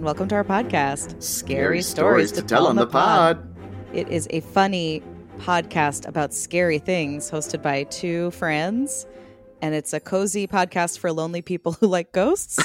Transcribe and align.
And 0.00 0.06
welcome 0.06 0.28
to 0.28 0.34
our 0.34 0.44
podcast, 0.44 1.22
Scary 1.22 1.82
Stories 1.82 2.32
to 2.32 2.40
Tell 2.40 2.66
on 2.66 2.76
the 2.76 2.86
Pod. 2.86 3.46
It 3.92 4.08
is 4.08 4.26
a 4.30 4.40
funny 4.40 5.02
podcast 5.36 6.08
about 6.08 6.32
scary 6.32 6.78
things 6.78 7.30
hosted 7.30 7.60
by 7.60 7.82
two 7.84 8.30
friends, 8.30 9.04
and 9.60 9.74
it's 9.74 9.92
a 9.92 10.00
cozy 10.00 10.46
podcast 10.46 10.98
for 10.98 11.12
lonely 11.12 11.42
people 11.42 11.72
who 11.80 11.86
like 11.86 12.12
ghosts. 12.12 12.58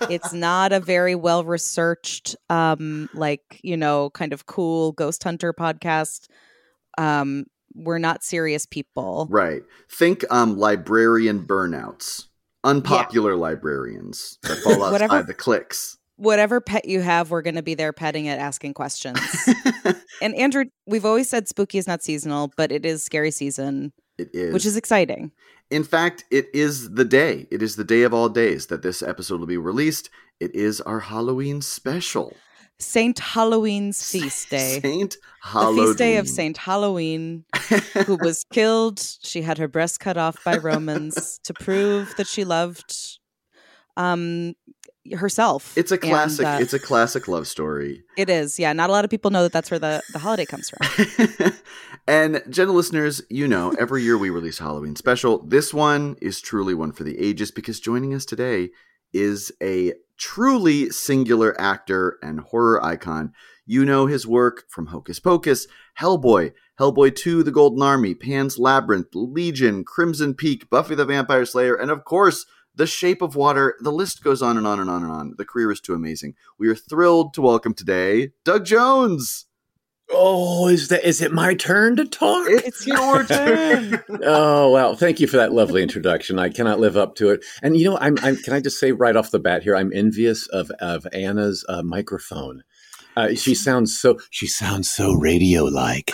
it's 0.02 0.32
not 0.32 0.72
a 0.72 0.78
very 0.78 1.16
well 1.16 1.42
researched, 1.42 2.36
um, 2.50 3.10
like, 3.14 3.58
you 3.64 3.76
know, 3.76 4.10
kind 4.10 4.32
of 4.32 4.46
cool 4.46 4.92
ghost 4.92 5.24
hunter 5.24 5.52
podcast. 5.52 6.28
Um, 6.96 7.46
we're 7.74 7.98
not 7.98 8.22
serious 8.22 8.64
people. 8.64 9.26
Right. 9.28 9.64
Think 9.90 10.24
um 10.30 10.56
librarian 10.56 11.44
burnouts. 11.48 12.26
Unpopular 12.62 13.34
librarians 13.34 14.38
that 14.44 14.58
fall 14.58 14.84
outside 14.94 15.26
the 15.26 15.34
cliques. 15.34 15.96
Whatever 16.20 16.60
pet 16.60 16.84
you 16.84 17.00
have, 17.00 17.30
we're 17.30 17.40
going 17.40 17.54
to 17.54 17.62
be 17.62 17.72
there 17.72 17.94
petting 17.94 18.26
it, 18.26 18.38
asking 18.38 18.74
questions. 18.74 19.18
and 20.22 20.34
Andrew, 20.34 20.66
we've 20.86 21.06
always 21.06 21.30
said 21.30 21.48
spooky 21.48 21.78
is 21.78 21.86
not 21.86 22.02
seasonal, 22.02 22.52
but 22.58 22.70
it 22.70 22.84
is 22.84 23.02
scary 23.02 23.30
season, 23.30 23.94
it 24.18 24.28
is. 24.34 24.52
which 24.52 24.66
is 24.66 24.76
exciting. 24.76 25.32
In 25.70 25.82
fact, 25.82 26.24
it 26.30 26.48
is 26.52 26.90
the 26.90 27.06
day. 27.06 27.46
It 27.50 27.62
is 27.62 27.76
the 27.76 27.84
day 27.84 28.02
of 28.02 28.12
all 28.12 28.28
days 28.28 28.66
that 28.66 28.82
this 28.82 29.00
episode 29.02 29.40
will 29.40 29.46
be 29.46 29.56
released. 29.56 30.10
It 30.40 30.54
is 30.54 30.82
our 30.82 31.00
Halloween 31.00 31.62
special. 31.62 32.36
Saint 32.78 33.18
Halloween's 33.18 34.10
feast 34.10 34.50
day. 34.50 34.80
Saint 34.82 35.12
the 35.12 35.48
Halloween. 35.48 35.86
feast 35.86 35.98
day 35.98 36.16
of 36.18 36.28
Saint 36.28 36.58
Halloween, 36.58 37.44
who 38.06 38.16
was 38.20 38.44
killed. 38.52 39.00
She 39.22 39.40
had 39.40 39.56
her 39.56 39.68
breast 39.68 40.00
cut 40.00 40.18
off 40.18 40.42
by 40.44 40.58
Romans 40.58 41.40
to 41.44 41.54
prove 41.54 42.14
that 42.16 42.26
she 42.26 42.44
loved 42.44 43.18
um 43.96 44.54
herself. 45.16 45.76
It's 45.76 45.90
a 45.90 45.94
And, 45.94 46.02
classic. 46.02 46.46
uh, 46.46 46.58
it's 46.60 46.72
a 46.74 46.78
classic 46.78 47.26
love 47.28 47.46
story. 47.46 48.02
it 48.16 48.28
is. 48.30 48.58
Yeah, 48.58 48.72
not 48.72 48.90
a 48.90 48.92
lot 48.92 49.04
of 49.04 49.10
people 49.10 49.30
know 49.30 49.42
that 49.42 49.52
that's 49.52 49.70
where 49.70 49.80
the 49.80 50.02
the 50.12 50.18
holiday 50.18 50.44
comes 50.46 50.70
from. 50.70 51.52
and 52.06 52.42
gentle 52.48 52.74
listeners, 52.74 53.22
you 53.30 53.48
know, 53.48 53.72
every 53.78 54.02
year 54.02 54.18
we 54.18 54.30
release 54.30 54.60
a 54.60 54.64
Halloween 54.64 54.96
special. 54.96 55.44
This 55.46 55.72
one 55.74 56.16
is 56.20 56.40
truly 56.40 56.74
one 56.74 56.92
for 56.92 57.04
the 57.04 57.18
ages 57.18 57.50
because 57.50 57.80
joining 57.80 58.14
us 58.14 58.24
today 58.24 58.70
is 59.12 59.50
a 59.62 59.94
truly 60.18 60.90
singular 60.90 61.58
actor 61.60 62.18
and 62.22 62.40
horror 62.40 62.84
icon. 62.84 63.32
You 63.66 63.84
know 63.84 64.06
his 64.06 64.26
work 64.26 64.64
from 64.68 64.86
Hocus 64.86 65.20
Pocus, 65.20 65.66
Hellboy, 66.00 66.52
Hellboy 66.78 67.14
2, 67.14 67.42
The 67.42 67.52
Golden 67.52 67.82
Army, 67.82 68.14
Pan's 68.14 68.58
Labyrinth, 68.58 69.08
Legion, 69.14 69.84
Crimson 69.84 70.34
Peak, 70.34 70.68
Buffy 70.70 70.94
the 70.94 71.04
Vampire 71.04 71.44
Slayer, 71.44 71.74
and 71.74 71.90
of 71.90 72.04
course, 72.04 72.46
The 72.74 72.86
Shape 72.86 73.20
of 73.22 73.34
Water. 73.36 73.76
The 73.80 73.92
list 73.92 74.22
goes 74.22 74.42
on 74.42 74.56
and 74.56 74.66
on 74.66 74.80
and 74.80 74.88
on 74.88 75.02
and 75.02 75.12
on. 75.12 75.34
The 75.36 75.44
career 75.44 75.70
is 75.70 75.80
too 75.80 75.94
amazing. 75.94 76.34
We 76.58 76.68
are 76.68 76.74
thrilled 76.74 77.34
to 77.34 77.42
welcome 77.42 77.74
today 77.74 78.30
Doug 78.44 78.64
Jones. 78.64 79.46
Oh, 80.12 80.66
is 80.66 80.88
that 80.88 81.04
is 81.04 81.20
it 81.22 81.32
my 81.32 81.54
turn 81.54 81.94
to 81.96 82.04
talk? 82.04 82.44
It's 82.48 82.84
your 82.86 83.22
turn. 83.26 84.02
oh 84.24 84.70
well, 84.72 84.96
thank 84.96 85.20
you 85.20 85.28
for 85.28 85.36
that 85.36 85.52
lovely 85.52 85.82
introduction. 85.82 86.38
I 86.38 86.48
cannot 86.48 86.80
live 86.80 86.96
up 86.96 87.14
to 87.16 87.30
it. 87.30 87.44
And 87.62 87.76
you 87.76 87.84
know, 87.90 87.98
I'm, 87.98 88.18
I'm 88.22 88.36
can 88.36 88.52
I 88.52 88.60
just 88.60 88.80
say 88.80 88.90
right 88.92 89.14
off 89.14 89.30
the 89.30 89.38
bat 89.38 89.62
here, 89.62 89.76
I'm 89.76 89.92
envious 89.94 90.48
of 90.48 90.70
of 90.80 91.06
Anna's 91.12 91.64
uh, 91.68 91.82
microphone. 91.82 92.62
Uh, 93.16 93.34
she 93.34 93.54
sounds 93.54 93.96
so 93.96 94.18
she 94.30 94.46
sounds 94.48 94.90
so 94.90 95.12
radio 95.12 95.64
like. 95.64 96.10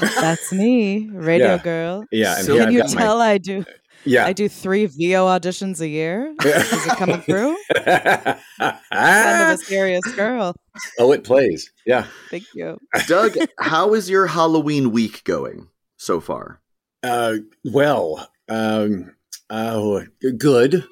That's 0.00 0.52
me, 0.52 1.08
radio 1.10 1.54
Yeah. 1.54 1.58
girl. 1.58 2.04
Yeah, 2.12 2.36
and 2.36 2.44
So 2.46 2.56
Can 2.58 2.66
I've 2.68 2.72
you 2.72 2.80
got 2.82 2.94
my- 2.94 3.00
tell 3.00 3.20
I 3.20 3.38
do? 3.38 3.64
Yeah. 4.08 4.26
I 4.26 4.32
do 4.32 4.48
three 4.48 4.86
VO 4.86 5.26
auditions 5.26 5.80
a 5.80 5.88
year. 5.88 6.34
Is 6.44 6.86
it 6.86 6.96
coming 6.96 7.20
through? 7.20 7.56
Kind 7.74 8.38
of 8.60 8.82
oh, 8.92 9.52
a 9.52 9.56
serious 9.58 10.04
girl. 10.14 10.54
Oh, 10.98 11.12
it 11.12 11.24
plays. 11.24 11.70
Yeah. 11.86 12.06
Thank 12.30 12.54
you. 12.54 12.78
Doug, 13.06 13.36
how 13.58 13.94
is 13.94 14.08
your 14.08 14.26
Halloween 14.26 14.92
week 14.92 15.24
going 15.24 15.68
so 15.96 16.20
far? 16.20 16.60
Uh, 17.02 17.36
well, 17.64 18.28
um, 18.48 19.14
oh, 19.50 20.04
good. 20.36 20.84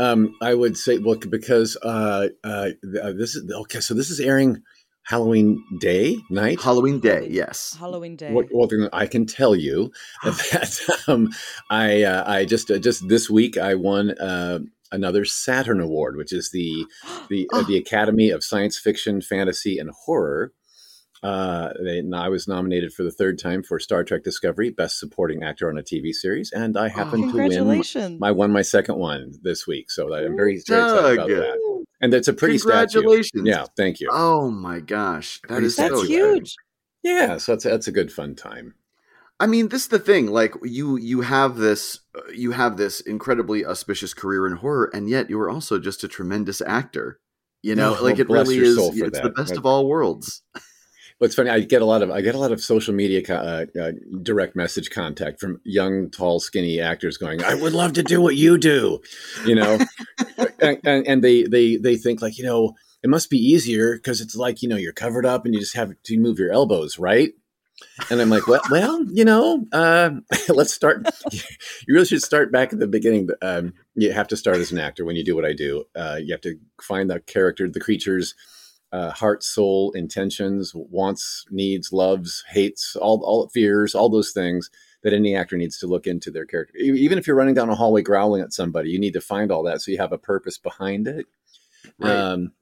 Um, 0.00 0.34
I 0.42 0.54
would 0.54 0.76
say, 0.76 0.98
well, 0.98 1.16
because 1.16 1.76
uh, 1.82 2.28
uh, 2.42 2.70
uh, 3.02 3.12
this 3.12 3.36
is 3.36 3.50
okay. 3.50 3.80
So 3.80 3.94
this 3.94 4.10
is 4.10 4.20
airing 4.20 4.62
Halloween 5.04 5.62
day 5.78 6.18
night. 6.30 6.60
Halloween 6.60 6.98
day, 6.98 7.28
yes. 7.30 7.76
Halloween 7.78 8.16
day. 8.16 8.32
What, 8.32 8.46
well, 8.50 8.88
I 8.92 9.06
can 9.06 9.26
tell 9.26 9.54
you 9.54 9.92
that 10.24 11.04
um, 11.08 11.30
I 11.70 12.02
uh, 12.02 12.24
I 12.26 12.46
just 12.46 12.70
uh, 12.70 12.78
just 12.78 13.06
this 13.08 13.28
week 13.28 13.58
I 13.58 13.74
won 13.74 14.12
uh, 14.18 14.60
another 14.92 15.26
Saturn 15.26 15.80
Award, 15.80 16.16
which 16.16 16.32
is 16.32 16.50
the 16.52 16.86
the 17.28 17.48
uh, 17.52 17.62
the 17.62 17.76
Academy 17.76 18.30
of 18.30 18.42
Science 18.42 18.78
Fiction, 18.78 19.20
Fantasy, 19.20 19.78
and 19.78 19.90
Horror. 19.90 20.52
Uh, 21.22 21.72
they, 21.82 22.00
and 22.00 22.14
I 22.14 22.28
was 22.28 22.46
nominated 22.46 22.92
for 22.92 23.02
the 23.02 23.10
third 23.10 23.38
time 23.38 23.62
for 23.62 23.78
Star 23.78 24.04
Trek 24.04 24.24
Discovery 24.24 24.68
Best 24.70 24.98
Supporting 24.98 25.42
Actor 25.42 25.70
on 25.70 25.78
a 25.78 25.82
TV 25.82 26.12
Series, 26.12 26.52
and 26.52 26.76
I 26.76 26.88
happened 26.88 27.30
to 27.30 27.36
win. 27.36 27.50
Congratulations. 27.50 28.20
I 28.22 28.30
won 28.30 28.52
my 28.52 28.60
second 28.60 28.96
one 28.96 29.32
this 29.42 29.66
week, 29.66 29.90
so 29.90 30.04
I'm 30.14 30.36
very, 30.36 30.36
very 30.36 30.56
excited 30.56 31.14
about 31.14 31.28
that. 31.28 31.63
And 32.04 32.12
it's 32.12 32.28
a 32.28 32.32
pretty 32.34 32.58
statue. 32.58 33.00
Congratulations. 33.00 33.48
Yeah, 33.48 33.64
thank 33.76 33.98
you. 34.00 34.08
Oh 34.12 34.50
my 34.50 34.80
gosh. 34.80 35.40
That 35.42 35.48
Pretty 35.48 35.66
is 35.66 35.76
That's 35.76 35.90
so 35.94 36.04
statue. 36.04 36.14
exciting. 36.14 36.34
huge. 36.36 36.54
Yeah, 37.02 37.36
so 37.38 37.52
that's 37.52 37.64
that's 37.64 37.86
a 37.88 37.92
good 37.92 38.12
fun 38.12 38.34
time. 38.34 38.74
I 39.40 39.46
mean, 39.46 39.68
this 39.68 39.82
is 39.82 39.88
the 39.88 39.98
thing. 39.98 40.26
Like 40.28 40.54
you, 40.62 40.96
you 40.96 41.22
have 41.22 41.56
this, 41.56 42.00
uh, 42.16 42.20
you 42.32 42.52
have 42.52 42.76
this 42.76 43.00
incredibly 43.00 43.64
auspicious 43.66 44.14
career 44.14 44.46
in 44.46 44.56
horror, 44.56 44.90
and 44.94 45.08
yet 45.08 45.28
you 45.30 45.40
are 45.40 45.50
also 45.50 45.78
just 45.78 46.04
a 46.04 46.08
tremendous 46.08 46.60
actor. 46.60 47.18
You 47.62 47.74
know, 47.74 47.96
Oh, 47.98 48.02
like 48.04 48.18
it 48.18 48.28
really 48.28 48.58
is. 48.58 48.76
soul 48.76 48.92
for 48.92 49.06
It's 49.06 49.20
the 49.20 49.30
best 49.30 49.50
But- 49.50 49.58
of 49.58 49.66
all 49.66 49.88
worlds. 49.88 50.42
What's 51.18 51.36
funny, 51.36 51.48
I 51.48 51.60
get 51.60 51.80
a 51.80 51.84
lot 51.84 52.02
of 52.02 52.10
I 52.10 52.20
get 52.22 52.34
a 52.34 52.38
lot 52.38 52.50
of 52.52 52.60
social 52.60 52.92
media 52.92 53.22
uh, 53.32 53.66
uh, 53.80 53.92
direct 54.22 54.56
message 54.56 54.90
contact 54.90 55.38
from 55.40 55.60
young, 55.64 56.10
tall, 56.10 56.40
skinny 56.40 56.80
actors 56.80 57.16
going, 57.18 57.42
"I 57.44 57.54
would 57.54 57.72
love 57.72 57.92
to 57.94 58.02
do 58.02 58.20
what 58.20 58.34
you 58.34 58.58
do," 58.58 59.00
you 59.46 59.54
know, 59.54 59.78
and, 60.64 61.06
and, 61.06 61.24
they 61.24 61.44
they 61.44 61.76
they 61.76 61.96
think 61.96 62.22
like 62.22 62.38
you 62.38 62.44
know 62.44 62.74
it 63.02 63.10
must 63.10 63.30
be 63.30 63.38
easier 63.38 63.96
because 63.96 64.20
it's 64.20 64.34
like 64.34 64.62
you 64.62 64.68
know 64.68 64.76
you're 64.76 64.92
covered 64.92 65.26
up 65.26 65.44
and 65.44 65.54
you 65.54 65.60
just 65.60 65.76
have 65.76 65.92
to 66.04 66.18
move 66.18 66.38
your 66.38 66.52
elbows, 66.52 66.98
right? 66.98 67.32
And 68.10 68.20
I'm 68.20 68.30
like, 68.30 68.46
well, 68.46 68.62
well, 68.70 69.04
you 69.12 69.24
know, 69.24 69.66
uh, 69.72 70.10
let's 70.48 70.72
start. 70.72 71.06
You 71.86 71.94
really 71.94 72.06
should 72.06 72.22
start 72.22 72.50
back 72.50 72.72
at 72.72 72.78
the 72.78 72.86
beginning. 72.86 73.28
Um, 73.42 73.74
you 73.94 74.12
have 74.12 74.28
to 74.28 74.36
start 74.36 74.56
as 74.56 74.72
an 74.72 74.78
actor 74.78 75.04
when 75.04 75.16
you 75.16 75.24
do 75.24 75.34
what 75.34 75.44
I 75.44 75.52
do. 75.52 75.84
Uh, 75.94 76.18
you 76.22 76.32
have 76.32 76.40
to 76.42 76.56
find 76.80 77.10
the 77.10 77.20
character, 77.20 77.68
the 77.68 77.80
creatures, 77.80 78.34
uh, 78.90 79.10
heart, 79.10 79.42
soul, 79.42 79.92
intentions, 79.92 80.72
wants, 80.74 81.44
needs, 81.50 81.92
loves, 81.92 82.42
hates, 82.48 82.96
all, 82.96 83.22
all 83.22 83.48
fears, 83.48 83.94
all 83.94 84.08
those 84.08 84.32
things 84.32 84.70
that 85.04 85.12
any 85.12 85.36
actor 85.36 85.56
needs 85.56 85.78
to 85.78 85.86
look 85.86 86.06
into 86.08 86.30
their 86.32 86.46
character. 86.46 86.76
Even 86.78 87.18
if 87.18 87.26
you're 87.26 87.36
running 87.36 87.54
down 87.54 87.68
a 87.68 87.74
hallway 87.76 88.02
growling 88.02 88.42
at 88.42 88.52
somebody, 88.52 88.90
you 88.90 88.98
need 88.98 89.12
to 89.12 89.20
find 89.20 89.52
all 89.52 89.62
that 89.62 89.80
so 89.80 89.92
you 89.92 89.98
have 89.98 90.12
a 90.12 90.18
purpose 90.18 90.58
behind 90.58 91.06
it. 91.06 91.26
Right. 91.98 92.10
Um, 92.10 92.52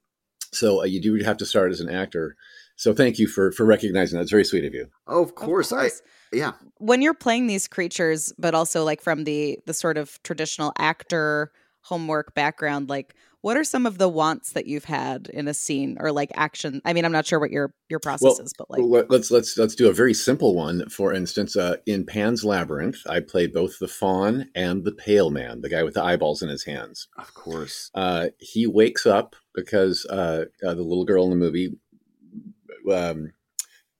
so 0.52 0.82
uh, 0.82 0.84
you 0.84 1.00
do 1.00 1.14
have 1.24 1.38
to 1.38 1.46
start 1.46 1.70
as 1.72 1.80
an 1.80 1.88
actor. 1.88 2.36
So 2.76 2.92
thank 2.92 3.18
you 3.18 3.26
for 3.28 3.52
for 3.52 3.64
recognizing 3.64 4.16
that. 4.18 4.22
It's 4.22 4.30
very 4.30 4.44
sweet 4.44 4.64
of 4.64 4.74
you. 4.74 4.88
oh, 5.06 5.22
of 5.22 5.28
Of 5.28 5.34
course. 5.36 5.70
course. 5.70 6.02
I 6.32 6.36
yeah. 6.36 6.52
when 6.78 7.00
you're 7.00 7.14
playing 7.14 7.46
these 7.46 7.68
creatures, 7.68 8.32
but 8.38 8.54
also 8.54 8.84
like 8.84 9.00
from 9.00 9.24
the 9.24 9.58
the 9.66 9.74
sort 9.74 9.96
of 9.96 10.20
traditional 10.24 10.72
actor 10.78 11.52
homework 11.82 12.34
background, 12.34 12.88
like 12.88 13.14
what 13.42 13.56
are 13.56 13.64
some 13.64 13.86
of 13.86 13.98
the 13.98 14.08
wants 14.08 14.52
that 14.52 14.66
you've 14.66 14.84
had 14.84 15.28
in 15.34 15.48
a 15.48 15.54
scene 15.54 15.96
or 16.00 16.12
like 16.12 16.30
action? 16.34 16.80
I 16.84 16.92
mean, 16.92 17.04
I'm 17.04 17.12
not 17.12 17.26
sure 17.26 17.38
what 17.40 17.50
your 17.50 17.74
your 17.88 17.98
process 17.98 18.38
is, 18.38 18.54
but 18.56 18.70
like 18.70 18.80
Let- 18.82 19.10
let's 19.10 19.30
let's 19.30 19.58
let's 19.58 19.74
do 19.74 19.90
a 19.90 19.92
very 19.92 20.14
simple 20.14 20.54
one. 20.54 20.88
For 20.88 21.12
instance, 21.12 21.56
uh, 21.56 21.76
in 21.84 22.06
Pan's 22.06 22.44
Labyrinth, 22.44 22.98
I 23.08 23.20
played 23.20 23.52
both 23.52 23.78
the 23.78 23.88
faun 23.88 24.48
and 24.54 24.84
the 24.84 24.92
pale 24.92 25.30
man, 25.30 25.60
the 25.60 25.68
guy 25.68 25.82
with 25.82 25.94
the 25.94 26.02
eyeballs 26.02 26.40
in 26.42 26.48
his 26.48 26.64
hands. 26.64 27.08
Of 27.18 27.34
course. 27.34 27.90
Uh, 27.94 28.28
he 28.38 28.66
wakes 28.66 29.06
up 29.06 29.34
because 29.54 30.06
uh, 30.06 30.46
uh, 30.64 30.74
the 30.74 30.82
little 30.82 31.04
girl 31.04 31.24
in 31.24 31.30
the 31.30 31.36
movie 31.36 31.76
um, 32.90 33.32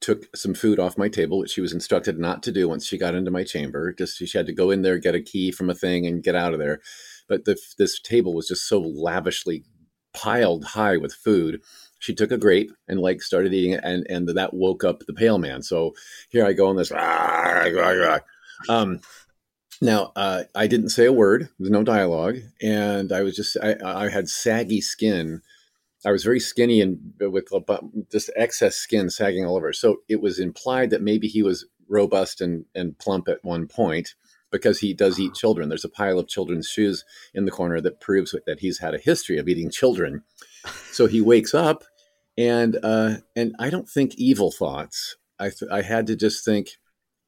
took 0.00 0.34
some 0.36 0.54
food 0.54 0.78
off 0.78 0.96
my 0.96 1.08
table, 1.08 1.38
which 1.38 1.50
she 1.50 1.60
was 1.60 1.72
instructed 1.72 2.18
not 2.18 2.44
to 2.44 2.52
do 2.52 2.68
once 2.68 2.86
she 2.86 2.96
got 2.96 3.14
into 3.14 3.30
my 3.32 3.42
chamber. 3.42 3.92
Just 3.92 4.18
she 4.18 4.38
had 4.38 4.46
to 4.46 4.52
go 4.52 4.70
in 4.70 4.82
there, 4.82 4.98
get 4.98 5.16
a 5.16 5.20
key 5.20 5.50
from 5.50 5.68
a 5.68 5.74
thing, 5.74 6.06
and 6.06 6.22
get 6.22 6.36
out 6.36 6.52
of 6.52 6.60
there. 6.60 6.80
But 7.28 7.44
the, 7.44 7.56
this 7.78 8.00
table 8.00 8.34
was 8.34 8.48
just 8.48 8.68
so 8.68 8.80
lavishly 8.80 9.64
piled 10.12 10.64
high 10.64 10.96
with 10.96 11.14
food. 11.14 11.62
she 11.98 12.14
took 12.14 12.32
a 12.32 12.38
grape 12.38 12.72
and 12.88 13.00
like 13.00 13.22
started 13.22 13.54
eating 13.54 13.72
it, 13.72 13.80
and 13.84 14.06
and 14.08 14.28
that 14.28 14.54
woke 14.54 14.84
up 14.84 15.04
the 15.06 15.14
pale 15.14 15.38
man. 15.38 15.62
So 15.62 15.94
here 16.30 16.44
I 16.44 16.52
go 16.52 16.68
on 16.68 16.76
this. 16.76 16.90
Um, 18.68 19.00
now 19.80 20.12
uh, 20.14 20.44
I 20.54 20.68
didn't 20.68 20.90
say 20.90 21.06
a 21.06 21.12
word. 21.12 21.48
There's 21.58 21.70
no 21.70 21.82
dialogue, 21.82 22.36
and 22.60 23.12
I 23.12 23.22
was 23.22 23.34
just 23.34 23.56
I, 23.62 23.76
I 23.84 24.08
had 24.08 24.28
saggy 24.28 24.80
skin. 24.80 25.42
I 26.04 26.10
was 26.10 26.24
very 26.24 26.40
skinny 26.40 26.80
and 26.80 26.98
with 27.20 27.48
just 28.10 28.30
excess 28.36 28.76
skin 28.76 29.08
sagging 29.08 29.46
all 29.46 29.56
over. 29.56 29.72
So 29.72 29.98
it 30.08 30.20
was 30.20 30.38
implied 30.38 30.90
that 30.90 31.02
maybe 31.02 31.28
he 31.28 31.42
was 31.42 31.64
robust 31.88 32.40
and, 32.40 32.64
and 32.74 32.98
plump 32.98 33.28
at 33.28 33.44
one 33.44 33.68
point 33.68 34.14
because 34.52 34.78
he 34.78 34.94
does 34.94 35.18
eat 35.18 35.34
children. 35.34 35.68
There's 35.68 35.84
a 35.84 35.88
pile 35.88 36.18
of 36.18 36.28
children's 36.28 36.68
shoes 36.68 37.04
in 37.34 37.44
the 37.44 37.50
corner 37.50 37.80
that 37.80 38.00
proves 38.00 38.34
that 38.46 38.60
he's 38.60 38.78
had 38.78 38.94
a 38.94 38.98
history 38.98 39.38
of 39.38 39.48
eating 39.48 39.70
children. 39.70 40.22
So 40.92 41.06
he 41.06 41.20
wakes 41.20 41.54
up, 41.54 41.82
and 42.38 42.78
uh, 42.82 43.16
and 43.34 43.56
I 43.58 43.70
don't 43.70 43.88
think 43.88 44.14
evil 44.16 44.52
thoughts. 44.52 45.16
I 45.40 45.50
th- 45.50 45.70
I 45.70 45.82
had 45.82 46.06
to 46.06 46.16
just 46.16 46.44
think 46.44 46.76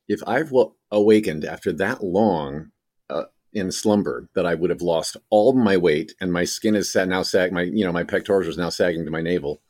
if 0.06 0.20
I've 0.26 0.52
awakened 0.90 1.44
after 1.44 1.72
that 1.72 2.04
long 2.04 2.70
uh, 3.10 3.24
in 3.52 3.72
slumber 3.72 4.28
that 4.34 4.46
I 4.46 4.54
would 4.54 4.70
have 4.70 4.82
lost 4.82 5.16
all 5.30 5.52
my 5.54 5.76
weight 5.76 6.14
and 6.20 6.32
my 6.32 6.44
skin 6.44 6.74
is 6.74 6.94
now 6.94 7.22
sag 7.22 7.52
my 7.52 7.62
you 7.62 7.84
know 7.84 7.92
my 7.92 8.04
pectorals 8.04 8.46
is 8.46 8.58
now 8.58 8.68
sagging 8.68 9.04
to 9.04 9.10
my 9.10 9.22
navel. 9.22 9.62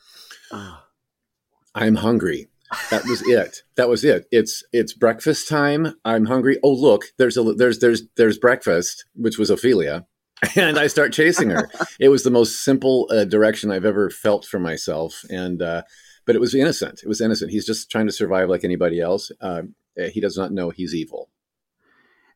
I'm 1.74 1.96
hungry 1.96 2.48
that 2.90 3.04
was 3.04 3.22
it. 3.26 3.62
That 3.76 3.88
was 3.88 4.04
it. 4.04 4.26
It's 4.30 4.62
it's 4.72 4.92
breakfast 4.92 5.48
time. 5.48 5.94
I'm 6.04 6.26
hungry. 6.26 6.58
Oh 6.62 6.72
look, 6.72 7.06
there's 7.18 7.36
a 7.36 7.42
there's 7.42 7.78
there's 7.78 8.02
there's 8.16 8.38
breakfast, 8.38 9.04
which 9.14 9.38
was 9.38 9.50
Ophelia, 9.50 10.06
and 10.56 10.78
I 10.78 10.86
start 10.86 11.12
chasing 11.12 11.50
her. 11.50 11.68
it 12.00 12.08
was 12.08 12.22
the 12.22 12.30
most 12.30 12.64
simple 12.64 13.08
uh, 13.10 13.24
direction 13.24 13.70
I've 13.70 13.84
ever 13.84 14.10
felt 14.10 14.44
for 14.44 14.58
myself, 14.58 15.22
and 15.30 15.62
uh, 15.62 15.82
but 16.26 16.36
it 16.36 16.40
was 16.40 16.54
innocent. 16.54 17.00
It 17.02 17.08
was 17.08 17.20
innocent. 17.20 17.50
He's 17.50 17.66
just 17.66 17.90
trying 17.90 18.06
to 18.06 18.12
survive 18.12 18.48
like 18.48 18.64
anybody 18.64 19.00
else. 19.00 19.30
Uh, 19.40 19.62
he 20.12 20.20
does 20.20 20.36
not 20.36 20.52
know 20.52 20.70
he's 20.70 20.94
evil. 20.94 21.30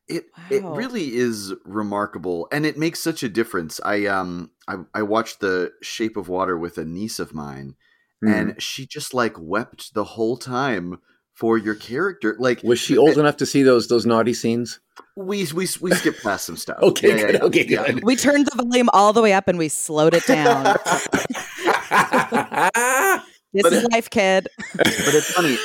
It 0.07 0.25
wow. 0.37 0.45
it 0.51 0.65
really 0.65 1.15
is 1.15 1.55
remarkable, 1.65 2.49
and 2.51 2.65
it 2.65 2.79
makes 2.79 3.01
such 3.01 3.23
a 3.23 3.29
difference. 3.29 3.81
I 3.85 4.07
um 4.07 4.51
I, 4.67 4.77
I 4.95 5.03
watched 5.03 5.41
the 5.41 5.73
Shape 5.83 6.17
of 6.17 6.29
Water 6.29 6.57
with 6.57 6.79
a 6.79 6.85
niece 6.85 7.19
of 7.19 7.35
mine 7.35 7.75
mm. 8.25 8.33
and 8.33 8.63
she 8.63 8.87
just 8.87 9.15
like 9.15 9.35
wept 9.39 9.95
the 9.95 10.05
whole 10.05 10.37
time 10.37 10.99
for 11.39 11.57
your 11.57 11.77
character. 11.77 12.37
Like, 12.39 12.63
was 12.65 12.81
she 12.81 12.99
old 12.99 13.11
it, 13.11 13.19
enough 13.19 13.37
to 13.39 13.47
see 13.47 13.63
those 13.63 13.87
those 13.87 14.05
naughty 14.05 14.35
scenes? 14.35 14.81
We 15.17 15.47
we 15.55 15.69
we 15.81 15.93
skipped 15.93 16.23
past 16.23 16.47
some 16.47 16.57
stuff. 16.57 16.79
okay, 16.83 17.09
yeah, 17.11 17.17
good, 17.17 17.35
yeah, 17.35 17.43
okay, 17.43 17.67
yeah. 17.69 17.93
good. 17.93 18.05
We 18.05 18.17
turned 18.17 18.47
the 18.47 18.63
volume 18.63 18.89
all 18.93 19.13
the 19.13 19.23
way 19.23 19.33
up 19.33 19.47
and 19.47 19.57
we 19.57 19.69
slowed 19.69 20.15
it 20.15 20.27
down. 20.27 20.65
this 23.53 23.63
but 23.63 23.73
is 23.73 23.85
it, 23.85 23.93
life, 23.93 24.11
kid. 24.11 24.49
But 24.75 24.89
it's 24.89 25.31
funny. 25.33 25.57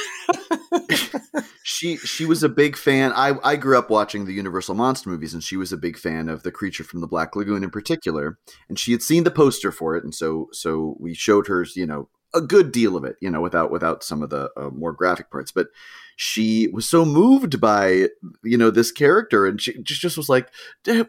she 1.64 1.98
she 1.98 2.26
was 2.26 2.44
a 2.44 2.50
big 2.50 2.78
fan. 2.78 3.12
I 3.14 3.34
I 3.44 3.56
grew 3.56 3.78
up 3.78 3.90
watching 3.90 4.26
the 4.26 4.34
Universal 4.34 4.76
monster 4.76 5.10
movies, 5.10 5.34
and 5.34 5.44
she 5.44 5.58
was 5.58 5.74
a 5.74 5.78
big 5.78 5.98
fan 5.98 6.30
of 6.30 6.44
the 6.44 6.52
creature 6.52 6.84
from 6.84 7.02
the 7.02 7.08
Black 7.08 7.36
Lagoon 7.36 7.64
in 7.64 7.72
particular. 7.72 8.38
And 8.70 8.78
she 8.78 8.92
had 8.92 9.02
seen 9.02 9.24
the 9.24 9.32
poster 9.32 9.72
for 9.72 9.96
it, 9.96 10.04
and 10.04 10.14
so 10.14 10.50
so 10.52 10.96
we 11.00 11.16
showed 11.16 11.48
her, 11.48 11.66
you 11.76 11.88
know, 11.88 12.10
a 12.34 12.42
good 12.42 12.72
deal 12.72 12.96
of 12.96 13.04
it, 13.04 13.16
you 13.22 13.30
know, 13.30 13.42
without 13.42 13.72
without 13.72 14.04
some 14.04 14.22
of 14.24 14.30
the 14.30 14.50
uh, 14.58 14.70
more 14.70 14.94
graphic 14.94 15.30
parts. 15.32 15.52
But 15.52 15.68
she 16.16 16.68
was 16.72 16.88
so 16.88 17.06
moved 17.06 17.60
by 17.60 18.08
you 18.44 18.58
know 18.58 18.70
this 18.70 18.92
character, 18.92 19.46
and 19.46 19.62
she 19.62 19.82
just, 19.82 20.02
just 20.02 20.18
was 20.18 20.30
like, 20.30 20.50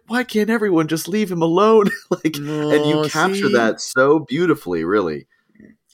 "Why 0.07 0.25
can't 0.25 0.51
everyone 0.51 0.89
just 0.89 1.09
leave 1.09 1.31
him 1.31 1.43
alone?" 1.43 1.91
like, 2.11 2.37
and 2.37 2.87
you 2.87 3.05
capture 3.09 3.49
see? 3.49 3.53
that 3.55 3.81
so 3.81 4.21
beautifully, 4.21 4.85
really. 4.85 5.27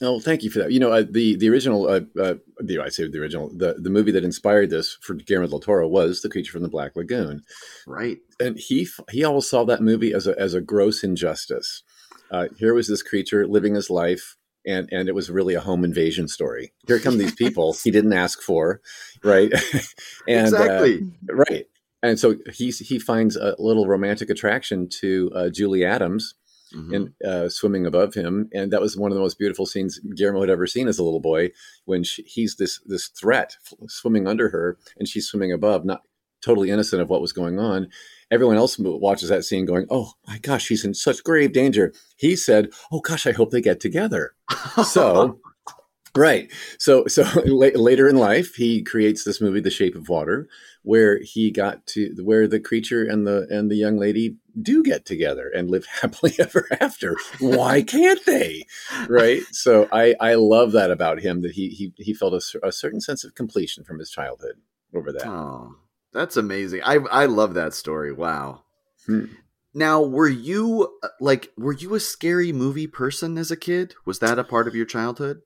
Oh, 0.03 0.19
thank 0.19 0.41
you 0.41 0.49
for 0.49 0.59
that. 0.59 0.71
You 0.71 0.79
know, 0.79 0.91
uh, 0.91 1.03
the 1.07 1.35
the 1.35 1.49
original, 1.49 1.87
uh, 1.87 2.01
uh, 2.19 2.35
the 2.59 2.79
I 2.79 2.89
say 2.89 3.07
the 3.07 3.19
original, 3.19 3.49
the 3.55 3.75
the 3.77 3.91
movie 3.91 4.11
that 4.11 4.23
inspired 4.23 4.71
this 4.71 4.97
for 5.01 5.13
Guillermo 5.13 5.47
del 5.47 5.59
Toro 5.59 5.87
was 5.87 6.21
The 6.21 6.29
Creature 6.29 6.53
from 6.53 6.63
the 6.63 6.69
Black 6.69 6.95
Lagoon, 6.95 7.43
right? 7.85 8.17
And 8.39 8.57
he 8.57 8.87
he 9.11 9.23
always 9.23 9.47
saw 9.47 9.63
that 9.65 9.81
movie 9.81 10.13
as 10.13 10.25
a 10.25 10.37
as 10.39 10.55
a 10.55 10.61
gross 10.61 11.03
injustice. 11.03 11.83
Uh, 12.31 12.47
here 12.57 12.73
was 12.73 12.87
this 12.87 13.03
creature 13.03 13.45
living 13.45 13.75
his 13.75 13.89
life 13.89 14.37
and 14.65 14.89
and 14.91 15.09
it 15.09 15.15
was 15.15 15.29
really 15.29 15.53
a 15.53 15.61
home 15.61 15.83
invasion 15.83 16.27
story. 16.27 16.73
Here 16.87 16.99
come 16.99 17.17
these 17.17 17.35
people 17.43 17.73
he 17.73 17.91
didn't 17.91 18.13
ask 18.13 18.41
for, 18.41 18.81
right? 19.23 19.51
and 20.27 20.53
uh, 20.53 20.57
exactly 20.57 21.01
uh, 21.29 21.35
right. 21.35 21.67
And 22.03 22.19
so 22.19 22.35
he 22.51 22.71
he 22.71 22.99
finds 22.99 23.35
a 23.35 23.55
little 23.59 23.87
romantic 23.87 24.29
attraction 24.29 24.89
to 25.01 25.31
uh, 25.35 25.49
Julie 25.49 25.85
Adams, 25.85 26.33
mm-hmm. 26.73 26.93
and 26.93 27.13
uh, 27.23 27.49
swimming 27.49 27.85
above 27.85 28.13
him, 28.13 28.49
and 28.53 28.71
that 28.73 28.81
was 28.81 28.97
one 28.97 29.11
of 29.11 29.15
the 29.15 29.21
most 29.21 29.37
beautiful 29.37 29.65
scenes 29.65 29.99
Guillermo 30.15 30.41
had 30.41 30.49
ever 30.49 30.65
seen 30.65 30.87
as 30.87 30.97
a 30.97 31.03
little 31.03 31.19
boy. 31.19 31.51
When 31.85 32.03
she, 32.03 32.23
he's 32.23 32.55
this 32.55 32.79
this 32.85 33.07
threat 33.07 33.55
swimming 33.87 34.27
under 34.27 34.49
her, 34.49 34.77
and 34.97 35.07
she's 35.07 35.27
swimming 35.27 35.51
above, 35.51 35.85
not 35.85 36.01
totally 36.43 36.71
innocent 36.71 37.01
of 37.01 37.09
what 37.09 37.21
was 37.21 37.33
going 37.33 37.59
on, 37.59 37.87
everyone 38.31 38.57
else 38.57 38.77
watches 38.79 39.29
that 39.29 39.43
scene 39.43 39.65
going, 39.65 39.85
oh 39.89 40.13
my 40.27 40.39
gosh, 40.39 40.69
he's 40.69 40.85
in 40.85 40.93
such 40.93 41.23
grave 41.23 41.51
danger. 41.51 41.93
He 42.15 42.35
said, 42.35 42.69
oh 42.91 43.01
gosh, 43.01 43.27
I 43.27 43.33
hope 43.33 43.51
they 43.51 43.61
get 43.61 43.79
together. 43.79 44.33
so, 44.85 45.39
right. 46.15 46.51
So, 46.79 47.05
so 47.07 47.23
later 47.45 48.07
in 48.07 48.15
life, 48.15 48.55
he 48.55 48.81
creates 48.81 49.23
this 49.23 49.41
movie, 49.41 49.59
The 49.59 49.69
Shape 49.69 49.95
of 49.95 50.07
Water, 50.07 50.47
where 50.83 51.19
he 51.21 51.51
got 51.51 51.85
to 51.87 52.15
where 52.23 52.47
the 52.47 52.59
creature 52.59 53.03
and 53.03 53.27
the 53.27 53.45
and 53.51 53.69
the 53.69 53.75
young 53.75 53.97
lady 53.97 54.37
do 54.59 54.81
get 54.81 55.05
together 55.05 55.51
and 55.53 55.69
live 55.69 55.85
happily 56.01 56.33
ever 56.39 56.67
after. 56.79 57.17
Why 57.39 57.83
can't 57.83 58.25
they? 58.25 58.65
Right. 59.07 59.43
So 59.51 59.87
I 59.91 60.15
I 60.19 60.35
love 60.35 60.71
that 60.71 60.89
about 60.89 61.19
him 61.19 61.41
that 61.41 61.51
he 61.51 61.69
he 61.69 61.93
he 61.97 62.13
felt 62.13 62.33
a, 62.33 62.67
a 62.67 62.71
certain 62.71 63.01
sense 63.01 63.23
of 63.23 63.35
completion 63.35 63.83
from 63.83 63.99
his 63.99 64.09
childhood 64.09 64.55
over 64.95 65.11
that. 65.11 65.27
Oh. 65.27 65.75
That's 66.13 66.37
amazing. 66.37 66.81
I 66.83 66.95
I 66.95 67.25
love 67.25 67.53
that 67.53 67.73
story. 67.73 68.11
Wow. 68.11 68.63
Hmm. 69.05 69.25
Now, 69.73 70.01
were 70.01 70.27
you 70.27 70.97
uh, 71.01 71.07
like 71.19 71.51
were 71.57 71.73
you 71.73 71.95
a 71.95 71.99
scary 71.99 72.51
movie 72.51 72.87
person 72.87 73.37
as 73.37 73.51
a 73.51 73.57
kid? 73.57 73.95
Was 74.05 74.19
that 74.19 74.39
a 74.39 74.43
part 74.43 74.67
of 74.67 74.75
your 74.75 74.85
childhood? 74.85 75.41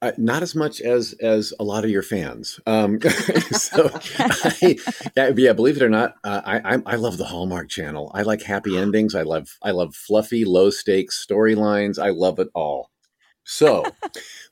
Uh, 0.00 0.12
not 0.16 0.42
as 0.42 0.54
much 0.54 0.80
as 0.80 1.12
as 1.14 1.52
a 1.58 1.64
lot 1.64 1.84
of 1.84 1.90
your 1.90 2.02
fans. 2.02 2.60
Um, 2.66 3.00
so, 3.52 3.90
I, 4.18 4.78
yeah, 5.16 5.52
believe 5.54 5.76
it 5.76 5.82
or 5.82 5.88
not, 5.88 6.14
uh, 6.22 6.40
I, 6.44 6.74
I, 6.74 6.82
I 6.86 6.96
love 6.96 7.18
the 7.18 7.24
Hallmark 7.24 7.68
Channel. 7.68 8.12
I 8.14 8.22
like 8.22 8.42
happy 8.42 8.76
endings. 8.78 9.14
I 9.14 9.22
love 9.22 9.56
I 9.62 9.72
love 9.72 9.96
fluffy, 9.96 10.44
low 10.44 10.70
stakes 10.70 11.24
storylines. 11.26 11.98
I 11.98 12.10
love 12.10 12.38
it 12.38 12.48
all. 12.54 12.91
So, 13.44 13.84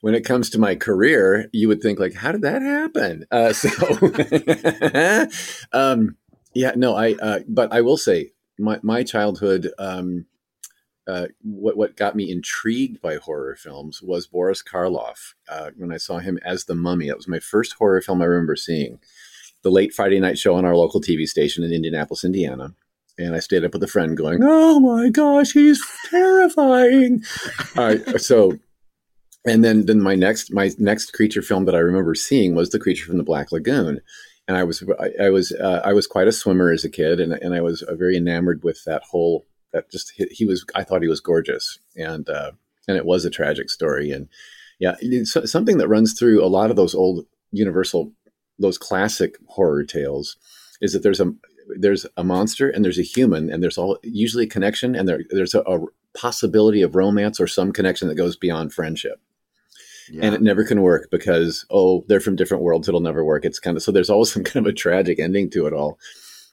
when 0.01 0.15
it 0.15 0.25
comes 0.25 0.51
to 0.51 0.59
my 0.59 0.75
career, 0.75 1.49
you 1.53 1.69
would 1.69 1.81
think 1.81 1.99
like, 1.99 2.15
how 2.15 2.33
did 2.33 2.43
that 2.43 2.63
happen? 2.63 3.25
Uh, 3.31 3.53
so, 3.53 3.69
um, 5.73 6.17
yeah, 6.55 6.73
no, 6.75 6.97
I. 6.97 7.15
Uh, 7.15 7.41
but 7.49 7.73
I 7.73 7.81
will 7.83 7.97
say, 7.97 8.33
my 8.59 8.81
my 8.83 9.03
childhood. 9.03 9.71
Um, 9.79 10.27
uh, 11.07 11.27
what 11.43 11.77
what 11.77 11.97
got 11.97 12.15
me 12.15 12.31
intrigued 12.31 13.01
by 13.01 13.17
horror 13.17 13.57
films 13.57 14.01
was 14.03 14.27
Boris 14.27 14.63
Karloff. 14.63 15.35
Uh, 15.49 15.71
when 15.77 15.93
I 15.93 15.97
saw 15.97 16.19
him 16.19 16.39
as 16.45 16.65
the 16.65 16.75
Mummy, 16.75 17.09
that 17.09 17.17
was 17.17 17.27
my 17.27 17.41
first 17.41 17.75
horror 17.75 18.01
film 18.01 18.23
I 18.23 18.27
remember 18.27 18.55
seeing. 18.55 19.01
The 19.63 19.71
late 19.71 19.93
Friday 19.93 20.21
night 20.21 20.39
show 20.39 20.55
on 20.55 20.65
our 20.65 20.77
local 20.77 21.01
TV 21.01 21.27
station 21.27 21.65
in 21.65 21.73
Indianapolis, 21.73 22.25
Indiana 22.25 22.75
and 23.19 23.35
I 23.35 23.41
stayed 23.41 23.65
up 23.65 23.73
with 23.73 23.83
a 23.83 23.89
friend 23.89 24.17
going, 24.17 24.41
"Oh 24.43 24.81
my 24.81 25.09
gosh, 25.11 25.53
he's 25.53 25.83
terrifying!" 26.11 27.23
So 28.19 28.59
and 29.45 29.65
then 29.65 29.87
then 29.87 30.01
my 30.01 30.15
next 30.15 30.53
my 30.53 30.71
next 30.79 31.13
creature 31.13 31.43
film 31.43 31.65
that 31.65 31.75
I 31.75 31.79
remember 31.79 32.15
seeing 32.15 32.55
was 32.55 32.71
the 32.71 32.79
creature 32.79 33.07
from 33.07 33.19
the 33.19 33.25
Black 33.25 33.53
Lagoon, 33.53 34.01
and 34.47 34.57
I 34.57 34.65
was 34.65 34.83
I, 34.99 35.27
I 35.27 35.31
was 35.31 35.53
uh, 35.53 35.81
I 35.85 35.93
was 35.93 36.07
quite 36.07 36.29
a 36.29 36.33
swimmer 36.33 36.71
as 36.71 36.85
a 36.85 36.91
kid, 36.91 37.21
and 37.21 37.33
and 37.33 37.55
I 37.55 37.61
was 37.61 37.83
uh, 37.83 37.95
very 37.95 38.17
enamored 38.17 38.63
with 38.63 38.85
that 38.85 39.03
whole 39.11 39.47
that 39.73 39.91
just 39.91 40.13
he, 40.17 40.27
he 40.31 40.45
was 40.45 40.65
I 40.75 40.85
thought 40.85 41.03
he 41.03 41.09
was 41.09 41.21
gorgeous, 41.21 41.79
and 41.97 42.29
uh, 42.29 42.53
and 42.87 42.97
it 42.97 43.07
was 43.07 43.25
a 43.25 43.31
tragic 43.31 43.71
story, 43.71 44.11
and 44.11 44.29
yeah, 44.79 44.97
something 45.25 45.79
that 45.79 45.89
runs 45.89 46.19
through 46.19 46.45
a 46.45 46.49
lot 46.49 46.71
of 46.71 46.77
those 46.77 46.95
old 46.95 47.27
Universal 47.53 48.13
those 48.59 48.79
classic 48.79 49.37
horror 49.49 49.85
tales 49.85 50.37
is 50.81 50.93
that 50.93 51.03
there's 51.03 51.21
a 51.21 51.33
there's 51.79 52.07
a 52.17 52.25
monster 52.25 52.69
and 52.69 52.85
there's 52.85 52.99
a 52.99 53.03
human 53.03 53.51
and 53.51 53.63
there's 53.63 53.79
all 53.79 53.99
usually 54.03 54.45
a 54.45 54.49
connection 54.49 54.95
and 54.95 55.09
there, 55.09 55.21
there's 55.31 55.55
a, 55.55 55.61
a 55.61 55.81
possibility 56.17 56.83
of 56.83 56.95
romance 56.95 57.41
or 57.41 57.47
some 57.47 57.73
connection 57.73 58.09
that 58.09 58.17
goes 58.17 58.37
beyond 58.37 58.73
friendship 58.73 59.21
yeah. 60.11 60.25
and 60.25 60.35
it 60.35 60.43
never 60.43 60.65
can 60.65 60.83
work 60.83 61.09
because 61.11 61.65
oh 61.71 62.05
they're 62.09 62.21
from 62.21 62.37
different 62.37 62.63
worlds 62.63 62.89
it'll 62.89 63.01
never 63.01 63.25
work. 63.25 63.45
It's 63.45 63.59
kind 63.59 63.77
of 63.77 63.83
so 63.83 63.93
there's 63.93 64.11
always 64.11 64.33
some 64.35 64.45
kind 64.45 64.67
of 64.67 64.71
a 64.71 64.75
tragic 64.75 65.19
ending 65.19 65.51
to 65.51 65.67
it 65.67 65.73
all. 65.73 65.99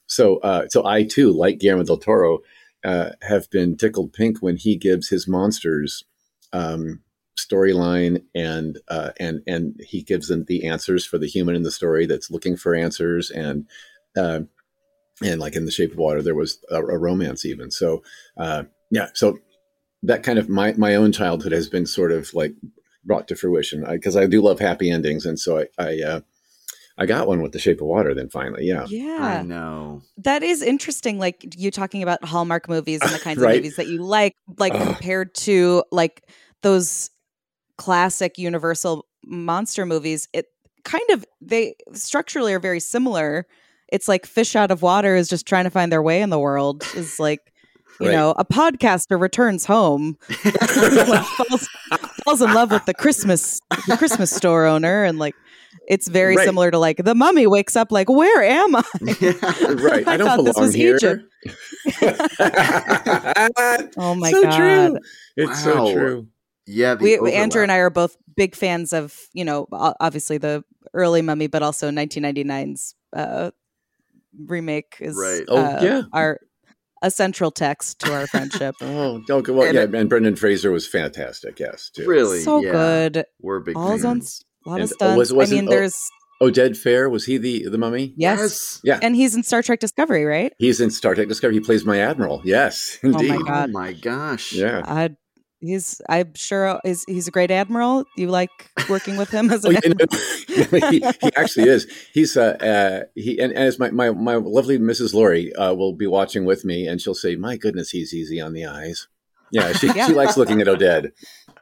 So 0.07 0.37
uh, 0.37 0.67
so 0.69 0.85
i 0.85 1.03
too 1.03 1.31
like 1.31 1.59
guillermo 1.59 1.83
del 1.83 1.97
toro 1.97 2.39
uh, 2.85 3.11
have 3.21 3.49
been 3.49 3.75
tickled 3.75 4.13
pink 4.13 4.37
when 4.39 4.57
he 4.57 4.77
gives 4.77 5.09
his 5.09 5.27
monsters 5.27 6.05
um, 6.53 7.01
storyline 7.37 8.23
and 8.33 8.79
uh, 8.87 9.11
and 9.19 9.41
and 9.47 9.79
he 9.85 10.01
gives 10.01 10.27
them 10.27 10.45
the 10.47 10.65
answers 10.65 11.05
for 11.05 11.17
the 11.17 11.27
human 11.27 11.55
in 11.55 11.63
the 11.63 11.71
story 11.71 12.05
that's 12.05 12.31
looking 12.31 12.55
for 12.55 12.75
answers 12.75 13.29
and 13.29 13.65
uh, 14.15 14.41
and 15.23 15.39
like 15.39 15.55
in 15.55 15.65
the 15.65 15.71
shape 15.71 15.91
of 15.91 15.97
water 15.97 16.21
there 16.21 16.35
was 16.35 16.59
a, 16.69 16.77
a 16.77 16.97
romance 16.97 17.45
even. 17.45 17.71
So 17.71 18.03
uh, 18.37 18.63
yeah 18.91 19.09
so 19.13 19.37
that 20.03 20.23
kind 20.23 20.39
of 20.39 20.49
my 20.49 20.73
my 20.73 20.95
own 20.95 21.11
childhood 21.11 21.51
has 21.51 21.67
been 21.67 21.85
sort 21.85 22.11
of 22.11 22.33
like 22.33 22.53
brought 23.07 23.27
to 23.29 23.35
fruition 23.35 23.83
because 23.89 24.15
I, 24.15 24.27
do 24.27 24.41
love 24.41 24.59
happy 24.59 24.91
endings, 24.91 25.25
and 25.25 25.39
so 25.39 25.59
I 25.59 25.67
I, 25.79 26.01
uh, 26.01 26.21
I 26.97 27.05
got 27.05 27.27
one 27.27 27.41
with 27.41 27.53
The 27.53 27.59
Shape 27.59 27.81
of 27.81 27.87
Water. 27.87 28.13
Then 28.13 28.29
finally, 28.29 28.65
yeah, 28.65 28.85
yeah, 28.87 29.17
I 29.19 29.41
know. 29.43 30.03
That 30.17 30.43
is 30.43 30.61
interesting. 30.61 31.17
Like 31.17 31.55
you 31.57 31.71
talking 31.71 32.03
about 32.03 32.23
Hallmark 32.23 32.69
movies 32.69 33.01
and 33.01 33.13
the 33.13 33.19
kinds 33.23 33.39
Right. 33.39 33.51
of 33.51 33.57
movies 33.57 33.75
that 33.77 33.87
you 33.87 34.03
like, 34.03 34.35
like 34.59 34.73
Ugh. 34.75 34.85
compared 34.85 35.33
to 35.35 35.83
like 35.91 36.23
those 36.61 37.09
classic 37.77 38.37
Universal 38.37 39.05
monster 39.25 39.85
movies. 39.85 40.27
It 40.33 40.47
kind 40.83 41.09
of 41.11 41.25
they 41.41 41.75
structurally 41.93 42.53
are 42.53 42.59
very 42.59 42.79
similar. 42.79 43.47
It's 43.89 44.07
like 44.07 44.25
fish 44.25 44.55
out 44.55 44.71
of 44.71 44.81
water 44.81 45.15
is 45.15 45.29
just 45.29 45.45
trying 45.47 45.63
to 45.63 45.69
find 45.69 45.91
their 45.91 46.01
way 46.01 46.21
in 46.21 46.29
the 46.29 46.39
world. 46.39 46.83
Is 46.95 47.19
like 47.19 47.53
you 47.99 48.07
Right. 48.07 48.13
know 48.13 48.31
a 48.37 48.45
podcaster 48.45 49.19
returns 49.19 49.65
home, 49.65 50.17
like, 50.45 51.25
falls, 51.25 51.69
falls 52.25 52.41
in 52.41 52.53
love 52.53 52.71
with 52.71 52.85
the 52.85 52.93
Christmas 52.93 53.59
the 53.87 53.97
Christmas 53.97 54.31
store 54.31 54.65
owner, 54.65 55.03
and 55.03 55.17
like 55.19 55.35
it's 55.87 56.07
very 56.07 56.35
Right. 56.35 56.45
similar 56.45 56.69
to 56.71 56.77
like 56.79 56.97
the 57.03 57.15
mummy 57.15 57.47
wakes 57.47 57.75
up 57.75 57.91
like 57.91 58.09
where 58.09 58.43
am 58.43 58.75
I? 58.75 58.83
right. 59.01 60.07
I, 60.07 60.13
I 60.13 60.17
don't 60.17 60.27
thought 60.27 60.43
this 60.43 60.53
belong 60.53 60.65
was 60.67 60.73
here. 60.73 60.95
Egypt. 60.95 61.23
Oh 63.97 64.15
my 64.15 64.31
so 64.31 64.43
god. 64.43 64.57
true. 64.57 64.99
It's 65.37 65.65
Wow. 65.65 65.85
so 65.85 65.93
true. 65.93 66.27
Yeah, 66.65 66.95
the 66.95 67.17
We, 67.19 67.31
Andrew 67.33 67.63
and. 67.63 67.71
I 67.71 67.77
are 67.77 67.89
both 67.89 68.17
big 68.35 68.55
fans 68.55 68.91
of, 68.93 69.17
you 69.33 69.45
know, 69.45 69.67
obviously 69.71 70.37
the 70.37 70.63
early 70.93 71.21
Mummy, 71.21 71.47
but 71.47 71.63
also 71.63 71.89
1999's 71.89 72.93
uh, 73.15 73.51
remake 74.45 74.97
is 74.99 75.15
Right. 75.15 75.43
Oh, 75.47 75.57
uh, 75.63 75.79
yeah. 75.81 76.01
our 76.13 76.39
a 77.01 77.11
central 77.11 77.51
text 77.51 77.99
to 77.99 78.13
our 78.13 78.27
friendship. 78.27 78.75
Oh, 78.81 79.21
oh 79.29 79.41
good. 79.41 79.55
Well, 79.55 79.67
And 79.67 79.75
yeah, 79.75 79.83
it- 79.83 79.95
and 79.95 80.09
Brendan 80.09 80.35
Fraser 80.35 80.71
was 80.71 80.87
fantastic. 80.87 81.59
Yes, 81.59 81.89
too. 81.89 82.07
really 82.07 82.39
so 82.41 82.61
yeah, 82.61 82.71
good. 82.71 83.25
We're 83.41 83.59
big 83.59 83.77
All's 83.77 84.03
on 84.05 84.17
fans. 84.21 84.45
a 84.65 84.69
lot 84.69 84.81
And, 84.81 84.91
of 84.91 84.97
uh, 85.01 85.15
was- 85.17 85.29
stunts. 85.29 85.31
I 85.31 85.35
wasn't- 85.35 85.59
mean, 85.61 85.67
oh, 85.67 85.71
there's 85.71 86.09
Oded 86.41 86.71
Fehr 86.71 87.09
was 87.09 87.25
he 87.25 87.37
the 87.39 87.67
the 87.69 87.77
mummy? 87.79 88.13
yes. 88.15 88.79
Yeah. 88.83 88.99
and 89.01 89.15
he's 89.15 89.35
in 89.35 89.41
Star 89.43 89.63
Trek 89.63 89.79
Discovery, 89.79 90.23
right? 90.25 90.53
He's 90.59 90.79
in 90.79 90.91
Star 90.91 91.15
Trek 91.15 91.27
Discovery. 91.27 91.55
He 91.55 91.61
plays 91.61 91.83
my 91.85 91.99
admiral. 91.99 92.41
Yes, 92.45 92.99
Oh 93.03 93.09
my. 93.09 93.37
God. 93.37 93.69
Oh 93.69 93.71
my 93.71 93.93
gosh. 93.93 94.53
Yeah. 94.53 94.81
I, 94.85 95.15
he's 95.59 96.01
I'm 96.09 96.33
sure 96.35 96.79
he's 96.83 97.03
he's 97.05 97.27
a 97.27 97.31
great 97.31 97.51
admiral. 97.51 98.05
You 98.15 98.27
like 98.27 98.49
working 98.89 99.17
with 99.17 99.29
him 99.29 99.49
as 99.49 99.65
Oh, 99.65 99.69
an 99.69 99.79
no, 99.85 100.05
he, 100.89 100.99
he 100.99 101.03
actually 101.35 101.69
is. 101.69 101.87
He's 102.13 102.37
uh, 102.37 102.57
uh 102.61 103.05
he 103.15 103.39
and, 103.39 103.51
and 103.51 103.63
as 103.63 103.79
my, 103.79 103.89
my 103.91 104.11
my 104.11 104.35
lovely 104.35 104.77
Mrs. 104.77 105.13
Laurie 105.13 105.53
uh, 105.55 105.73
will 105.73 105.93
be 105.93 106.07
watching 106.07 106.45
with 106.45 106.65
me, 106.65 106.87
and 106.87 107.01
she'll 107.01 107.15
say, 107.15 107.35
"My 107.35 107.57
goodness, 107.57 107.91
he's 107.91 108.13
easy 108.13 108.39
on 108.39 108.53
the 108.53 108.65
eyes." 108.65 109.07
Yeah, 109.51 109.71
she 109.73 109.87
Yeah. 109.87 110.07
she 110.07 110.13
likes 110.13 110.37
looking 110.37 110.61
at 110.61 110.67
Oded. 110.67 111.11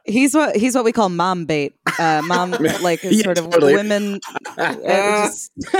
He's 0.08 0.34
what 0.34 0.54
he's 0.54 0.74
what 0.76 0.84
we 0.84 0.92
call 0.92 1.08
mom 1.08 1.46
bait. 1.46 1.74
Uh, 1.98 2.22
mom 2.24 2.50
like 2.82 3.02
Yeah, 3.02 3.22
sort 3.24 3.38
of 3.38 3.50
totally. 3.50 3.74
women. 3.74 4.20
uh, 4.56 4.74
just- 5.26 5.50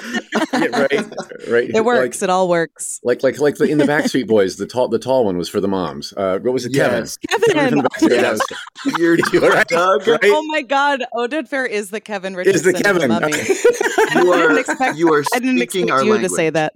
Yeah, 0.53 0.67
right, 0.81 1.15
right. 1.49 1.71
it 1.71 1.85
works. 1.85 2.23
it 2.23 2.31
all 2.31 2.49
works. 2.49 2.99
Like 3.05 3.23
like 3.23 3.39
like 3.39 3.57
the, 3.57 3.65
in 3.67 3.79
the 3.79 3.85
Backstreet 3.85 4.27
Boys, 4.27 4.57
the 4.57 4.67
tall 4.67 4.89
the 4.89 4.99
tall 4.99 5.25
one 5.27 5.37
was 5.37 5.49
for 5.49 5.61
the 5.61 5.69
moms. 5.69 6.13
Uh, 6.17 6.39
what 6.41 6.53
was 6.53 6.65
it? 6.67 6.75
Yes. 6.75 7.19
Kevin. 7.29 7.51
Kevin. 7.53 7.69
from 7.69 7.79
the 7.83 7.89
Backstreet 7.89 8.11
Yes. 8.11 8.41
You're 8.99 9.17
You're 9.33 9.51
right, 9.51 9.67
Doug. 9.69 10.07
right? 10.09 10.21
Oh 10.25 10.43
my 10.49 10.63
God, 10.63 11.05
Oded 11.15 11.49
Fehr 11.49 11.69
is 11.69 11.91
the 11.91 12.01
Kevin 12.01 12.35
Richardson. 12.35 12.61
Is 12.61 12.67
Richardson. 12.81 13.09
the 13.09 13.17
of 13.17 13.21
Kevin? 13.23 13.31
Mummy. 13.31 13.37
You 14.25 14.33
I 14.33 14.39
didn't 14.39 14.53
are, 14.53 14.59
expect- 14.59 14.99
you 14.99 15.13
are 15.13 15.23
I 15.35 15.39
didn't 15.39 15.63
expect 15.63 15.91
our 15.91 16.03
you 16.05 16.13
language. 16.13 16.31
to 16.31 16.37
say 16.37 16.51
that. 16.51 16.73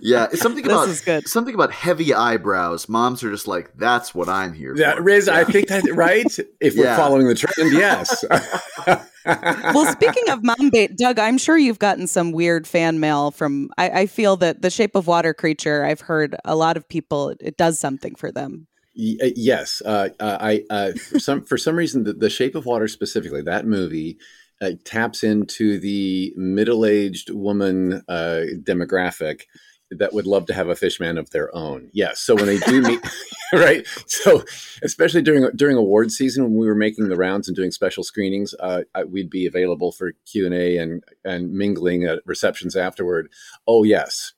Yeah, 0.00 0.26
it's 0.32 0.40
something 0.40 0.62
This 0.64 0.72
about 0.72 0.88
is 0.88 1.00
good. 1.00 1.28
something 1.28 1.54
about 1.54 1.72
heavy 1.72 2.14
eyebrows. 2.14 2.88
Moms 2.88 3.22
are 3.24 3.30
just 3.30 3.46
like, 3.48 3.70
that's 3.76 4.14
what 4.14 4.28
I'm 4.28 4.52
here 4.52 4.74
Yeah, 4.76 4.94
for. 4.96 5.02
Riz, 5.02 5.28
I 5.28 5.44
think 5.44 5.68
that 5.68 5.84
right. 5.94 6.26
If 6.60 6.76
we're 6.76 6.94
following 6.96 7.26
the 7.26 7.34
trend, 7.34 7.72
yes. 7.72 8.24
Well, 9.24 9.84
speaking 9.92 10.30
of 10.30 10.42
mom 10.42 10.70
bait, 10.70 10.96
Doug, 10.96 11.18
I'm 11.18 11.36
sure 11.36 11.58
you've 11.58 11.78
gotten 11.78 12.06
some 12.06 12.32
weird 12.32 12.66
fan 12.66 13.00
mail 13.00 13.30
from. 13.30 13.68
I, 13.76 13.90
I 13.90 14.06
feel 14.06 14.36
that 14.38 14.62
the 14.62 14.70
Shape 14.70 14.94
of 14.94 15.06
Water 15.06 15.34
creature. 15.34 15.84
I've 15.84 16.00
heard 16.00 16.36
a 16.46 16.56
lot 16.56 16.78
of 16.78 16.88
people. 16.88 17.34
It 17.38 17.58
does 17.58 17.78
something 17.78 18.14
for 18.14 18.32
them. 18.32 18.66
Y- 18.96 19.16
uh, 19.22 19.28
yes, 19.36 19.82
uh, 19.84 20.08
uh, 20.18 20.38
I 20.40 20.64
uh, 20.70 20.92
for 20.92 21.18
some 21.18 21.44
for 21.44 21.58
some 21.58 21.76
reason 21.76 22.04
the, 22.04 22.14
the 22.14 22.30
Shape 22.30 22.54
of 22.54 22.64
Water 22.64 22.88
specifically 22.88 23.42
that 23.42 23.66
movie 23.66 24.16
uh, 24.62 24.70
taps 24.84 25.22
into 25.22 25.78
the 25.78 26.32
middle 26.36 26.86
aged 26.86 27.28
woman 27.30 28.02
uh, 28.08 28.44
demographic 28.62 29.42
that 29.90 30.12
would 30.12 30.26
love 30.26 30.46
to 30.46 30.54
have 30.54 30.68
a 30.68 30.76
fishman 30.76 31.18
of 31.18 31.30
their 31.30 31.54
own. 31.54 31.90
Yes, 31.92 32.20
so 32.20 32.34
when 32.34 32.46
they 32.46 32.58
do 32.58 32.80
meet, 32.82 33.00
right? 33.52 33.86
So 34.06 34.44
especially 34.82 35.22
during 35.22 35.48
during 35.56 35.76
award 35.76 36.12
season 36.12 36.44
when 36.44 36.56
we 36.56 36.66
were 36.66 36.74
making 36.74 37.08
the 37.08 37.16
rounds 37.16 37.48
and 37.48 37.56
doing 37.56 37.70
special 37.70 38.04
screenings, 38.04 38.54
uh, 38.60 38.82
I, 38.94 39.04
we'd 39.04 39.30
be 39.30 39.46
available 39.46 39.92
for 39.92 40.12
Q 40.30 40.46
and 40.46 40.54
A 40.54 40.76
and 40.76 41.02
and 41.24 41.52
mingling 41.52 42.04
at 42.04 42.20
receptions 42.24 42.76
afterward. 42.76 43.28
Oh 43.66 43.82
yes, 43.82 44.32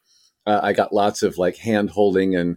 uh, 0.47 0.61
I 0.63 0.73
got 0.73 0.95
lots 0.95 1.23
of 1.23 1.39
like 1.39 1.57
hand 1.57 1.91
holding 1.91 2.35
and 2.35 2.57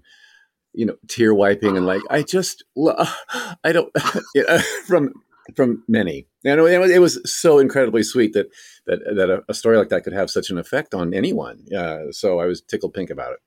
you 0.73 0.85
know 0.85 0.95
tear 1.07 1.33
wiping 1.33 1.77
and 1.77 1.85
like 1.85 2.01
I 2.09 2.21
just 2.21 2.63
I 2.77 3.71
don't 3.71 3.91
you 4.35 4.45
know, 4.45 4.57
from 4.85 5.13
from 5.55 5.83
many. 5.87 6.27
And 6.43 6.59
it 6.59 6.79
was, 6.79 6.91
it 6.91 6.99
was 6.99 7.19
so 7.31 7.59
incredibly 7.59 8.03
sweet 8.03 8.33
that 8.33 8.47
that 8.87 8.99
that 9.15 9.29
a, 9.29 9.43
a 9.49 9.53
story 9.53 9.77
like 9.77 9.89
that 9.89 10.03
could 10.03 10.13
have 10.13 10.29
such 10.29 10.49
an 10.49 10.57
effect 10.57 10.93
on 10.93 11.13
anyone. 11.13 11.65
Uh, 11.75 12.11
so 12.11 12.39
I 12.39 12.45
was 12.45 12.61
tickled 12.61 12.93
pink 12.93 13.09
about 13.09 13.33
it. 13.33 13.39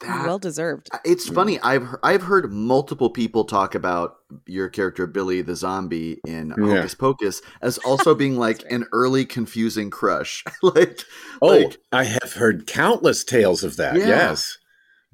That- 0.00 0.26
well 0.26 0.40
deserved. 0.40 0.88
It's 1.04 1.28
funny. 1.28 1.60
I've 1.60 1.86
I've 2.02 2.22
heard 2.22 2.52
multiple 2.52 3.08
people 3.10 3.44
talk 3.44 3.76
about 3.76 4.16
your 4.46 4.68
character 4.68 5.06
Billy 5.06 5.42
the 5.42 5.54
zombie 5.54 6.20
in 6.26 6.48
Yeah. 6.58 6.64
Hocus 6.74 6.94
Pocus 6.96 7.42
as 7.60 7.78
also 7.78 8.12
being 8.22 8.36
like 8.36 8.64
an 8.70 8.84
early 8.92 9.24
confusing 9.24 9.90
crush. 9.90 10.42
like, 10.62 11.02
Oh, 11.40 11.46
like 11.46 11.76
I 11.92 12.02
have 12.04 12.32
heard 12.32 12.66
countless 12.66 13.22
tales 13.22 13.62
of 13.62 13.76
that. 13.76 13.94
Yeah. 13.96 14.08
Yes. 14.08 14.58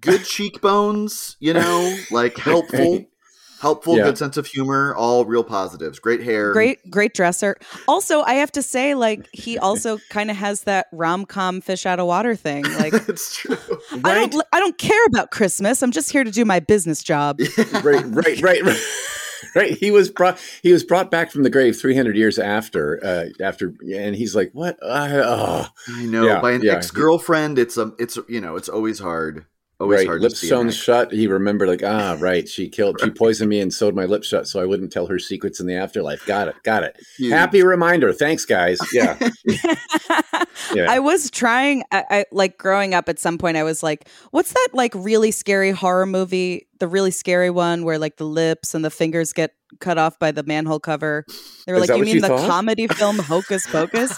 good 0.00 0.24
cheekbones, 0.24 1.36
you 1.40 1.52
know, 1.52 1.94
like 2.10 2.38
helpful, 2.38 3.04
helpful, 3.60 3.96
Yeah. 3.96 4.04
good 4.04 4.18
sense 4.18 4.36
of 4.36 4.46
humor, 4.46 4.94
all 4.96 5.24
real 5.24 5.44
positives. 5.44 5.98
Great 5.98 6.22
hair. 6.22 6.52
Great, 6.52 6.90
great 6.90 7.14
dresser. 7.14 7.56
Also, 7.86 8.22
I 8.22 8.34
have 8.34 8.52
to 8.52 8.62
say, 8.62 8.94
like 8.94 9.28
he 9.32 9.58
also 9.58 9.98
kind 10.10 10.30
of 10.30 10.36
has 10.36 10.62
that 10.62 10.86
rom 10.92 11.26
com 11.26 11.60
fish 11.60 11.86
out 11.86 12.00
of 12.00 12.06
water 12.06 12.34
thing. 12.36 12.64
Like 12.64 12.92
it's 13.08 13.36
true. 13.36 13.56
I 14.04 14.14
don't, 14.26 14.44
I 14.52 14.60
don't 14.60 14.78
care 14.78 15.04
about 15.06 15.30
Christmas. 15.30 15.82
I'm 15.82 15.92
just 15.92 16.10
here 16.10 16.24
to 16.24 16.30
do 16.30 16.44
my 16.44 16.60
business 16.60 17.02
job. 17.02 17.40
right, 17.82 18.04
right, 18.06 18.40
right, 18.42 18.62
right. 18.62 18.80
Right, 19.54 19.78
he 19.78 19.92
was 19.92 20.10
brought. 20.10 20.38
He 20.62 20.72
was 20.72 20.82
brought 20.82 21.12
back 21.12 21.30
from 21.30 21.44
the 21.44 21.48
grave 21.50 21.78
300 21.80 22.16
years 22.16 22.40
after. 22.40 22.98
Uh, 23.02 23.26
after, 23.42 23.72
and 23.94 24.16
he's 24.16 24.34
like, 24.34 24.50
"What? 24.52 24.76
Uh, 24.82 25.22
oh. 25.24 25.68
I 25.90 26.06
know. 26.06 26.26
Yeah, 26.26 26.40
By 26.40 26.52
an 26.52 26.62
yeah. 26.62 26.72
ex 26.72 26.90
girlfriend, 26.90 27.56
it's 27.56 27.76
a, 27.78 27.92
it's 28.00 28.18
you 28.28 28.40
know, 28.40 28.56
it's 28.56 28.68
always 28.68 28.98
hard. 28.98 29.46
Always 29.80 29.98
right, 29.98 30.06
hard. 30.08 30.22
lips 30.22 30.34
to 30.34 30.40
see 30.40 30.48
sewn 30.48 30.66
an 30.66 30.72
shut. 30.72 31.12
He 31.12 31.28
remembered, 31.28 31.68
like, 31.68 31.84
ah, 31.84 32.16
right. 32.20 32.48
She 32.48 32.68
killed. 32.68 33.00
She 33.00 33.10
poisoned 33.10 33.48
me 33.48 33.60
and 33.60 33.72
sewed 33.72 33.94
my 33.94 34.06
lips 34.06 34.26
shut, 34.26 34.48
so 34.48 34.60
I 34.60 34.64
wouldn't 34.64 34.92
tell 34.92 35.06
her 35.06 35.18
secrets 35.18 35.60
in 35.60 35.66
the 35.66 35.76
afterlife. 35.76 36.24
Got 36.26 36.48
it. 36.48 36.56
Got 36.64 36.82
it. 36.82 36.96
Huge. 37.16 37.32
Happy 37.32 37.62
reminder. 37.62 38.12
Thanks, 38.12 38.44
guys. 38.44 38.80
Yeah, 38.92 39.16
yeah. 40.74 40.86
I 40.88 40.98
was 40.98 41.30
trying, 41.30 41.84
I, 41.92 42.04
I 42.10 42.24
like 42.32 42.58
growing 42.58 42.92
up 42.92 43.08
at 43.08 43.18
some 43.18 43.38
point, 43.38 43.56
I 43.56 43.62
was 43.62 43.82
like, 43.82 44.08
what's 44.30 44.52
that 44.52 44.68
like 44.72 44.92
really 44.94 45.30
scary 45.30 45.70
horror 45.70 46.06
movie? 46.06 46.67
The 46.78 46.88
really 46.88 47.10
scary 47.10 47.50
one 47.50 47.84
where 47.84 47.98
like 47.98 48.16
the 48.16 48.24
lips 48.26 48.74
and 48.74 48.84
the 48.84 48.90
fingers 48.90 49.32
get 49.32 49.52
cut 49.80 49.98
off 49.98 50.18
by 50.18 50.30
the 50.32 50.42
manhole 50.44 50.80
cover. 50.80 51.26
They 51.66 51.72
were 51.72 51.78
Is 51.80 51.88
like, 51.88 51.98
you 51.98 52.04
mean 52.04 52.14
you 52.14 52.20
the 52.22 52.28
thought? 52.28 52.48
comedy 52.48 52.86
film 52.86 53.18
Hocus 53.18 53.66
Pocus? 53.66 54.10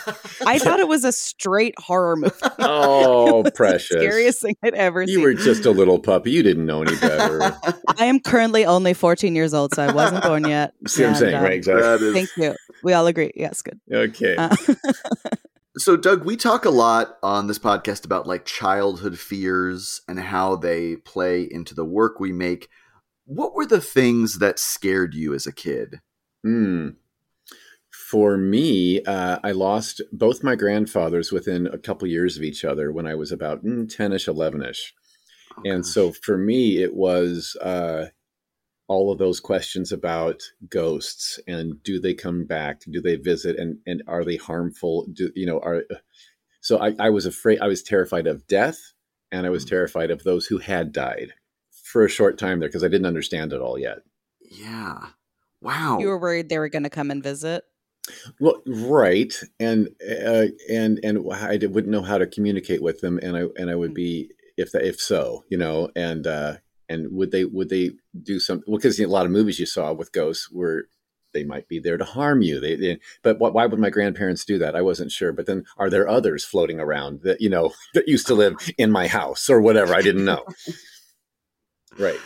I 0.46 0.58
thought 0.60 0.78
it 0.78 0.86
was 0.86 1.04
a 1.04 1.10
straight 1.10 1.74
horror 1.78 2.16
movie. 2.16 2.34
oh, 2.60 3.42
The 3.42 3.50
precious. 3.50 3.88
scariest 3.96 4.42
thing 4.42 4.54
I'd 4.62 4.74
ever 4.74 5.02
You 5.02 5.14
seen. 5.16 5.22
were 5.22 5.34
just 5.34 5.64
a 5.66 5.70
little 5.72 5.98
puppy. 5.98 6.30
You 6.30 6.42
didn't 6.44 6.66
know 6.66 6.82
any 6.82 6.94
better. 6.96 7.56
I 7.98 8.04
am 8.04 8.20
currently 8.20 8.64
only 8.64 8.94
14 8.94 9.34
years 9.34 9.52
old, 9.54 9.74
so 9.74 9.82
I 9.82 9.92
wasn't 9.92 10.22
born 10.22 10.46
yet. 10.46 10.72
See 10.86 11.02
what 11.02 11.10
I'm 11.10 11.16
saying, 11.16 11.34
um, 11.34 11.42
right? 11.42 11.54
Exactly. 11.54 11.82
That 11.82 12.00
is- 12.02 12.14
Thank 12.14 12.28
you. 12.36 12.54
We 12.84 12.92
all 12.92 13.06
agree. 13.08 13.32
Yes, 13.34 13.60
good. 13.62 13.80
Okay. 13.92 14.36
Uh, 14.36 14.54
So, 15.80 15.96
Doug, 15.96 16.26
we 16.26 16.36
talk 16.36 16.66
a 16.66 16.70
lot 16.70 17.16
on 17.22 17.46
this 17.46 17.58
podcast 17.58 18.04
about 18.04 18.26
like 18.26 18.44
childhood 18.44 19.18
fears 19.18 20.02
and 20.06 20.20
how 20.20 20.56
they 20.56 20.96
play 20.96 21.48
into 21.50 21.74
the 21.74 21.86
work 21.86 22.20
we 22.20 22.32
make. 22.32 22.68
What 23.24 23.54
were 23.54 23.64
the 23.64 23.80
things 23.80 24.40
that 24.40 24.58
scared 24.58 25.14
you 25.14 25.32
as 25.32 25.46
a 25.46 25.52
kid? 25.54 26.02
Hmm. 26.44 26.90
For 27.90 28.36
me, 28.36 29.02
uh, 29.04 29.38
I 29.42 29.52
lost 29.52 30.02
both 30.12 30.44
my 30.44 30.54
grandfathers 30.54 31.32
within 31.32 31.66
a 31.66 31.78
couple 31.78 32.06
years 32.06 32.36
of 32.36 32.42
each 32.42 32.62
other 32.62 32.92
when 32.92 33.06
I 33.06 33.14
was 33.14 33.32
about 33.32 33.64
mm, 33.64 33.86
10ish, 33.90 34.28
11ish. 34.28 34.80
Oh, 35.56 35.62
and 35.64 35.82
gosh. 35.82 35.92
so 35.94 36.12
for 36.12 36.36
me, 36.36 36.82
it 36.82 36.94
was 36.94 37.56
uh, 37.62 38.08
all 38.90 39.12
of 39.12 39.18
those 39.18 39.40
questions 39.40 39.92
about 39.92 40.42
ghosts 40.68 41.38
and 41.46 41.80
do 41.84 42.00
they 42.00 42.14
come 42.14 42.44
back? 42.44 42.80
Do 42.90 43.00
they 43.00 43.16
visit? 43.16 43.56
And, 43.56 43.78
and 43.86 44.02
are 44.08 44.24
they 44.24 44.36
harmful? 44.36 45.06
Do, 45.12 45.30
you 45.36 45.46
know, 45.46 45.60
are, 45.60 45.84
so 46.60 46.78
I, 46.86 46.94
I 46.98 47.10
was 47.10 47.24
afraid, 47.24 47.60
I 47.60 47.68
was 47.68 47.82
terrified 47.82 48.26
of 48.26 48.46
death 48.48 48.80
and 49.32 49.46
I 49.46 49.50
was 49.50 49.64
Mm. 49.64 49.68
terrified 49.68 50.10
of 50.10 50.24
those 50.24 50.46
who 50.46 50.58
had 50.58 50.92
died 50.92 51.30
for 51.84 52.04
a 52.04 52.08
short 52.10 52.36
time 52.36 52.58
there 52.58 52.68
because 52.68 52.84
I 52.84 52.88
didn't 52.88 53.06
understand 53.06 53.52
it 53.52 53.60
all 53.60 53.78
yet. 53.78 53.98
yeah. 54.50 54.98
Wow. 55.62 55.98
You 56.00 56.08
were 56.08 56.18
worried 56.18 56.48
they 56.48 56.58
were 56.58 56.70
going 56.70 56.84
to 56.84 56.90
come 56.90 57.10
and 57.10 57.22
visit. 57.22 57.64
Well, 58.40 58.62
right, 58.66 59.32
and 59.60 59.88
uh, 60.26 60.46
and 60.70 60.98
and 61.04 61.32
I 61.32 61.58
d- 61.58 61.66
wouldn't 61.66 61.92
know 61.92 62.02
how 62.02 62.16
to 62.18 62.26
communicate 62.26 62.82
with 62.82 63.00
them, 63.02 63.20
and 63.22 63.36
I 63.36 63.42
and 63.60 63.70
I 63.70 63.74
would 63.76 63.92
be 63.94 64.30
if 64.56 64.72
that, 64.72 64.84
if 64.86 64.98
so, 64.98 65.44
you 65.50 65.58
know, 65.58 65.90
and 65.94 66.26
uh, 66.26 66.54
and 66.90 67.10
would 67.16 67.30
they 67.30 67.44
would 67.46 67.70
they 67.70 67.92
do 68.22 68.38
some? 68.38 68.62
Well, 68.66 68.76
because 68.76 69.00
a 69.00 69.06
lot 69.06 69.24
of 69.24 69.32
movies 69.32 69.58
you 69.58 69.66
saw 69.66 69.92
with 69.94 70.12
ghosts 70.12 70.50
were 70.50 70.84
they 71.32 71.44
might 71.44 71.68
be 71.68 71.78
there 71.78 71.96
to 71.96 72.04
harm 72.04 72.42
you. 72.42 72.58
They, 72.58 72.74
they 72.74 72.98
but 73.22 73.36
wh- 73.36 73.54
why 73.54 73.64
would 73.64 73.78
my 73.78 73.88
grandparents 73.90 74.44
do 74.44 74.58
that? 74.58 74.74
I 74.74 74.82
wasn't 74.82 75.12
sure. 75.12 75.32
But 75.32 75.46
then, 75.46 75.64
are 75.78 75.88
there 75.88 76.08
others 76.08 76.44
floating 76.44 76.80
around 76.80 77.22
that 77.22 77.40
you 77.40 77.48
know 77.48 77.72
that 77.94 78.08
used 78.08 78.26
to 78.26 78.34
live 78.34 78.54
in 78.76 78.90
my 78.90 79.06
house 79.06 79.48
or 79.48 79.60
whatever? 79.60 79.94
I 79.94 80.02
didn't 80.02 80.24
know. 80.26 80.44
Right. 81.98 82.20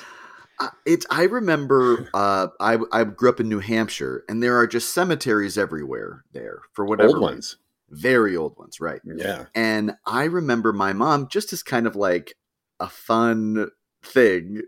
Uh, 0.61 0.68
It's. 0.87 1.06
I 1.11 1.25
remember. 1.25 2.09
Uh, 2.14 2.49
I 2.61 2.78
I 2.92 3.04
grew 3.04 3.28
up 3.28 3.40
in 3.40 3.49
New 3.49 3.61
Hampshire, 3.61 4.25
and 4.28 4.42
there 4.42 4.56
are 4.59 4.66
just 4.66 4.92
cemeteries 4.94 5.59
everywhere 5.59 6.25
there 6.33 6.61
for 6.75 6.85
whatever 6.85 7.11
Old 7.14 7.21
ones. 7.23 7.56
very 7.90 8.37
old 8.37 8.56
ones, 8.59 8.80
right? 8.80 9.00
Yeah. 9.04 9.47
And 9.54 9.92
I 10.06 10.25
remember 10.25 10.73
my 10.73 10.92
mom 10.92 11.28
just 11.28 11.52
as 11.52 11.62
kind 11.62 11.87
of 11.87 11.97
like 11.97 12.35
a 12.78 12.88
fun 12.88 13.68
thing. 14.04 14.62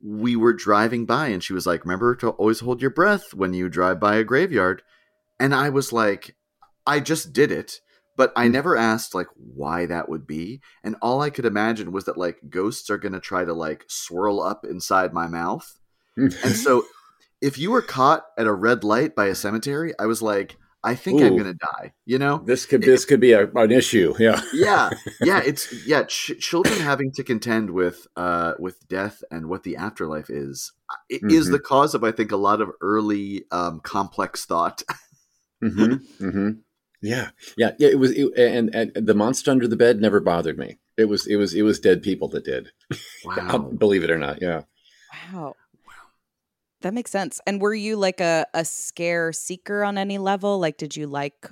We 0.00 0.36
were 0.36 0.52
driving 0.52 1.06
by, 1.06 1.28
and 1.28 1.42
she 1.42 1.52
was 1.52 1.66
like, 1.66 1.84
"Remember 1.84 2.14
to 2.16 2.30
always 2.30 2.60
hold 2.60 2.80
your 2.80 2.90
breath 2.90 3.34
when 3.34 3.52
you 3.54 3.68
drive 3.68 3.98
by 3.98 4.16
a 4.16 4.24
graveyard." 4.24 4.82
And 5.40 5.54
I 5.54 5.70
was 5.70 5.92
like, 5.92 6.36
"I 6.86 7.00
just 7.00 7.32
did 7.32 7.50
it." 7.50 7.80
But 8.16 8.32
I 8.36 8.46
hmm. 8.46 8.52
never 8.52 8.76
asked 8.76 9.14
like 9.14 9.28
why 9.34 9.86
that 9.86 10.08
would 10.08 10.26
be, 10.26 10.60
and 10.84 10.96
all 11.02 11.20
I 11.20 11.30
could 11.30 11.46
imagine 11.46 11.92
was 11.92 12.04
that 12.04 12.18
like 12.18 12.38
ghosts 12.48 12.90
are 12.90 12.98
gonna 12.98 13.20
try 13.20 13.44
to 13.44 13.54
like 13.54 13.84
swirl 13.88 14.40
up 14.40 14.64
inside 14.64 15.12
my 15.12 15.26
mouth, 15.26 15.78
and 16.16 16.32
so, 16.32 16.84
if 17.40 17.58
you 17.58 17.70
were 17.70 17.82
caught 17.82 18.24
at 18.36 18.46
a 18.46 18.52
red 18.52 18.84
light 18.84 19.14
by 19.14 19.26
a 19.26 19.34
cemetery, 19.34 19.94
I 19.98 20.06
was 20.06 20.22
like, 20.22 20.56
I 20.84 20.94
think 20.94 21.20
I'm 21.22 21.36
going 21.36 21.44
to 21.52 21.54
die. 21.54 21.92
You 22.06 22.18
know? 22.18 22.38
this 22.38 22.64
could 22.66 22.82
this 22.82 23.04
could 23.04 23.20
be 23.20 23.32
a, 23.32 23.48
an 23.50 23.72
issue. 23.72 24.14
Yeah. 24.18 24.40
Yeah, 24.52 24.90
yeah. 25.20 25.40
It's 25.44 25.72
yeah. 25.86 26.04
Ch- 26.04 26.38
children 26.38 26.78
having 26.80 27.12
to 27.12 27.24
contend 27.24 27.70
with 27.70 28.06
uh 28.16 28.54
with 28.58 28.86
death 28.88 29.22
and 29.30 29.48
what 29.48 29.64
the 29.64 29.76
afterlife 29.76 30.30
is 30.30 30.72
uh, 30.90 30.94
it 31.10 31.22
is 31.30 31.48
Mhm. 31.48 31.52
the 31.52 31.58
cause 31.58 31.94
of 31.94 32.04
I 32.04 32.12
think 32.12 32.30
a 32.32 32.36
lot 32.36 32.60
of 32.60 32.70
early 32.80 33.44
um 33.50 33.80
complex 33.80 34.44
thought. 34.46 34.82
hmm 35.60 35.94
hmm 36.18 36.50
Yeah, 37.02 37.30
yeah, 37.56 37.72
yeah. 37.78 37.88
It 37.88 37.98
was, 37.98 38.12
it, 38.12 38.32
and, 38.36 38.74
and 38.74 38.92
the 38.94 39.14
monster 39.14 39.50
under 39.50 39.66
the 39.68 39.76
bed 39.76 40.00
never 40.00 40.20
bothered 40.20 40.58
me. 40.58 40.78
It 40.96 41.04
was, 41.08 41.26
it 41.26 41.36
was, 41.36 41.54
it 41.54 41.62
was 41.62 41.78
dead 41.78 42.02
people 42.02 42.28
that 42.28 42.44
did. 42.44 42.70
Wow. 43.24 43.58
Believe 43.58 44.04
it 44.04 44.10
or 44.10 44.18
not. 44.18 44.40
Yeah. 44.40 44.62
Wow. 45.32 45.54
That 46.82 46.94
makes 46.94 47.10
sense. 47.10 47.40
And 47.46 47.60
were 47.60 47.74
you 47.74 47.96
like 47.96 48.20
a, 48.20 48.46
a 48.54 48.64
scare 48.64 49.32
seeker 49.32 49.82
on 49.82 49.98
any 49.98 50.18
level? 50.18 50.58
Like, 50.60 50.76
did 50.76 50.96
you 50.96 51.06
like 51.06 51.48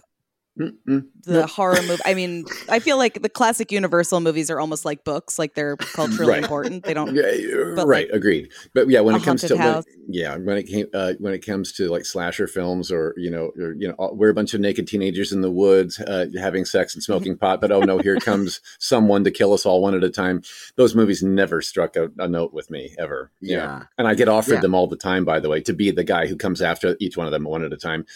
Mm-mm. 0.58 1.06
the 1.24 1.32
No. 1.40 1.46
horror 1.46 1.80
movie? 1.82 2.00
I 2.06 2.14
mean, 2.14 2.46
I 2.68 2.78
feel 2.78 2.96
like 2.96 3.20
the 3.20 3.28
classic 3.28 3.70
Universal 3.70 4.20
movies 4.20 4.50
are 4.50 4.58
almost 4.58 4.84
like 4.84 5.04
books, 5.04 5.38
like 5.38 5.54
they're 5.54 5.76
culturally 5.76 6.30
Right. 6.32 6.42
important. 6.42 6.84
They 6.84 6.94
don't. 6.94 7.14
Yeah, 7.16 7.74
But, 7.74 7.86
right. 7.86 8.08
like, 8.08 8.16
agreed. 8.16 8.50
But 8.74 8.88
yeah, 8.88 9.00
when 9.00 9.14
it 9.16 9.22
comes 9.22 9.42
to 9.42 9.54
when, 9.56 9.82
yeah, 10.08 10.36
when 10.36 10.56
it 10.56 10.64
came 10.64 10.86
uh, 10.94 11.12
when 11.18 11.34
it 11.34 11.44
comes 11.44 11.72
to 11.74 11.88
like 11.88 12.04
slasher 12.06 12.46
films 12.46 12.90
or 12.90 13.12
you 13.16 13.30
know 13.30 13.52
or, 13.58 13.74
you 13.78 13.88
know 13.88 14.10
we're 14.14 14.30
a 14.30 14.34
bunch 14.34 14.54
of 14.54 14.60
naked 14.60 14.86
teenagers 14.86 15.32
in 15.32 15.40
the 15.42 15.50
woods 15.50 15.98
uh, 16.00 16.26
having 16.38 16.64
sex 16.64 16.94
and 16.94 17.02
smoking 17.02 17.36
pot, 17.36 17.60
but 17.60 17.70
oh 17.70 17.80
no, 17.80 17.98
here 17.98 18.16
comes 18.20 18.60
someone 18.78 19.24
to 19.24 19.30
kill 19.30 19.52
us 19.52 19.66
all 19.66 19.82
one 19.82 19.94
at 19.94 20.04
a 20.04 20.10
time. 20.10 20.42
Those 20.76 20.94
movies 20.94 21.22
never 21.22 21.60
struck 21.60 21.96
a, 21.96 22.10
a 22.18 22.28
note 22.28 22.54
with 22.54 22.70
me 22.70 22.94
ever. 22.98 23.30
Yeah. 23.40 23.84
and 23.98 24.08
I 24.08 24.14
get 24.14 24.28
offered 24.28 24.54
Yeah. 24.54 24.60
them 24.60 24.74
all 24.74 24.86
the 24.86 24.96
time. 24.96 25.24
By 25.24 25.40
the 25.40 25.48
way, 25.48 25.60
to 25.62 25.72
be 25.74 25.90
the 25.90 26.04
guy 26.04 26.26
who 26.26 26.36
comes 26.36 26.62
after 26.62 26.96
each 27.00 27.16
one 27.16 27.26
of 27.26 27.32
them 27.32 27.44
one 27.44 27.62
at 27.64 27.72
a 27.72 27.76
time. 27.76 28.06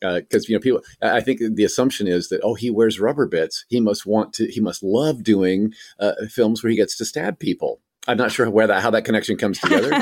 Because 0.00 0.48
you 0.48 0.56
know, 0.56 0.60
people. 0.60 0.82
I 1.02 1.20
think 1.20 1.40
the 1.40 1.64
assumption 1.64 2.06
is 2.06 2.28
that 2.28 2.40
oh, 2.42 2.54
he 2.54 2.70
wears 2.70 3.00
rubber 3.00 3.26
bits. 3.26 3.64
He 3.68 3.80
must 3.80 4.06
want 4.06 4.32
to. 4.34 4.50
He 4.50 4.60
must 4.60 4.82
love 4.82 5.22
doing 5.22 5.72
uh, 5.98 6.12
films 6.28 6.62
where 6.62 6.70
he 6.70 6.76
gets 6.76 6.96
to 6.98 7.04
stab 7.04 7.38
people. 7.38 7.80
I'm 8.08 8.16
not 8.16 8.32
sure 8.32 8.48
where 8.48 8.66
that 8.66 8.82
how 8.82 8.90
that 8.90 9.04
connection 9.04 9.36
comes 9.36 9.58
together. 9.58 9.92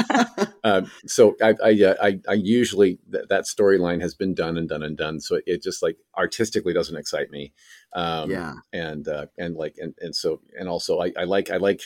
uh, 0.62 0.82
so 1.06 1.36
I 1.42 1.54
I, 1.62 1.82
uh, 1.82 1.94
I 2.00 2.20
I 2.28 2.34
usually 2.34 2.98
th- 3.10 3.24
that 3.28 3.44
storyline 3.44 4.00
has 4.00 4.14
been 4.14 4.34
done 4.34 4.56
and 4.56 4.68
done 4.68 4.82
and 4.82 4.96
done. 4.96 5.20
So 5.20 5.40
it 5.46 5.62
just 5.62 5.82
like 5.82 5.96
artistically 6.16 6.72
doesn't 6.72 6.96
excite 6.96 7.30
me. 7.30 7.52
Um, 7.92 8.30
yeah. 8.30 8.54
and 8.72 9.08
uh, 9.08 9.26
and 9.36 9.56
like 9.56 9.74
and, 9.78 9.94
and 10.00 10.14
so 10.14 10.40
and 10.58 10.68
also 10.68 11.00
I, 11.00 11.12
I 11.18 11.24
like 11.24 11.50
I 11.50 11.56
like 11.56 11.82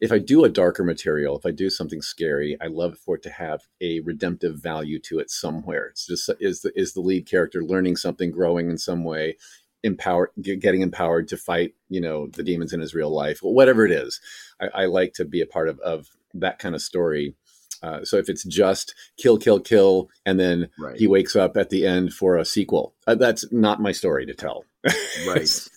if 0.00 0.12
I 0.12 0.18
do 0.18 0.44
a 0.44 0.48
darker 0.48 0.84
material, 0.84 1.38
if 1.38 1.46
I 1.46 1.50
do 1.50 1.70
something 1.70 2.02
scary, 2.02 2.56
I 2.60 2.66
love 2.66 2.98
for 2.98 3.16
it 3.16 3.22
to 3.24 3.30
have 3.30 3.62
a 3.80 4.00
redemptive 4.00 4.56
value 4.56 4.98
to 5.00 5.18
it 5.18 5.30
somewhere. 5.30 5.86
It's 5.86 6.06
just 6.06 6.30
is 6.40 6.62
the 6.62 6.72
is 6.78 6.94
the 6.94 7.00
lead 7.00 7.26
character 7.26 7.62
learning 7.62 7.96
something, 7.96 8.30
growing 8.30 8.70
in 8.70 8.78
some 8.78 9.04
way, 9.04 9.36
empowered, 9.82 10.30
getting 10.42 10.80
empowered 10.82 11.28
to 11.28 11.36
fight, 11.36 11.74
you 11.88 12.00
know, 12.00 12.26
the 12.28 12.42
demons 12.42 12.72
in 12.72 12.80
his 12.80 12.94
real 12.94 13.10
life, 13.10 13.38
whatever 13.42 13.84
it 13.84 13.92
is. 13.92 14.20
I, 14.60 14.82
I 14.82 14.84
like 14.86 15.12
to 15.14 15.24
be 15.24 15.40
a 15.40 15.46
part 15.46 15.68
of 15.68 15.78
of 15.80 16.08
that 16.34 16.58
kind 16.58 16.74
of 16.74 16.82
story. 16.82 17.34
Uh, 17.82 18.02
so 18.04 18.16
if 18.16 18.30
it's 18.30 18.44
just 18.44 18.94
kill, 19.18 19.36
kill, 19.36 19.60
kill, 19.60 20.08
and 20.24 20.40
then 20.40 20.68
Right. 20.78 20.96
he 20.96 21.06
wakes 21.06 21.36
up 21.36 21.56
at 21.56 21.68
the 21.68 21.86
end 21.86 22.14
for 22.14 22.38
a 22.38 22.44
sequel, 22.44 22.94
uh, 23.06 23.14
that's 23.14 23.44
not 23.52 23.80
my 23.82 23.92
story 23.92 24.24
to 24.26 24.32
tell. 24.34 24.64
right. 25.28 25.68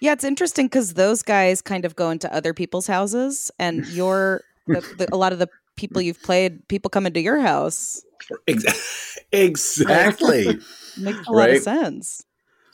Yeah, 0.00 0.12
it's 0.12 0.24
interesting 0.24 0.66
because 0.66 0.94
those 0.94 1.22
guys 1.22 1.60
kind 1.60 1.84
of 1.84 1.96
go 1.96 2.10
into 2.10 2.32
other 2.32 2.54
people's 2.54 2.86
houses, 2.86 3.50
and 3.58 3.86
you're 3.92 4.42
the, 4.66 4.80
the, 4.96 5.08
a 5.12 5.16
lot 5.16 5.32
of 5.32 5.38
the 5.38 5.48
people 5.76 6.00
you've 6.02 6.22
played. 6.22 6.66
People 6.68 6.88
come 6.90 7.06
into 7.06 7.20
your 7.20 7.40
house. 7.40 8.02
Exactly. 9.32 10.58
Makes 10.98 11.26
a 11.28 11.32
lot 11.32 11.50
of 11.50 11.54
Right. 11.54 11.62
sense, 11.62 12.24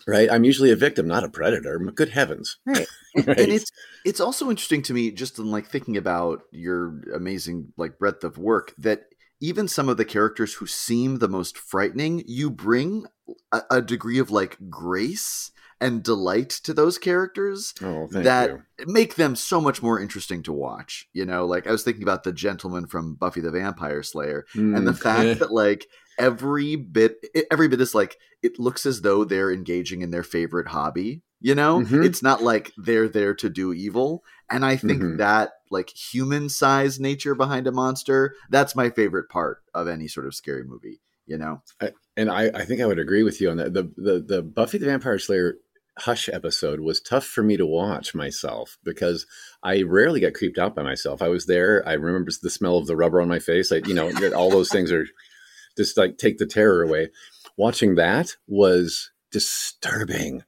right. 0.07 0.31
I'm 0.31 0.45
usually 0.45 0.71
a 0.71 0.77
victim, 0.77 1.07
not 1.07 1.25
a 1.25 1.29
predator. 1.29 1.79
Good 1.79 2.09
heavens. 2.11 2.57
right? 2.65 2.87
Right. 3.17 3.39
and 3.39 3.53
it's 3.53 3.71
it's 4.05 4.21
also 4.21 4.49
interesting 4.51 4.83
to 4.83 4.95
me 4.95 5.11
just 5.11 5.39
in 5.39 5.51
like 5.51 5.67
thinking 5.69 5.97
about 5.97 6.43
your 6.53 7.01
amazing 7.15 7.73
like 7.77 7.99
breadth 7.99 8.25
of 8.25 8.39
work 8.39 8.73
that 8.79 9.05
even 9.41 9.69
some 9.69 9.89
of 9.89 9.97
the 9.97 10.05
characters 10.05 10.55
who 10.55 10.67
seem 10.67 11.19
the 11.19 11.29
most 11.29 11.59
frightening 11.59 12.23
you 12.27 12.51
bring 12.51 13.07
a, 13.53 13.63
a 13.71 13.83
degree 13.83 14.19
of 14.19 14.31
like 14.31 14.57
grace 14.71 15.51
and 15.81 16.03
delight 16.03 16.51
to 16.51 16.73
those 16.73 16.99
characters 16.99 17.75
oh, 17.83 18.07
that 18.09 18.51
you. 18.51 18.63
make 18.87 19.17
them 19.17 19.35
so 19.37 19.61
much 19.61 19.83
more 19.83 20.01
interesting 20.01 20.43
to 20.43 20.53
watch 20.53 21.09
you 21.13 21.25
know 21.25 21.45
like 21.47 21.67
i 21.67 21.71
was 21.73 21.83
thinking 21.83 22.03
about 22.03 22.25
the 22.25 22.33
gentleman 22.33 22.87
from 22.87 23.15
buffy 23.15 23.41
the 23.41 23.51
vampire 23.51 24.03
slayer 24.03 24.47
and 24.55 24.87
the 24.87 24.93
Mm, 24.93 24.99
fact 25.03 25.29
eh, 25.29 25.35
that 25.35 25.53
like 25.53 25.87
every 26.19 26.77
bit 26.77 27.17
every 27.51 27.69
bit 27.69 27.81
is 27.81 27.95
like 27.95 28.17
it 28.43 28.59
looks 28.59 28.87
as 28.87 29.01
though 29.03 29.25
they're 29.25 29.53
engaging 29.53 30.03
in 30.03 30.11
their 30.11 30.23
favorite 30.23 30.69
hobby 30.69 31.23
you 31.41 31.55
know 31.55 31.81
Mhm. 31.81 32.05
it's 32.05 32.23
not 32.23 32.43
like 32.43 32.73
they're 32.77 33.09
there 33.09 33.35
to 33.35 33.51
do 33.51 33.73
evil 33.73 34.23
and 34.51 34.65
i 34.65 34.77
think 34.77 35.03
Mhm. 35.03 35.19
that 35.19 35.53
like 35.71 35.91
human 35.91 36.49
size 36.49 37.01
nature 37.01 37.35
behind 37.35 37.67
a 37.67 37.73
monster 37.73 38.35
that's 38.51 38.77
my 38.77 38.91
favorite 38.91 39.29
part 39.29 39.63
of 39.75 39.89
any 39.89 40.07
sort 40.07 40.27
of 40.27 40.35
scary 40.35 40.63
movie 40.63 41.01
you 41.27 41.39
know 41.39 41.63
and 42.17 42.31
I, 42.31 42.51
I 42.55 42.65
think 42.65 42.81
I 42.81 42.87
would 42.87 42.99
agree 42.99 43.23
with 43.23 43.41
you 43.41 43.51
on 43.51 43.57
that. 43.59 43.75
The, 43.75 43.91
the 43.97 44.25
the 44.27 44.43
Buffy 44.43 44.79
the 44.79 44.87
Vampire 44.87 45.19
Slayer 45.19 45.57
Hush 45.99 46.29
episode 46.29 46.81
was 46.81 47.01
tough 47.01 47.25
for 47.25 47.43
me 47.43 47.57
to 47.57 47.67
watch 47.67 48.15
myself 48.15 48.79
because 48.83 49.27
I 49.63 49.83
rarely 49.83 50.21
get 50.21 50.35
creeped 50.35 50.59
out 50.59 50.75
by 50.75 50.83
myself. 50.83 51.23
I 51.23 51.29
was 51.29 51.47
there. 51.47 51.87
I 51.87 51.93
remember 51.93 52.33
the 52.43 52.51
smell 52.51 52.79
of 52.79 52.87
the 52.87 52.97
rubber 52.97 53.21
on 53.21 53.29
my 53.29 53.39
face. 53.39 53.71
I, 53.71 53.77
you 53.77 53.95
know, 53.95 54.11
all 54.35 54.51
those 54.51 54.71
things 54.71 54.91
are 54.91 55.07
just 55.77 55.97
like 55.97 56.19
take 56.19 56.39
the 56.39 56.47
terror 56.47 56.83
away. 56.83 57.11
Watching 57.57 57.95
that 57.95 58.35
was 58.49 59.13
disturbing 59.31 60.43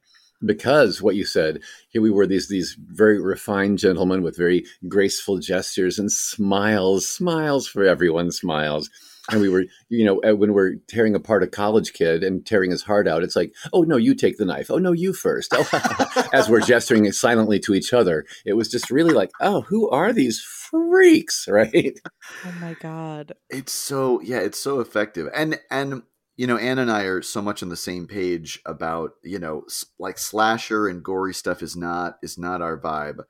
because 0.45 1.01
what 1.01 1.17
you 1.17 1.25
said 1.25 1.61
here 1.89 2.03
we 2.03 2.11
were 2.11 2.27
these 2.27 2.49
these 2.49 2.77
very 2.79 3.21
refined 3.21 3.79
gentlemen 3.79 4.23
with 4.23 4.37
very 4.37 4.65
graceful 4.87 5.39
gestures 5.39 5.99
and 5.99 6.13
smiles 6.13 7.11
smiles 7.11 7.67
for 7.67 7.85
everyone 7.85 8.31
smiles 8.31 8.91
and 9.31 9.41
we 9.41 9.49
were 9.49 9.65
you 9.89 10.05
know 10.05 10.21
uh, 10.23 10.35
when 10.35 10.53
we're 10.53 10.77
tearing 10.89 11.15
apart 11.15 11.43
a 11.43 11.47
college 11.47 11.93
kid 11.93 12.23
and 12.23 12.47
tearing 12.47 12.71
his 12.71 12.83
heart 12.83 13.09
out 13.09 13.23
it's 13.23 13.37
like 13.37 13.55
oh 13.73 13.83
no 13.83 13.97
you 13.97 14.15
take 14.15 14.39
the 14.39 14.45
knife. 14.45 14.71
Oh 14.71 14.79
no 14.79 14.93
you 14.93 15.13
first. 15.13 15.53
Oh, 15.55 16.29
as 16.33 16.49
we're 16.49 16.61
gesturing 16.61 17.11
silently 17.13 17.59
to 17.61 17.75
each 17.75 17.93
other 17.93 18.25
it 18.45 18.55
was 18.55 18.69
just 18.69 18.91
really 18.91 19.13
like 19.13 19.31
oh 19.41 19.63
who 19.63 19.89
are 19.91 20.13
these 20.13 20.41
freaks? 20.41 21.47
Right? 21.57 21.99
Oh 22.45 22.55
my 22.61 22.75
god! 22.81 23.33
it's 23.49 23.73
so 23.73 24.21
yeah 24.21 24.41
it's 24.41 24.59
so 24.59 24.81
effective. 24.81 25.29
And 25.35 25.59
and 25.71 26.03
you 26.37 26.47
know 26.47 26.59
anna 26.59 26.83
and 26.83 26.91
i 26.91 27.05
are 27.05 27.23
so 27.23 27.41
much 27.41 27.63
on 27.63 27.71
the 27.71 27.77
same 27.77 28.07
page 28.07 28.61
about 28.67 29.13
you 29.25 29.39
know 29.39 29.65
like 29.99 30.19
slasher 30.19 30.87
and 30.87 31.03
gory 31.03 31.33
stuff 31.33 31.63
is 31.63 31.77
not 31.77 32.19
is 32.23 32.37
not 32.37 32.61
our 32.61 32.79
vibe 32.79 33.21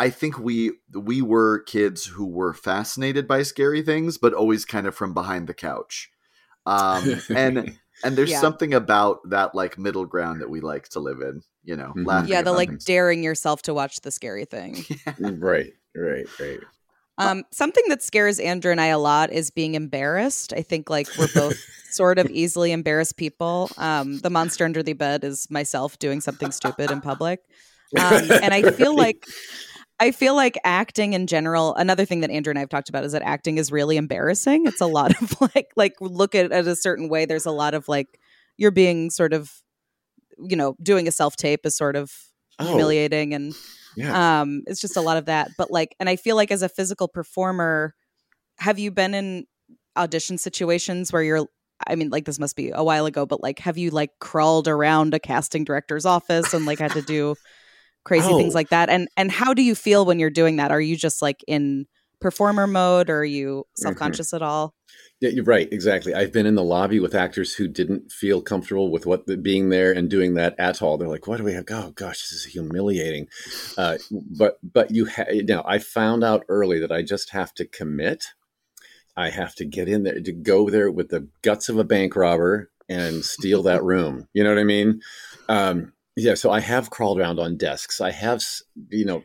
i 0.00 0.10
think 0.10 0.38
we 0.38 0.72
we 0.92 1.22
were 1.22 1.60
kids 1.60 2.06
who 2.06 2.26
were 2.26 2.52
fascinated 2.54 3.28
by 3.28 3.42
scary 3.42 3.82
things 3.82 4.18
but 4.18 4.34
always 4.34 4.64
kind 4.64 4.86
of 4.88 4.94
from 4.94 5.14
behind 5.14 5.46
the 5.46 5.54
couch 5.54 6.10
um 6.66 7.22
and 7.36 7.78
and 8.04 8.16
there's 8.18 8.30
Yeah. 8.30 8.40
something 8.40 8.74
about 8.74 9.18
that 9.30 9.54
like 9.54 9.78
middle 9.78 10.06
ground 10.06 10.40
that 10.40 10.50
we 10.50 10.60
like 10.60 10.88
to 10.88 11.00
live 11.00 11.20
in 11.20 11.42
you 11.62 11.76
know 11.76 11.92
Mhm. 11.96 12.06
laughing 12.06 12.30
Yeah, 12.30 12.42
the 12.42 12.52
like 12.52 12.68
things. 12.70 12.84
daring 12.84 13.22
yourself 13.22 13.62
to 13.62 13.74
watch 13.74 14.00
the 14.00 14.10
scary 14.10 14.44
thing. 14.46 14.84
right 15.20 15.72
right 15.94 16.26
right 16.40 16.60
Um, 17.18 17.44
something 17.52 17.84
that 17.88 18.02
scares 18.02 18.38
Andrew 18.40 18.72
and 18.72 18.80
I 18.80 18.86
a 18.86 18.98
lot 18.98 19.30
is 19.30 19.50
being 19.50 19.74
embarrassed. 19.74 20.54
I 20.54 20.62
think 20.62 20.88
like 20.88 21.06
we're 21.18 21.28
both 21.28 21.56
sort 21.90 22.18
of 22.18 22.30
easily 22.30 22.72
embarrassed 22.72 23.18
people. 23.18 23.70
Um, 23.76 24.20
the 24.20 24.30
monster 24.30 24.64
under 24.64 24.82
the 24.82 24.94
bed 24.94 25.22
is 25.24 25.46
myself 25.50 25.98
doing 25.98 26.22
something 26.22 26.50
stupid 26.50 26.90
in 26.90 27.00
public. 27.00 27.40
Um, 27.98 28.30
and 28.40 28.54
I 28.54 28.62
feel 28.62 28.94
like 28.96 29.26
I 30.00 30.10
feel 30.12 30.34
like 30.34 30.58
acting 30.64 31.12
in 31.12 31.26
general, 31.26 31.74
another 31.76 32.04
thing 32.06 32.20
that 32.20 32.30
Andrew 32.30 32.50
and 32.50 32.58
I 32.58 32.62
have 32.62 32.70
talked 32.70 32.88
about 32.88 33.04
is 33.04 33.12
that 33.12 33.22
acting 33.22 33.58
is 33.58 33.70
really 33.70 33.96
embarrassing. 33.98 34.66
It's 34.66 34.80
a 34.80 34.86
lot 34.86 35.20
of 35.22 35.40
like 35.54 35.70
like 35.76 35.94
look 36.00 36.34
at 36.34 36.46
it 36.50 36.66
a 36.66 36.74
certain 36.76 37.08
way. 37.08 37.26
There's 37.26 37.46
a 37.46 37.50
lot 37.52 37.74
of 37.74 37.86
like 37.88 38.18
you're 38.56 38.70
being 38.70 39.10
sort 39.10 39.32
of 39.32 39.52
you 40.38 40.56
know, 40.56 40.74
doing 40.82 41.06
a 41.06 41.12
self 41.12 41.36
tape 41.36 41.66
is 41.66 41.76
sort 41.76 41.96
of 41.96 42.12
Oh, 42.58 42.66
humiliating 42.66 43.32
and 43.32 43.54
yeah. 43.96 44.40
um 44.42 44.62
it's 44.66 44.82
just 44.82 44.98
a 44.98 45.00
lot 45.00 45.16
of 45.16 45.24
that 45.24 45.48
but 45.56 45.70
like 45.70 45.96
and 45.98 46.10
i 46.10 46.16
feel 46.16 46.36
like 46.36 46.50
as 46.50 46.60
a 46.60 46.68
physical 46.68 47.08
performer 47.08 47.94
have 48.58 48.78
you 48.78 48.90
been 48.90 49.14
in 49.14 49.46
audition 49.96 50.36
situations 50.36 51.10
where 51.10 51.22
you're 51.22 51.46
i 51.86 51.94
mean 51.94 52.10
like 52.10 52.26
this 52.26 52.38
must 52.38 52.56
be 52.56 52.70
a 52.74 52.84
while 52.84 53.06
ago 53.06 53.24
but 53.24 53.42
like 53.42 53.60
have 53.60 53.78
you 53.78 53.88
like 53.90 54.10
crawled 54.20 54.68
around 54.68 55.14
a 55.14 55.18
casting 55.18 55.64
director's 55.64 56.04
office 56.04 56.52
and 56.52 56.66
like 56.66 56.78
had 56.78 56.92
to 56.92 57.00
do 57.00 57.34
crazy 58.04 58.28
things 58.34 58.54
Oh. 58.54 58.58
like 58.58 58.70
that 58.70 58.88
and 58.88 59.08
and 59.16 59.30
how 59.30 59.52
do 59.54 59.62
you 59.62 59.74
feel 59.74 60.04
when 60.06 60.18
you're 60.18 60.30
doing 60.30 60.56
that 60.56 60.70
are 60.70 60.80
you 60.80 60.96
just 60.96 61.20
like 61.22 61.44
in 61.46 61.86
performer 62.20 62.66
mode 62.66 63.08
or 63.10 63.18
are 63.20 63.24
you 63.24 63.64
self-conscious 63.76 64.32
at 64.34 64.42
all 64.42 64.74
Yeah, 65.20 65.30
you're 65.30 65.44
right. 65.44 65.68
Exactly. 65.70 66.14
I've 66.14 66.32
been 66.32 66.46
in 66.46 66.54
the 66.54 66.64
lobby 66.64 66.98
with 66.98 67.14
actors 67.14 67.54
who 67.54 67.68
didn't 67.68 68.10
feel 68.10 68.40
comfortable 68.40 68.90
with 68.90 69.04
what 69.04 69.26
the, 69.26 69.36
being 69.36 69.68
there 69.68 69.92
and 69.92 70.08
doing 70.08 70.32
that 70.34 70.54
at 70.58 70.80
all. 70.80 70.96
They're 70.96 71.08
like, 71.08 71.26
"What 71.26 71.36
do 71.36 71.44
we 71.44 71.52
have? 71.52 71.66
Oh 71.70 71.90
gosh, 71.94 72.20
this 72.22 72.32
is 72.32 72.44
humiliating." 72.46 73.28
Uh, 73.76 73.98
but 74.10 74.58
but 74.62 74.90
you 74.90 75.06
ha- 75.06 75.26
now 75.44 75.62
I 75.66 75.78
found 75.78 76.24
out 76.24 76.44
early 76.48 76.78
that 76.80 76.90
I 76.92 77.02
just 77.02 77.30
have 77.30 77.52
to 77.54 77.66
commit. 77.66 78.24
I 79.16 79.28
have 79.30 79.54
to 79.56 79.64
get 79.66 79.88
in 79.88 80.04
there 80.04 80.20
to 80.20 80.32
go 80.32 80.70
there 80.70 80.90
with 80.90 81.08
the 81.10 81.28
guts 81.42 81.68
of 81.68 81.78
a 81.78 81.84
bank 81.84 82.16
robber 82.16 82.70
and 82.88 83.22
steal 83.24 83.62
that 83.64 83.84
room. 83.92 84.26
You 84.32 84.42
know 84.44 84.50
what 84.50 84.58
I 84.60 84.64
mean? 84.64 85.00
Um, 85.50 85.92
yeah. 86.16 86.34
So 86.34 86.50
I 86.50 86.60
have 86.60 86.90
crawled 86.90 87.18
around 87.18 87.38
on 87.38 87.56
desks. 87.56 88.00
I 88.00 88.10
have 88.10 88.42
you 88.88 89.04
know 89.04 89.22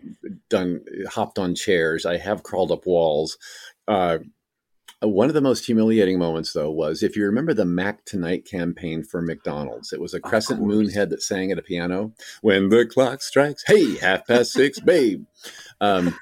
done 0.50 0.82
hopped 1.10 1.40
on 1.40 1.56
chairs. 1.56 2.06
I 2.06 2.18
have 2.18 2.44
crawled 2.44 2.72
up 2.72 2.86
walls. 2.86 3.38
Uh, 3.88 4.20
one 5.02 5.28
of 5.28 5.34
the 5.34 5.42
most 5.42 5.66
humiliating 5.66 6.18
moments, 6.18 6.54
though, 6.54 6.72
was 6.72 7.04
if 7.04 7.16
you 7.16 7.26
remember 7.26 7.54
the 7.54 7.66
Mac 7.66 8.06
Tonight 8.06 8.46
campaign 8.46 9.04
for 9.04 9.22
McDonald's. 9.22 9.94
It 9.94 10.00
was 10.00 10.14
a 10.14 10.20
crescent 10.20 10.62
moon 10.62 10.90
head 10.90 11.10
that 11.10 11.22
sang 11.22 11.52
at 11.52 11.60
a 11.60 11.62
piano. 11.62 12.14
When 12.42 12.70
the 12.70 12.86
clock 12.86 13.22
strikes, 13.22 13.64
hey, 13.68 13.98
half 13.98 14.26
past 14.28 14.52
six, 14.52 14.80
babe. 14.80 15.26
Um, 15.82 16.18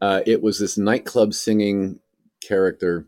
uh, 0.00 0.20
it 0.26 0.42
was 0.42 0.58
this 0.58 0.78
nightclub 0.78 1.34
singing 1.34 1.98
character. 2.40 3.06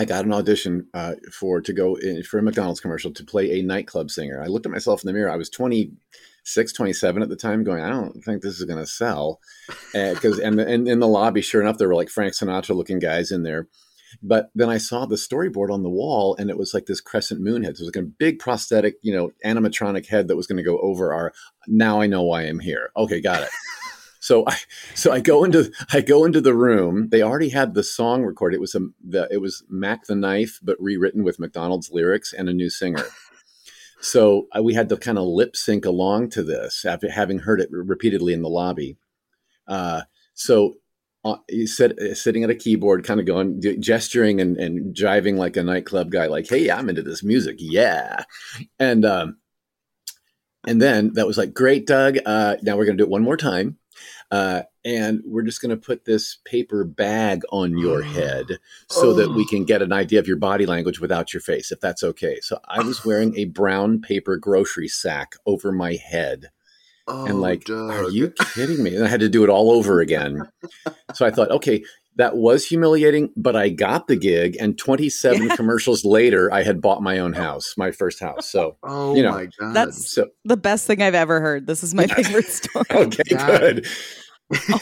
I 0.00 0.06
got 0.06 0.24
an 0.24 0.32
audition 0.32 0.86
uh, 0.94 1.16
for 1.30 1.60
to 1.60 1.74
go 1.74 1.94
in, 1.96 2.22
for 2.22 2.38
a 2.38 2.42
McDonald's 2.42 2.80
commercial 2.80 3.10
to 3.10 3.22
play 3.22 3.58
a 3.58 3.62
nightclub 3.62 4.10
singer. 4.10 4.42
I 4.42 4.46
looked 4.46 4.64
at 4.64 4.72
myself 4.72 5.02
in 5.02 5.06
the 5.06 5.12
mirror. 5.12 5.30
I 5.30 5.36
was 5.36 5.50
26, 5.50 6.72
27 6.72 7.22
at 7.22 7.28
the 7.28 7.36
time, 7.36 7.64
going, 7.64 7.82
I 7.82 7.90
don't 7.90 8.24
think 8.24 8.40
this 8.40 8.58
is 8.58 8.64
going 8.64 8.78
to 8.78 8.86
sell. 8.86 9.40
Because 9.92 10.38
and, 10.38 10.58
and 10.58 10.88
in 10.88 11.00
the 11.00 11.06
lobby, 11.06 11.42
sure 11.42 11.60
enough, 11.60 11.76
there 11.76 11.86
were 11.86 11.94
like 11.94 12.08
Frank 12.08 12.32
Sinatra 12.32 12.74
looking 12.74 12.98
guys 12.98 13.30
in 13.30 13.42
there. 13.42 13.68
But 14.22 14.50
then 14.54 14.70
I 14.70 14.78
saw 14.78 15.04
the 15.04 15.16
storyboard 15.16 15.70
on 15.70 15.82
the 15.82 15.90
wall, 15.90 16.34
and 16.38 16.48
it 16.48 16.56
was 16.56 16.72
like 16.72 16.86
this 16.86 17.02
crescent 17.02 17.42
moon 17.42 17.62
head. 17.62 17.76
So 17.76 17.82
it 17.82 17.86
was 17.86 17.94
like 17.94 18.02
a 18.02 18.06
big 18.06 18.38
prosthetic, 18.38 18.94
you 19.02 19.14
know, 19.14 19.32
animatronic 19.44 20.06
head 20.06 20.28
that 20.28 20.36
was 20.36 20.46
going 20.46 20.56
to 20.56 20.62
go 20.62 20.78
over 20.78 21.12
our. 21.12 21.34
Now 21.68 22.00
I 22.00 22.06
know 22.06 22.22
why 22.22 22.44
I'm 22.44 22.58
here. 22.58 22.90
Okay, 22.96 23.20
got 23.20 23.42
it. 23.42 23.50
So 24.20 24.44
I 24.46 24.56
so 24.94 25.12
I 25.12 25.20
go 25.20 25.44
into 25.44 25.72
I 25.92 26.02
go 26.02 26.24
into 26.24 26.40
the 26.40 26.54
room. 26.54 27.08
They 27.08 27.22
already 27.22 27.48
had 27.48 27.74
the 27.74 27.82
song 27.82 28.22
recorded. 28.22 28.56
It 28.56 28.60
was 28.60 28.74
a 28.74 28.80
the, 29.02 29.26
it 29.30 29.38
was 29.38 29.64
Mack 29.68 30.06
the 30.06 30.14
Knife, 30.14 30.60
but 30.62 30.80
rewritten 30.80 31.24
with 31.24 31.40
McDonald's 31.40 31.90
lyrics 31.90 32.32
and 32.32 32.48
a 32.48 32.54
new 32.54 32.70
singer. 32.70 33.04
So 34.00 34.46
uh, 34.56 34.62
we 34.62 34.74
had 34.74 34.88
to 34.88 34.96
kind 34.96 35.18
of 35.18 35.24
lip 35.24 35.54
sync 35.54 35.84
along 35.84 36.30
to 36.30 36.42
this 36.42 36.84
after 36.84 37.10
having 37.10 37.40
heard 37.40 37.60
it 37.60 37.68
repeatedly 37.70 38.32
in 38.32 38.42
the 38.42 38.48
lobby. 38.48 38.96
Uh, 39.68 40.02
so 40.34 40.76
uh, 41.24 41.36
said, 41.66 41.98
uh, 41.98 42.14
sitting 42.14 42.42
at 42.42 42.50
a 42.50 42.54
keyboard, 42.54 43.04
kind 43.04 43.20
of 43.20 43.26
going, 43.26 43.60
gesturing 43.80 44.40
and, 44.40 44.56
and 44.56 44.94
jiving 44.94 45.36
like 45.36 45.56
a 45.56 45.62
nightclub 45.62 46.10
guy, 46.10 46.26
like, 46.26 46.48
"Hey, 46.48 46.70
I'm 46.70 46.88
into 46.88 47.02
this 47.02 47.22
music, 47.22 47.56
yeah." 47.58 48.24
And 48.78 49.04
um, 49.04 49.36
and 50.66 50.80
then 50.80 51.12
that 51.14 51.26
was 51.26 51.36
like, 51.36 51.52
"Great, 51.52 51.86
Doug. 51.86 52.16
Uh, 52.24 52.56
now 52.62 52.76
we're 52.76 52.86
to 52.86 52.94
do 52.94 53.04
it 53.04 53.10
one 53.10 53.22
more 53.22 53.36
time." 53.36 53.76
Uh, 54.30 54.62
and 54.84 55.20
we're 55.26 55.42
just 55.42 55.60
going 55.60 55.70
to 55.70 55.76
put 55.76 56.04
this 56.04 56.38
paper 56.44 56.84
bag 56.84 57.42
on 57.50 57.76
your 57.76 58.02
head 58.16 58.58
so 58.88 59.12
that 59.14 59.30
we 59.34 59.46
can 59.46 59.64
get 59.64 59.82
an 59.82 59.92
idea 59.92 60.18
of 60.18 60.28
your 60.28 60.36
body 60.36 60.66
language 60.66 61.00
without 61.00 61.32
your 61.32 61.40
face, 61.40 61.72
if 61.72 61.80
that's 61.80 62.02
okay. 62.02 62.38
So 62.40 62.58
I 62.68 62.80
was 62.82 63.04
wearing 63.04 63.36
a 63.36 63.46
brown 63.46 64.00
paper 64.00 64.36
grocery 64.36 64.88
sack 64.88 65.34
over 65.46 65.72
my 65.72 65.94
head 65.94 66.50
Oh, 67.08 67.26
and 67.26 67.40
like, 67.40 67.64
Doug. 67.64 67.90
are 67.90 68.10
you 68.10 68.30
kidding 68.54 68.82
me? 68.84 68.94
And 68.94 69.04
I 69.04 69.08
had 69.08 69.20
to 69.20 69.28
do 69.28 69.42
it 69.42 69.50
all 69.50 69.72
over 69.72 70.00
again. 70.00 70.42
so 71.14 71.26
I 71.26 71.30
thought, 71.32 71.50
okay, 71.50 71.82
that 72.16 72.36
was 72.36 72.66
humiliating, 72.66 73.30
but 73.36 73.56
I 73.56 73.68
got 73.70 74.06
the 74.08 74.16
gig. 74.16 74.56
And 74.60 74.76
27 74.76 75.50
commercials 75.50 76.04
later, 76.04 76.52
I 76.52 76.62
had 76.62 76.80
bought 76.82 77.02
my 77.02 77.18
own 77.18 77.32
house, 77.32 77.74
my 77.78 77.90
first 77.92 78.20
house. 78.20 78.50
So, 78.50 78.76
Oh 78.82 79.14
you 79.14 79.22
know, 79.22 79.30
my 79.32 79.46
god. 79.58 79.74
That's- 79.74 80.10
so 80.10 80.28
the 80.44 80.56
best 80.56 80.86
thing 80.86 81.00
i've 81.02 81.14
ever 81.14 81.40
heard 81.40 81.66
this 81.66 81.82
is 81.82 81.94
my 81.94 82.06
favorite 82.16 82.46
story 82.46 82.84
okay, 82.90 83.22
That- 83.30 83.60
good. 83.60 83.86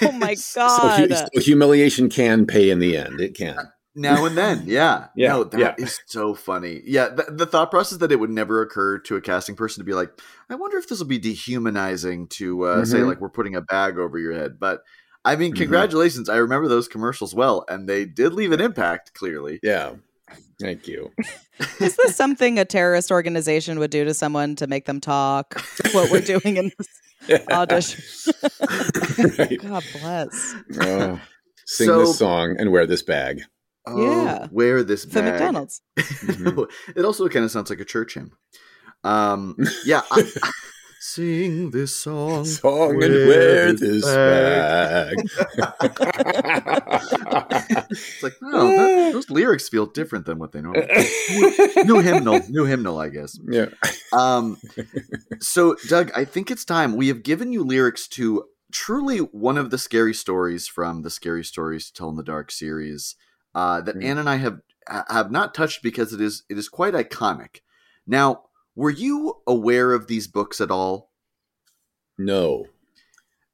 oh 0.02 0.12
my 0.12 0.34
god 0.54 1.08
hu- 1.10 1.14
so 1.14 1.26
humiliation 1.40 2.08
can 2.08 2.46
pay 2.46 2.70
in 2.70 2.78
the 2.78 2.96
end. 2.96 3.20
It 3.20 3.34
can. 3.36 3.58
now 3.94 4.24
and 4.24 4.36
then 4.38 4.62
yeah 4.66 5.08
Yeah, 5.16 5.28
no 5.32 5.44
that 5.44 5.78
is 5.80 5.98
yeah. 5.98 6.04
so 6.06 6.34
funny 6.34 6.80
yeah 6.86 7.08
the, 7.08 7.24
the 7.30 7.46
thought 7.46 7.70
process 7.70 7.98
that 7.98 8.12
it 8.12 8.16
would 8.20 8.30
never 8.30 8.62
occur 8.62 8.98
to 9.00 9.16
a 9.16 9.20
casting 9.20 9.56
person 9.56 9.80
to 9.80 9.84
be 9.84 9.92
like 9.92 10.10
i 10.48 10.54
wonder 10.54 10.78
if 10.78 10.88
this 10.88 11.00
will 11.00 11.06
be 11.06 11.18
dehumanizing 11.18 12.28
to 12.28 12.62
uh, 12.64 12.84
say 12.84 12.98
Mhm. 12.98 13.08
like 13.08 13.20
we're 13.20 13.28
putting 13.28 13.56
a 13.56 13.60
bag 13.60 13.98
over 13.98 14.18
your 14.18 14.32
head 14.34 14.58
but 14.60 14.82
i 15.30 15.36
mean 15.36 15.52
Mhm. 15.52 15.56
congratulations 15.58 16.28
i 16.28 16.36
remember 16.36 16.68
those 16.68 16.88
commercials 16.88 17.34
well 17.34 17.64
and 17.68 17.88
they 17.88 18.04
did 18.04 18.32
leave 18.32 18.52
an 18.52 18.60
impact 18.60 19.14
clearly 19.14 19.60
Yeah. 19.62 19.94
Thank 20.60 20.86
you. 20.88 21.10
Is 21.80 21.96
this 21.96 22.14
something 22.16 22.58
a 22.58 22.64
terrorist 22.64 23.10
organization 23.10 23.78
would 23.78 23.90
do 23.90 24.04
to 24.04 24.12
someone 24.12 24.56
to 24.56 24.66
make 24.66 24.84
them 24.86 25.00
talk? 25.00 25.46
What 25.94 26.10
we're 26.10 26.20
doing 26.20 26.56
in 26.58 26.72
this 26.76 27.40
audition. 27.50 28.02
right. 29.38 29.58
God 29.62 29.84
bless. 30.00 30.54
Oh, 30.82 31.20
sing 31.64 31.86
So- 31.86 31.98
this 32.00 32.18
song 32.18 32.56
and 32.58 32.70
wear 32.72 32.86
this 32.86 33.02
bag. 33.02 33.40
oh, 33.86 34.02
Yeah. 34.24 34.48
wear 34.50 34.82
this 34.82 35.04
For 35.06 35.22
bag. 35.22 35.32
McDonald's. 35.32 35.80
Mhm. 35.98 36.68
it 36.96 37.04
also 37.06 37.28
kind 37.28 37.44
of 37.46 37.50
sounds 37.50 37.70
like 37.70 37.80
a 37.80 37.84
church 37.86 38.14
hymn 38.14 38.32
um 39.04 39.56
yeah 39.86 40.02
I, 40.10 40.28
sing 41.00 41.70
this 41.70 41.94
song 41.94 42.44
Song 42.44 43.02
and 43.02 43.12
wear 43.28 43.72
this 43.72 44.04
bag. 44.04 45.16
it's 47.90 48.22
like 48.22 48.34
oh 48.42 48.68
that, 48.76 49.10
those 49.12 49.30
lyrics 49.30 49.68
feel 49.68 49.86
different 49.86 50.26
than 50.26 50.38
what 50.38 50.52
they 50.52 50.60
normally 50.60 50.86
new 51.84 52.00
hymnal 52.00 52.40
new 52.48 52.64
hymnal 52.64 52.98
i 52.98 53.08
guess 53.08 53.38
yeah. 53.48 53.66
um 54.12 54.56
so 55.40 55.76
doug 55.88 56.10
i 56.16 56.24
think 56.24 56.50
it's 56.50 56.64
time 56.64 56.96
we 56.96 57.08
have 57.08 57.22
given 57.22 57.52
you 57.52 57.62
lyrics 57.62 58.08
to 58.08 58.44
truly 58.72 59.18
one 59.18 59.56
of 59.56 59.70
the 59.70 59.78
scary 59.78 60.14
stories 60.14 60.66
from 60.66 61.02
the 61.02 61.10
scary 61.10 61.44
stories 61.44 61.86
to 61.86 61.92
tell 61.92 62.10
in 62.10 62.16
the 62.16 62.22
dark 62.22 62.50
series 62.50 63.14
uh 63.54 63.80
that 63.80 63.96
Mm. 63.96 64.04
anna 64.04 64.20
and 64.20 64.28
i 64.30 64.36
have 64.36 64.60
have 65.08 65.30
not 65.30 65.54
touched 65.54 65.82
because 65.82 66.12
it 66.12 66.20
is 66.20 66.42
it 66.48 66.58
is 66.58 66.68
quite 66.68 66.94
iconic 66.94 67.60
now 68.06 68.42
were 68.78 68.90
you 69.04 69.34
aware 69.46 69.92
of 69.92 70.06
these 70.06 70.26
books 70.28 70.60
at 70.60 70.70
all 70.70 71.10
No. 72.16 72.66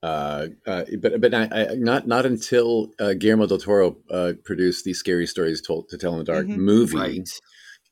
Uh, 0.02 0.48
uh, 0.66 0.84
but 1.00 1.18
but 1.22 1.32
I, 1.32 1.44
I, 1.50 1.74
not 1.76 2.06
not 2.06 2.26
until 2.26 2.90
uh, 3.00 3.14
Guillermo 3.14 3.46
del 3.46 3.58
Toro 3.58 3.96
uh, 4.10 4.32
produced 4.44 4.84
these 4.84 4.98
scary 4.98 5.26
stories 5.26 5.62
told 5.62 5.88
to 5.88 5.96
tell 5.96 6.12
in 6.12 6.18
the 6.18 6.24
dark 6.24 6.46
Mhm. 6.46 6.56
movie. 6.58 7.24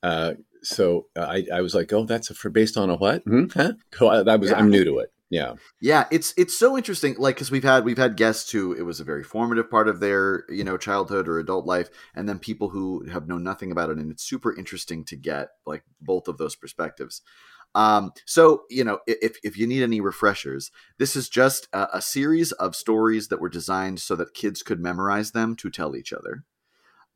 Uh, 0.02 0.34
so 0.62 1.06
uh, 1.16 1.26
I, 1.36 1.46
I 1.52 1.60
was 1.62 1.74
like, 1.74 1.90
oh, 1.92 2.04
that's 2.04 2.28
a, 2.30 2.34
for 2.34 2.50
based 2.50 2.76
on 2.76 2.90
a 2.90 2.96
what? 2.96 3.22
Hmm? 3.24 3.46
Huh? 3.54 3.72
So 3.96 4.08
I, 4.08 4.22
that 4.22 4.40
was 4.40 4.50
Yeah. 4.50 4.58
I'm 4.58 4.70
new 4.70 4.84
to 4.84 4.98
it. 4.98 5.10
Yeah. 5.32 5.54
Yeah, 5.80 6.04
it's 6.10 6.34
it's 6.36 6.56
so 6.56 6.76
interesting. 6.76 7.14
Like 7.18 7.36
because 7.36 7.50
we've 7.50 7.64
had 7.64 7.86
we've 7.86 7.96
had 7.96 8.18
guests 8.18 8.52
who 8.52 8.74
it 8.74 8.82
was 8.82 9.00
a 9.00 9.04
very 9.04 9.24
formative 9.24 9.70
part 9.70 9.88
of 9.88 9.98
their 9.98 10.44
you 10.50 10.62
know 10.62 10.76
childhood 10.76 11.26
or 11.26 11.38
adult 11.38 11.64
life, 11.64 11.88
and 12.14 12.28
then 12.28 12.38
people 12.38 12.68
who 12.68 13.06
have 13.08 13.26
known 13.26 13.42
nothing 13.42 13.72
about 13.72 13.88
it, 13.88 13.96
and 13.96 14.12
it's 14.12 14.22
super 14.22 14.54
interesting 14.54 15.04
to 15.06 15.16
get 15.16 15.48
like 15.66 15.84
both 16.02 16.28
of 16.28 16.36
those 16.36 16.54
perspectives. 16.54 17.22
Um, 17.74 18.12
so 18.26 18.64
you 18.68 18.84
know 18.84 18.98
if 19.06 19.38
if 19.42 19.56
you 19.56 19.66
need 19.66 19.82
any 19.82 20.02
refreshers, 20.02 20.70
this 20.98 21.16
is 21.16 21.30
just 21.30 21.66
a, 21.72 21.88
a 21.94 22.02
series 22.02 22.52
of 22.52 22.76
stories 22.76 23.28
that 23.28 23.40
were 23.40 23.48
designed 23.48 24.00
so 24.02 24.14
that 24.16 24.34
kids 24.34 24.62
could 24.62 24.80
memorize 24.80 25.30
them 25.30 25.56
to 25.56 25.70
tell 25.70 25.96
each 25.96 26.12
other. 26.12 26.44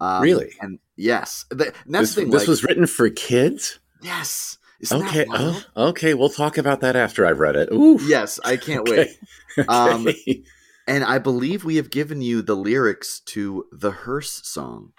Um, 0.01 0.23
Really? 0.23 0.53
And 0.63 0.79
yes, 0.97 1.45
Th- 1.51 1.71
and 1.85 1.95
that's 1.95 2.03
This, 2.09 2.15
the 2.15 2.21
thing. 2.23 2.31
this 2.31 2.43
like, 2.43 2.49
was 2.49 2.65
written 2.65 2.87
for 2.87 3.11
kids. 3.11 3.79
yes. 4.03 4.57
Isn't 4.81 5.03
Okay. 5.03 5.27
Oh, 5.31 5.63
okay. 5.77 6.15
We'll 6.15 6.29
talk 6.29 6.59
about 6.59 6.81
that 6.81 6.97
after 6.97 7.27
I've 7.27 7.41
read 7.41 7.57
it. 7.57 7.71
Ooh. 7.73 7.99
Yes, 8.07 8.39
I 8.45 8.57
can't 8.57 8.89
Okay. 8.89 9.15
wait. 9.57 9.69
Um, 9.69 10.07
Okay. 10.09 10.43
And 10.89 11.03
I 11.03 11.19
believe 11.19 11.65
we 11.65 11.77
have 11.77 11.91
given 11.91 12.23
you 12.23 12.43
the 12.43 12.55
lyrics 12.55 13.19
to 13.27 13.65
the 13.73 13.91
hearse 13.91 14.41
song. 14.45 14.93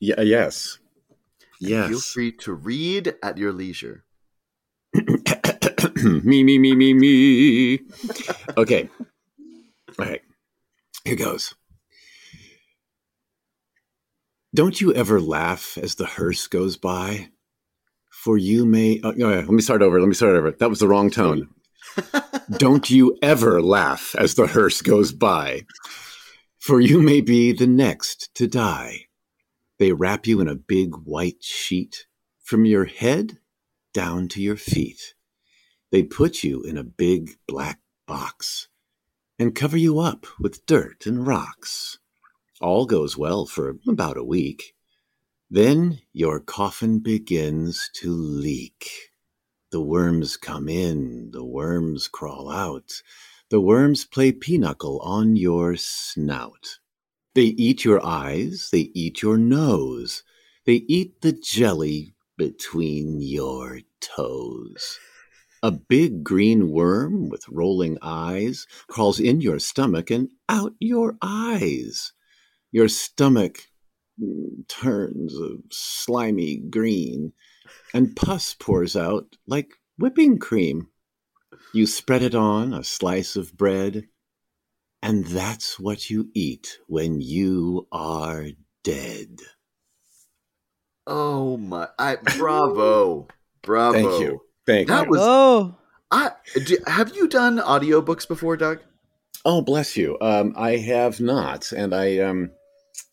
Yeah, 0.00 0.22
yes. 0.22 0.78
Feel 1.60 1.68
Yes. 1.70 2.10
free 2.10 2.32
to 2.38 2.54
read 2.54 3.14
at 3.22 3.36
your 3.36 3.52
leisure. 3.52 4.04
me, 4.94 6.42
me, 6.42 6.58
me, 6.58 6.74
me, 6.74 6.94
me. 6.94 7.80
Okay. 8.56 8.88
All 9.98 10.06
right. 10.06 10.22
Here 11.04 11.16
goes. 11.16 11.54
Don't 14.54 14.80
you 14.80 14.94
ever 14.94 15.20
laugh 15.20 15.76
as 15.76 15.96
the 15.96 16.06
hearse 16.06 16.46
goes 16.46 16.76
by? 16.78 17.28
For 18.24 18.38
you 18.38 18.64
may. 18.64 19.00
Oh, 19.04 19.10
oh, 19.10 19.14
yeah, 19.16 19.26
let 19.26 19.50
me 19.50 19.60
start 19.60 19.82
over. 19.82 20.00
Let 20.00 20.08
me 20.08 20.14
start 20.14 20.34
over. 20.34 20.50
That 20.50 20.70
was 20.70 20.78
the 20.78 20.88
wrong 20.88 21.10
tone. 21.10 21.50
Don't 22.52 22.88
you 22.88 23.18
ever 23.20 23.60
laugh 23.60 24.14
as 24.18 24.34
the 24.34 24.46
hearse 24.46 24.80
goes 24.80 25.12
by? 25.12 25.66
For 26.58 26.80
you 26.80 27.02
may 27.02 27.20
be 27.20 27.52
the 27.52 27.66
next 27.66 28.34
to 28.36 28.46
die. 28.46 29.08
They 29.78 29.92
wrap 29.92 30.26
you 30.26 30.40
in 30.40 30.48
a 30.48 30.54
big 30.54 30.96
white 31.04 31.42
sheet 31.42 32.06
from 32.42 32.64
your 32.64 32.86
head 32.86 33.40
down 33.92 34.28
to 34.28 34.40
your 34.40 34.56
feet. 34.56 35.12
They 35.92 36.02
put 36.02 36.42
you 36.42 36.62
in 36.62 36.78
a 36.78 36.82
big 36.82 37.32
black 37.46 37.80
box 38.06 38.68
and 39.38 39.54
cover 39.54 39.76
you 39.76 39.98
up 39.98 40.26
with 40.40 40.64
dirt 40.64 41.04
and 41.04 41.26
rocks. 41.26 41.98
All 42.62 42.86
goes 42.86 43.18
well 43.18 43.44
for 43.44 43.76
about 43.86 44.16
a 44.16 44.24
week. 44.24 44.73
Then 45.50 46.00
your 46.12 46.40
coffin 46.40 47.00
begins 47.00 47.90
to 47.94 48.10
leak. 48.10 48.90
The 49.70 49.80
worms 49.80 50.36
come 50.36 50.68
in, 50.68 51.30
the 51.32 51.44
worms 51.44 52.08
crawl 52.08 52.50
out. 52.50 53.02
The 53.50 53.60
worms 53.60 54.04
play 54.04 54.32
pinochle 54.32 55.00
on 55.00 55.36
your 55.36 55.76
snout. 55.76 56.78
They 57.34 57.46
eat 57.46 57.84
your 57.84 58.04
eyes, 58.04 58.68
they 58.72 58.90
eat 58.94 59.22
your 59.22 59.36
nose, 59.36 60.22
they 60.64 60.84
eat 60.88 61.20
the 61.20 61.32
jelly 61.32 62.14
between 62.36 63.20
your 63.20 63.80
toes. 64.00 64.98
A 65.62 65.70
big 65.70 66.24
green 66.24 66.70
worm 66.70 67.28
with 67.28 67.48
rolling 67.48 67.98
eyes 68.02 68.66
crawls 68.88 69.18
in 69.18 69.40
your 69.40 69.58
stomach 69.58 70.10
and 70.10 70.30
out 70.48 70.74
your 70.78 71.16
eyes. 71.22 72.12
Your 72.70 72.88
stomach 72.88 73.68
turns 74.68 75.34
a 75.38 75.56
slimy 75.70 76.56
green, 76.56 77.32
and 77.92 78.14
pus 78.14 78.54
pours 78.54 78.96
out 78.96 79.36
like 79.46 79.72
whipping 79.98 80.38
cream. 80.38 80.88
You 81.72 81.86
spread 81.86 82.22
it 82.22 82.34
on 82.34 82.72
a 82.72 82.84
slice 82.84 83.36
of 83.36 83.56
bread, 83.56 84.04
and 85.02 85.26
that's 85.26 85.78
what 85.78 86.10
you 86.10 86.28
eat 86.34 86.78
when 86.86 87.20
you 87.20 87.88
are 87.90 88.46
dead. 88.82 89.38
Oh 91.06 91.56
my! 91.56 91.88
I 91.98 92.16
bravo, 92.16 93.28
bravo. 93.62 93.92
Thank 93.92 94.20
you. 94.20 94.40
Thank 94.66 94.88
That 94.88 95.04
you. 95.04 95.10
was- 95.10 95.20
oh, 95.22 95.76
I 96.10 96.30
do, 96.64 96.78
have 96.86 97.14
you 97.14 97.28
done 97.28 97.58
audiobooks 97.58 98.26
before, 98.26 98.56
Doug? 98.56 98.80
Oh, 99.44 99.60
bless 99.60 99.96
you. 99.96 100.16
Um, 100.22 100.54
I 100.56 100.76
have 100.76 101.20
not, 101.20 101.70
and 101.72 101.94
I 101.94 102.18
um, 102.18 102.50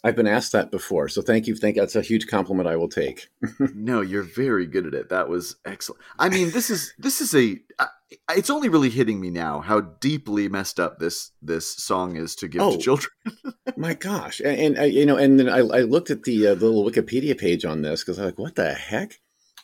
I've 0.04 0.15
been 0.15 0.28
asked 0.28 0.52
that 0.52 0.72
before. 0.72 1.08
So 1.10 1.22
thank 1.22 1.48
you. 1.48 1.56
Thank 1.56 1.76
that's 1.76 1.96
a 1.96 2.02
huge 2.02 2.28
compliment. 2.28 2.67
I 2.70 2.76
will 2.76 2.89
take. 2.89 3.30
no, 3.76 4.02
you're 4.02 4.24
very 4.24 4.65
good 4.67 4.86
at 4.88 4.94
it. 4.94 5.10
That 5.10 5.30
was 5.30 5.56
excellent. 5.65 6.02
I 6.20 6.30
mean, 6.30 6.52
this 6.52 6.70
is 6.70 6.94
this 6.98 7.22
is 7.22 7.34
a. 7.36 7.58
I- 7.80 7.88
It's 8.36 8.50
only 8.50 8.67
really 8.70 8.89
hitting 8.89 9.22
me 9.22 9.30
now 9.30 9.62
how 9.62 9.80
deeply 9.82 10.50
messed 10.50 10.80
up 10.80 11.00
this 11.00 11.32
this 11.41 11.76
song 11.78 12.15
is 12.17 12.36
to 12.38 12.48
give 12.48 12.62
Oh. 12.62 12.72
to 12.76 12.78
children. 12.78 13.12
My 13.78 13.94
gosh, 13.94 14.39
and, 14.41 14.60
and 14.60 14.80
uh, 14.80 14.84
you 14.84 15.06
know, 15.06 15.17
and 15.17 15.39
then 15.39 15.48
I, 15.50 15.60
I 15.60 15.82
looked 15.82 16.10
at 16.12 16.24
the, 16.24 16.48
uh, 16.48 16.56
the 16.56 16.65
little 16.65 16.84
Wikipedia 16.89 17.38
page 17.38 17.63
on 17.65 17.82
this 17.82 18.04
because 18.04 18.20
I'm 18.20 18.26
like, 18.26 18.38
what 18.39 18.56
the 18.56 18.74
heck? 18.74 19.20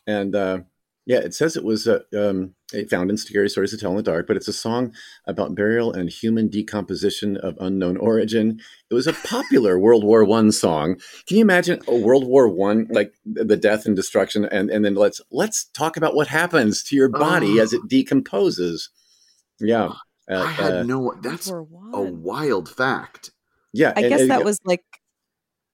And 0.07 0.33
uh, 0.35 0.59
yeah, 1.07 1.19
it 1.19 1.33
says 1.33 1.55
it 1.55 1.63
was 1.63 1.87
uh, 1.87 2.01
um, 2.15 2.53
it 2.73 2.89
found 2.89 3.09
in 3.09 3.15
Scary 3.17 3.49
Stories 3.49 3.71
to 3.71 3.77
Tell 3.77 3.91
in 3.91 3.97
the 3.97 4.03
Dark, 4.03 4.27
but 4.27 4.35
it's 4.35 4.49
a 4.49 4.53
song 4.53 4.93
about 5.25 5.55
burial 5.55 5.93
and 5.93 6.09
human 6.09 6.49
decomposition 6.49 7.37
of 7.37 7.55
unknown 7.61 7.95
origin. 7.95 8.59
It 8.91 8.93
was 8.93 9.07
a 9.07 9.13
popular 9.13 9.79
World 9.85 10.03
War 10.03 10.25
One 10.25 10.51
song. 10.51 10.97
Can 11.25 11.37
you 11.37 11.41
imagine 11.43 11.79
a 11.87 11.95
World 11.95 12.27
War 12.27 12.49
One, 12.49 12.87
like 12.91 13.13
the 13.25 13.55
death 13.57 13.85
and 13.85 13.95
destruction, 13.95 14.43
and 14.45 14.69
and 14.69 14.83
then 14.83 14.95
let's 14.95 15.21
let's 15.31 15.65
talk 15.73 15.95
about 15.95 16.13
what 16.13 16.27
happens 16.27 16.83
to 16.83 16.95
your 16.97 17.09
body 17.09 17.59
Oh. 17.59 17.63
as 17.63 17.71
it 17.73 17.87
decomposes. 17.87 18.89
Yeah, 19.61 19.93
uh, 20.29 20.41
I 20.43 20.51
had 20.51 20.73
uh, 20.73 20.83
no. 20.83 21.13
That's 21.23 21.49
a 21.49 21.61
wild 21.63 22.69
fact. 22.69 23.31
yeah. 23.73 23.93
I 23.95 24.01
and- 24.01 24.09
guess 24.09 24.21
and- 24.21 24.31
that 24.31 24.43
was 24.43 24.59
like 24.65 24.83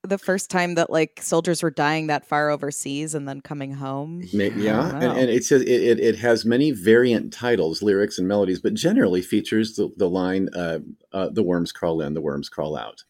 the 0.04 0.18
first 0.18 0.50
time 0.50 0.76
that 0.76 0.90
like 0.90 1.22
soldiers 1.22 1.64
were 1.64 1.72
dying 1.72 2.08
that 2.08 2.26
far 2.28 2.50
overseas 2.50 3.16
and 3.16 3.28
then 3.28 3.42
coming 3.42 3.74
home. 3.74 4.22
Yeah, 4.32 4.90
and, 4.96 5.18
and 5.18 5.30
it 5.30 5.46
says 5.46 5.62
it, 5.62 5.70
it, 5.70 6.00
it 6.00 6.18
has 6.18 6.46
many 6.46 6.72
variant 6.72 7.32
titles, 7.32 7.82
lyrics, 7.82 8.20
and 8.20 8.28
melodies, 8.28 8.60
but 8.60 8.74
generally 8.74 9.22
features 9.22 9.76
the, 9.76 9.90
the 9.96 10.10
line 10.10 10.50
uh, 10.54 10.80
uh, 11.14 11.30
"the 11.30 11.44
worms 11.44 11.72
crawl 11.72 12.02
in, 12.02 12.14
the 12.14 12.22
worms 12.22 12.50
crawl 12.50 12.78
out." 12.78 13.04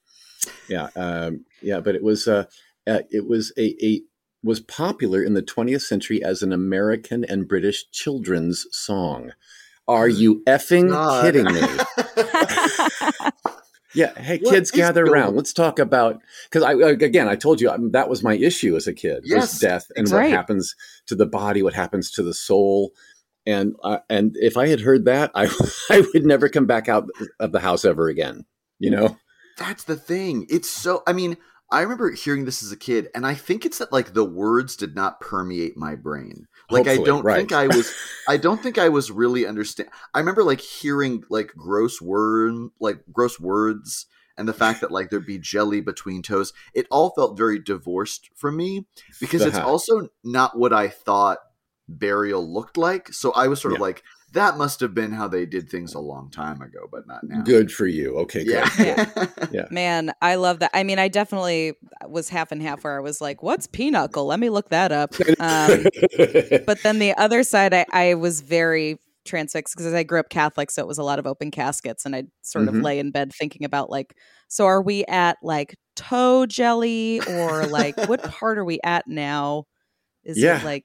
Yeah, 0.70 0.90
um, 0.96 1.46
yeah, 1.62 1.80
but 1.80 1.96
it 1.96 2.04
was 2.04 2.28
uh, 2.28 2.46
uh, 2.86 3.02
it 3.10 3.28
was 3.28 3.52
a, 3.58 3.76
a 3.84 4.02
was 4.44 4.60
popular 4.60 5.24
in 5.24 5.34
the 5.34 5.42
20th 5.42 5.84
century 5.84 6.24
as 6.24 6.44
an 6.44 6.52
American 6.54 7.24
and 7.24 7.48
British 7.48 7.90
children's 7.92 8.68
song. 8.72 9.32
Are 9.88 10.08
you 10.08 10.44
effing 10.46 10.90
God. 10.90 11.24
kidding 11.24 11.46
me? 11.46 11.62
Yeah, 13.96 14.14
hey 14.20 14.40
What 14.40 14.52
kids, 14.52 14.72
gather 14.72 15.06
around. 15.06 15.36
Let's 15.36 15.54
talk 15.54 15.80
about 15.80 16.22
because 16.50 16.64
I 16.64 16.74
again 16.74 17.28
I 17.28 17.36
told 17.36 17.62
you 17.62 17.70
um, 17.70 17.92
that 17.92 18.10
was 18.10 18.24
my 18.24 18.36
issue 18.36 18.76
as 18.76 18.88
a 18.88 18.94
kid 18.94 19.24
Yes, 19.26 19.54
was 19.54 19.60
death 19.60 19.92
and 19.96 20.10
Right. 20.12 20.24
what 20.24 20.32
happens 20.32 20.76
to 21.08 21.16
the 21.16 21.26
body, 21.26 21.62
what 21.62 21.74
happens 21.74 22.10
to 22.12 22.24
the 22.24 22.34
soul, 22.34 22.92
and 23.46 23.76
uh, 23.84 24.00
and 24.10 24.36
if 24.36 24.58
I 24.58 24.68
had 24.68 24.82
heard 24.82 25.06
that, 25.06 25.32
I 25.36 25.46
I 25.90 26.04
would 26.14 26.26
never 26.26 26.50
come 26.50 26.66
back 26.66 26.90
out 26.90 27.08
of 27.40 27.52
the 27.52 27.60
house 27.60 27.86
ever 27.86 28.08
again. 28.08 28.46
You 28.80 28.92
know, 28.92 29.18
That's 29.58 29.84
the 29.84 29.96
thing. 29.96 30.48
It's 30.50 30.70
so. 30.70 31.04
I 31.08 31.14
mean, 31.14 31.38
I 31.74 31.82
remember 31.82 32.12
hearing 32.12 32.46
this 32.46 32.62
as 32.62 32.72
a 32.72 32.78
kid, 32.78 33.10
and 33.16 33.26
I 33.26 33.34
think 33.34 33.66
it's 33.66 33.80
that 33.80 33.92
like 33.92 34.14
the 34.14 34.24
words 34.24 34.76
did 34.76 34.96
not 34.96 35.20
permeate 35.20 35.76
my 35.76 35.96
brain. 35.96 36.48
Like 36.70 36.88
I 36.88 36.98
don't 36.98 37.24
right. 37.24 37.38
think 37.38 37.52
I 37.52 37.68
was. 37.68 37.92
I 38.28 38.38
don't 38.38 38.62
think 38.62 38.78
I 38.78 38.90
was 38.90 39.12
really 39.12 39.46
understand. 39.46 39.90
I 40.14 40.20
remember 40.20 40.44
like 40.44 40.62
hearing 40.62 41.24
like 41.30 41.54
gross 41.58 42.00
word, 42.02 42.70
like 42.80 43.00
gross 43.12 43.40
words, 43.40 44.06
and 44.38 44.48
the 44.48 44.54
fact 44.54 44.82
that 44.82 44.92
like 44.92 45.10
there'd 45.10 45.26
be 45.26 45.40
jelly 45.40 45.82
between 45.82 46.22
toes. 46.22 46.54
It 46.74 46.88
all 46.92 47.10
felt 47.10 47.38
very 47.38 47.60
divorced 47.60 48.30
from 48.36 48.56
me 48.56 48.86
because 49.20 49.46
it's 49.46 49.58
Uh-huh. 49.58 49.68
also 49.68 50.10
not 50.24 50.58
what 50.58 50.74
I 50.74 50.90
thought 50.90 51.40
burial 51.90 52.48
looked 52.52 52.78
like. 52.78 53.12
So 53.14 53.32
I 53.34 53.48
was 53.48 53.60
sort 53.62 53.74
of 53.74 53.80
Yeah. 53.80 53.84
like, 53.88 54.04
that 54.34 54.58
must 54.58 54.80
have 54.82 54.94
been 54.94 55.12
how 55.12 55.28
they 55.28 55.46
did 55.46 55.70
things 55.70 55.94
a 55.94 56.00
long 56.00 56.30
time 56.30 56.62
ago, 56.62 56.88
but 56.92 57.08
not 57.08 57.24
now. 57.24 57.42
good 57.44 57.72
for 57.72 57.88
you. 57.88 58.18
Okay, 58.20 58.44
Yeah. 58.46 58.70
good. 58.78 59.30
Yeah. 59.52 59.66
Man, 59.70 60.12
I 60.22 60.36
love 60.36 60.60
that. 60.60 60.72
I 60.74 60.84
mean, 60.84 60.98
I 61.00 61.08
definitely 61.08 61.74
was 62.08 62.30
half 62.30 62.52
and 62.52 62.62
half 62.62 62.84
where 62.84 62.98
I 62.98 63.02
was 63.02 63.22
like, 63.22 63.44
what's 63.44 63.68
pinochle? 63.68 64.26
Let 64.26 64.40
me 64.40 64.50
look 64.50 64.70
that 64.70 64.92
up. 64.92 65.14
Um, 65.40 65.86
but 66.66 66.82
then 66.84 66.98
the 67.00 67.14
other 67.18 67.44
side, 67.44 67.74
I, 67.74 67.86
I 67.94 68.14
was 68.16 68.42
very 68.42 68.98
transfixed 69.26 69.76
because 69.78 69.94
I 69.94 70.02
grew 70.04 70.20
up 70.20 70.30
Catholic, 70.30 70.72
so 70.72 70.82
it 70.82 70.88
was 70.88 70.98
a 70.98 71.04
lot 71.04 71.20
of 71.20 71.28
open 71.28 71.52
caskets, 71.52 72.06
and 72.06 72.16
I'd 72.16 72.28
sort 72.42 72.68
of 72.68 72.74
Mhm. 72.74 72.84
lay 72.84 73.00
in 73.00 73.12
bed 73.12 73.32
thinking 73.34 73.64
about 73.64 73.90
like, 73.92 74.16
so 74.48 74.66
are 74.66 74.82
we 74.82 75.06
at 75.06 75.38
like 75.44 75.76
toe 75.96 76.46
jelly 76.48 77.22
or 77.30 77.66
like 77.68 77.96
what 78.08 78.24
part 78.24 78.58
are 78.58 78.66
we 78.66 78.80
at 78.84 79.08
now? 79.08 79.66
Is 80.24 80.40
Yeah. 80.40 80.58
it 80.60 80.66
like? 80.66 80.84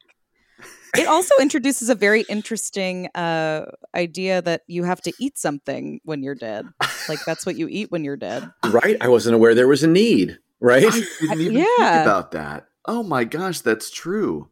It 0.97 1.07
also 1.07 1.35
introduces 1.41 1.91
a 1.91 1.95
very 1.95 2.23
interesting 2.29 3.09
uh, 3.15 3.67
idea 3.95 4.43
that 4.43 4.63
you 4.67 4.85
have 4.85 5.01
to 5.03 5.13
eat 5.19 5.39
something 5.39 6.01
when 6.05 6.23
you're 6.23 6.35
dead. 6.35 6.67
Like 7.09 7.19
that's 7.27 7.45
what 7.45 7.57
you 7.57 7.69
eat 7.69 7.91
when 7.91 8.05
you're 8.05 8.17
dead. 8.17 8.51
right? 8.71 8.97
I 9.01 9.09
wasn't 9.09 9.35
aware 9.35 9.55
there 9.55 9.69
was 9.69 9.83
a 9.83 9.89
need. 9.89 10.39
Right? 10.61 10.85
I 10.87 10.91
didn't 10.91 11.41
even 11.41 11.57
yeah. 11.59 11.65
think 11.65 12.07
about 12.07 12.33
that. 12.33 12.69
Oh 12.87 13.03
my 13.03 13.25
gosh, 13.25 13.61
that's 13.61 13.91
true. 13.91 14.51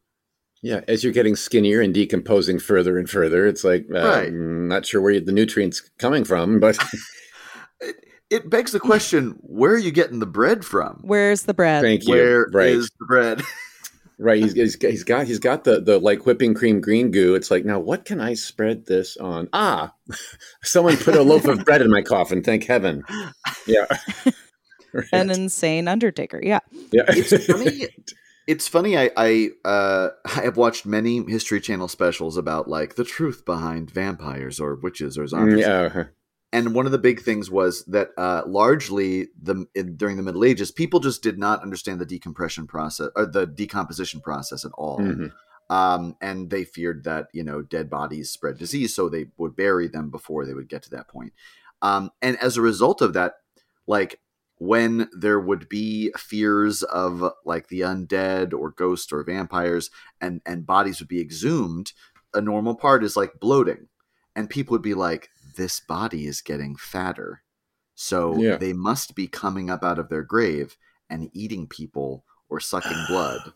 Yeah, 0.62 0.80
as 0.88 1.04
you're 1.04 1.12
getting 1.12 1.36
skinnier 1.36 1.80
and 1.80 1.92
decomposing 1.92 2.58
further 2.58 2.98
and 2.98 3.08
further, 3.08 3.46
it's 3.46 3.64
like 3.64 3.86
uh, 3.94 3.98
Right. 3.98 4.32
mm, 4.32 4.68
not 4.68 4.86
sure 4.86 5.00
where 5.00 5.18
the 5.20 5.32
nutrients 5.32 5.80
coming 5.98 6.24
from, 6.24 6.60
but 6.60 6.78
It, 7.80 7.96
it 8.30 8.50
begs 8.50 8.72
the 8.72 8.80
question: 8.80 9.36
Where 9.42 9.72
are 9.72 9.78
you 9.78 9.90
getting 9.90 10.18
the 10.18 10.26
bread 10.26 10.64
from? 10.64 11.00
Where's 11.02 11.42
the 11.42 11.54
bread? 11.54 11.82
thank 11.82 12.06
you. 12.06 12.14
Where 12.14 12.44
is 12.46 12.54
right, 12.54 12.90
the 12.98 13.06
bread? 13.06 13.42
right. 14.18 14.42
He's, 14.42 14.52
he's 14.54 14.76
he's 14.80 15.04
got 15.04 15.26
he's 15.26 15.38
got 15.38 15.64
the 15.64 15.80
the 15.80 15.98
like 15.98 16.26
whipping 16.26 16.54
cream 16.54 16.80
green 16.80 17.10
goo. 17.10 17.34
It's 17.34 17.50
like 17.50 17.64
now 17.64 17.78
what 17.78 18.04
can 18.04 18.20
I 18.20 18.34
spread 18.34 18.86
this 18.86 19.16
on? 19.16 19.48
Ah, 19.52 19.92
someone 20.62 20.96
put 20.96 21.14
a 21.14 21.22
loaf 21.22 21.46
of 21.46 21.64
bread 21.64 21.82
in 21.82 21.90
my 21.90 22.02
coffin. 22.02 22.42
Thank 22.42 22.64
heaven. 22.64 23.02
Yeah. 23.66 23.86
Right. 24.96 25.08
An 25.12 25.30
insane 25.30 25.88
undertaker. 25.88 26.40
Yeah. 26.42 26.60
yeah. 26.90 27.02
It's 27.08 27.46
funny. 27.46 27.88
It's 28.46 28.68
funny. 28.68 28.96
I 28.96 29.10
I 29.16 29.48
uh, 29.64 30.10
I 30.24 30.42
have 30.42 30.56
watched 30.56 30.86
many 30.86 31.24
History 31.28 31.60
Channel 31.60 31.88
specials 31.88 32.36
about 32.36 32.68
like 32.68 32.94
the 32.94 33.02
truth 33.02 33.44
behind 33.44 33.90
vampires 33.90 34.60
or 34.60 34.76
witches 34.76 35.18
or 35.18 35.26
zombies. 35.26 35.66
Mm, 35.66 35.94
yeah. 35.94 36.04
And 36.52 36.74
one 36.74 36.86
of 36.86 36.92
the 36.92 36.98
big 36.98 37.20
things 37.20 37.50
was 37.50 37.84
that 37.86 38.10
uh, 38.16 38.42
largely 38.46 39.28
the 39.40 39.66
in, 39.74 39.96
during 39.96 40.16
the 40.16 40.22
Middle 40.22 40.44
Ages, 40.44 40.70
people 40.70 41.00
just 41.00 41.22
did 41.22 41.38
not 41.38 41.62
understand 41.62 42.00
the 42.00 42.06
decompression 42.06 42.66
process 42.66 43.08
or 43.16 43.26
the 43.26 43.46
decomposition 43.46 44.20
process 44.20 44.64
at 44.64 44.72
all. 44.78 44.98
Mhm. 44.98 45.32
Um, 45.68 46.16
and 46.20 46.48
they 46.48 46.64
feared 46.64 47.04
that 47.04 47.28
you 47.32 47.42
know 47.42 47.62
dead 47.62 47.90
bodies 47.90 48.30
spread 48.30 48.58
disease, 48.58 48.94
so 48.94 49.08
they 49.08 49.26
would 49.36 49.56
bury 49.56 49.88
them 49.88 50.10
before 50.10 50.46
they 50.46 50.54
would 50.54 50.68
get 50.68 50.82
to 50.84 50.90
that 50.90 51.08
point. 51.08 51.32
Um, 51.82 52.10
and 52.22 52.36
as 52.40 52.56
a 52.56 52.62
result 52.62 53.02
of 53.02 53.12
that, 53.14 53.34
like 53.86 54.20
when 54.58 55.08
there 55.12 55.40
would 55.40 55.68
be 55.68 56.12
fears 56.16 56.82
of 56.84 57.32
like 57.44 57.68
the 57.68 57.80
undead 57.80 58.54
or 58.54 58.70
ghosts 58.70 59.12
or 59.12 59.24
vampires, 59.24 59.90
and 60.20 60.40
and 60.46 60.64
bodies 60.64 61.00
would 61.00 61.08
be 61.08 61.20
exhumed, 61.20 61.92
a 62.32 62.40
normal 62.40 62.76
part 62.76 63.02
is 63.02 63.16
like 63.16 63.40
bloating, 63.40 63.88
and 64.36 64.48
people 64.48 64.72
would 64.72 64.82
be 64.82 64.94
like, 64.94 65.30
"This 65.56 65.80
body 65.80 66.26
is 66.26 66.40
getting 66.40 66.76
fatter." 66.76 67.42
So 67.94 68.40
Yeah. 68.40 68.56
they 68.58 68.72
must 68.72 69.14
be 69.14 69.26
coming 69.26 69.70
up 69.70 69.82
out 69.82 69.98
of 69.98 70.08
their 70.08 70.22
grave 70.22 70.76
and 71.08 71.30
eating 71.32 71.66
people 71.66 72.24
or 72.48 72.60
sucking 72.60 73.04
blood 73.08 73.52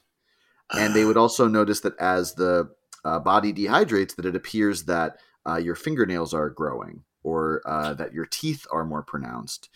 and 0.72 0.94
they 0.94 1.04
would 1.04 1.16
also 1.16 1.46
notice 1.48 1.80
that 1.80 1.98
as 1.98 2.34
the 2.34 2.70
uh, 3.04 3.18
body 3.18 3.52
dehydrates 3.52 4.16
that 4.16 4.26
it 4.26 4.36
appears 4.36 4.84
that 4.84 5.18
uh, 5.46 5.56
your 5.56 5.74
fingernails 5.74 6.34
are 6.34 6.50
growing 6.50 7.02
or 7.22 7.62
uh, 7.66 7.94
that 8.00 8.12
your 8.12 8.26
teeth 8.26 8.66
are 8.70 8.84
more 8.84 9.02
pronounced 9.02 9.68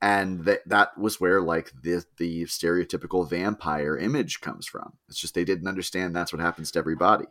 and 0.00 0.44
that 0.44 0.60
that 0.66 0.96
was 0.96 1.20
where 1.20 1.40
like 1.40 1.72
the 1.82 2.04
the 2.18 2.44
stereotypical 2.44 3.28
vampire 3.28 3.96
image 3.96 4.40
comes 4.40 4.66
from 4.66 4.92
it's 5.08 5.18
just 5.18 5.34
they 5.34 5.44
didn't 5.44 5.68
understand 5.68 6.14
that's 6.14 6.32
what 6.32 6.40
happens 6.40 6.70
to 6.70 6.78
every 6.78 6.94
body 6.94 7.26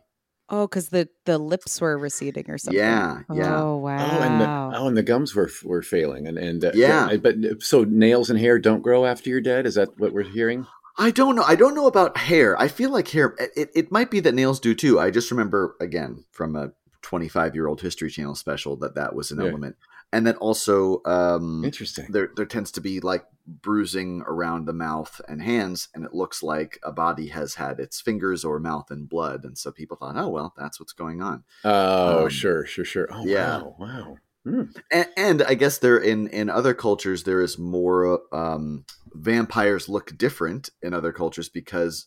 Oh, 0.50 0.66
because 0.66 0.88
the 0.88 1.08
the 1.26 1.36
lips 1.38 1.80
were 1.80 1.98
receding 1.98 2.50
or 2.50 2.56
something. 2.58 2.78
Yeah, 2.78 3.20
yeah. 3.32 3.60
Oh 3.62 3.76
wow. 3.76 4.18
Oh, 4.18 4.22
and 4.22 4.40
the 4.40 4.78
oh, 4.78 4.86
and 4.88 4.96
the 4.96 5.02
gums 5.02 5.34
were 5.34 5.50
were 5.64 5.82
failing, 5.82 6.26
and 6.26 6.38
and 6.38 6.64
uh, 6.64 6.72
Yeah. 6.74 7.16
But 7.16 7.36
so 7.62 7.84
nails 7.84 8.30
and 8.30 8.38
hair 8.38 8.58
don't 8.58 8.82
grow 8.82 9.04
after 9.04 9.28
you're 9.30 9.40
dead. 9.40 9.66
Is 9.66 9.74
that 9.74 9.98
what 9.98 10.12
we're 10.12 10.22
hearing? 10.22 10.66
I 10.96 11.10
don't 11.10 11.36
know. 11.36 11.42
I 11.44 11.54
don't 11.54 11.74
know 11.74 11.86
about 11.86 12.16
hair. 12.16 12.60
I 12.60 12.66
feel 12.68 12.90
like 12.90 13.08
hair. 13.08 13.36
It, 13.54 13.70
it 13.74 13.92
might 13.92 14.10
be 14.10 14.20
that 14.20 14.34
nails 14.34 14.58
do 14.58 14.74
too. 14.74 14.98
I 14.98 15.10
just 15.10 15.30
remember 15.30 15.76
again 15.80 16.24
from 16.32 16.56
a 16.56 16.72
25 17.02 17.54
year 17.54 17.66
old 17.68 17.80
History 17.82 18.10
Channel 18.10 18.34
special 18.34 18.76
that 18.78 18.94
that 18.96 19.14
was 19.14 19.30
an 19.30 19.38
Yeah. 19.40 19.48
element, 19.48 19.76
and 20.12 20.26
then 20.26 20.36
also 20.36 21.02
um, 21.04 21.64
Interesting. 21.64 22.06
there 22.10 22.30
there 22.34 22.46
tends 22.46 22.70
to 22.72 22.80
be 22.80 23.00
like 23.00 23.24
bruising 23.46 24.22
around 24.26 24.66
the 24.66 24.72
mouth 24.72 25.20
and 25.28 25.42
hands, 25.42 25.88
and 25.94 26.04
it 26.04 26.14
looks 26.14 26.42
like 26.42 26.78
a 26.82 26.92
body 26.92 27.28
has 27.28 27.54
had 27.54 27.80
its 27.80 28.00
fingers 28.00 28.44
or 28.44 28.58
mouth 28.58 28.90
in 28.90 29.06
blood, 29.06 29.44
and 29.44 29.56
so 29.58 29.70
people 29.70 29.96
thought, 29.96 30.16
oh 30.16 30.28
well, 30.28 30.54
that's 30.56 30.80
what's 30.80 30.92
going 30.92 31.20
on. 31.22 31.44
Oh, 31.64 32.24
Um, 32.24 32.30
sure, 32.30 32.66
sure, 32.66 32.84
sure. 32.84 33.08
Oh, 33.10 33.24
yeah. 33.24 33.58
wow, 33.58 33.76
wow. 33.78 34.16
Hmm. 34.44 34.62
and, 34.90 35.08
and 35.16 35.42
I 35.42 35.54
guess 35.54 35.78
there 35.78 35.98
in 35.98 36.28
in 36.28 36.48
other 36.48 36.72
cultures 36.72 37.24
there 37.24 37.40
is 37.42 37.58
more 37.58 38.20
um, 38.32 38.84
vampires 39.12 39.88
look 39.88 40.16
different 40.16 40.70
in 40.80 40.94
other 40.94 41.12
cultures 41.12 41.48
because 41.48 42.06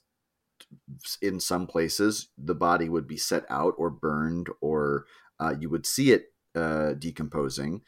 in 1.22 1.40
some 1.40 1.68
places 1.68 2.30
the 2.38 2.56
body 2.56 2.88
would 2.90 3.08
be 3.08 3.18
set 3.18 3.44
out 3.50 3.74
or 3.78 3.90
burned 3.90 4.48
or 4.62 5.06
uh, 5.40 5.54
you 5.60 5.70
would 5.70 5.86
see 5.86 6.12
it 6.12 6.31
uh, 6.56 6.94
decomposing. 6.94 7.82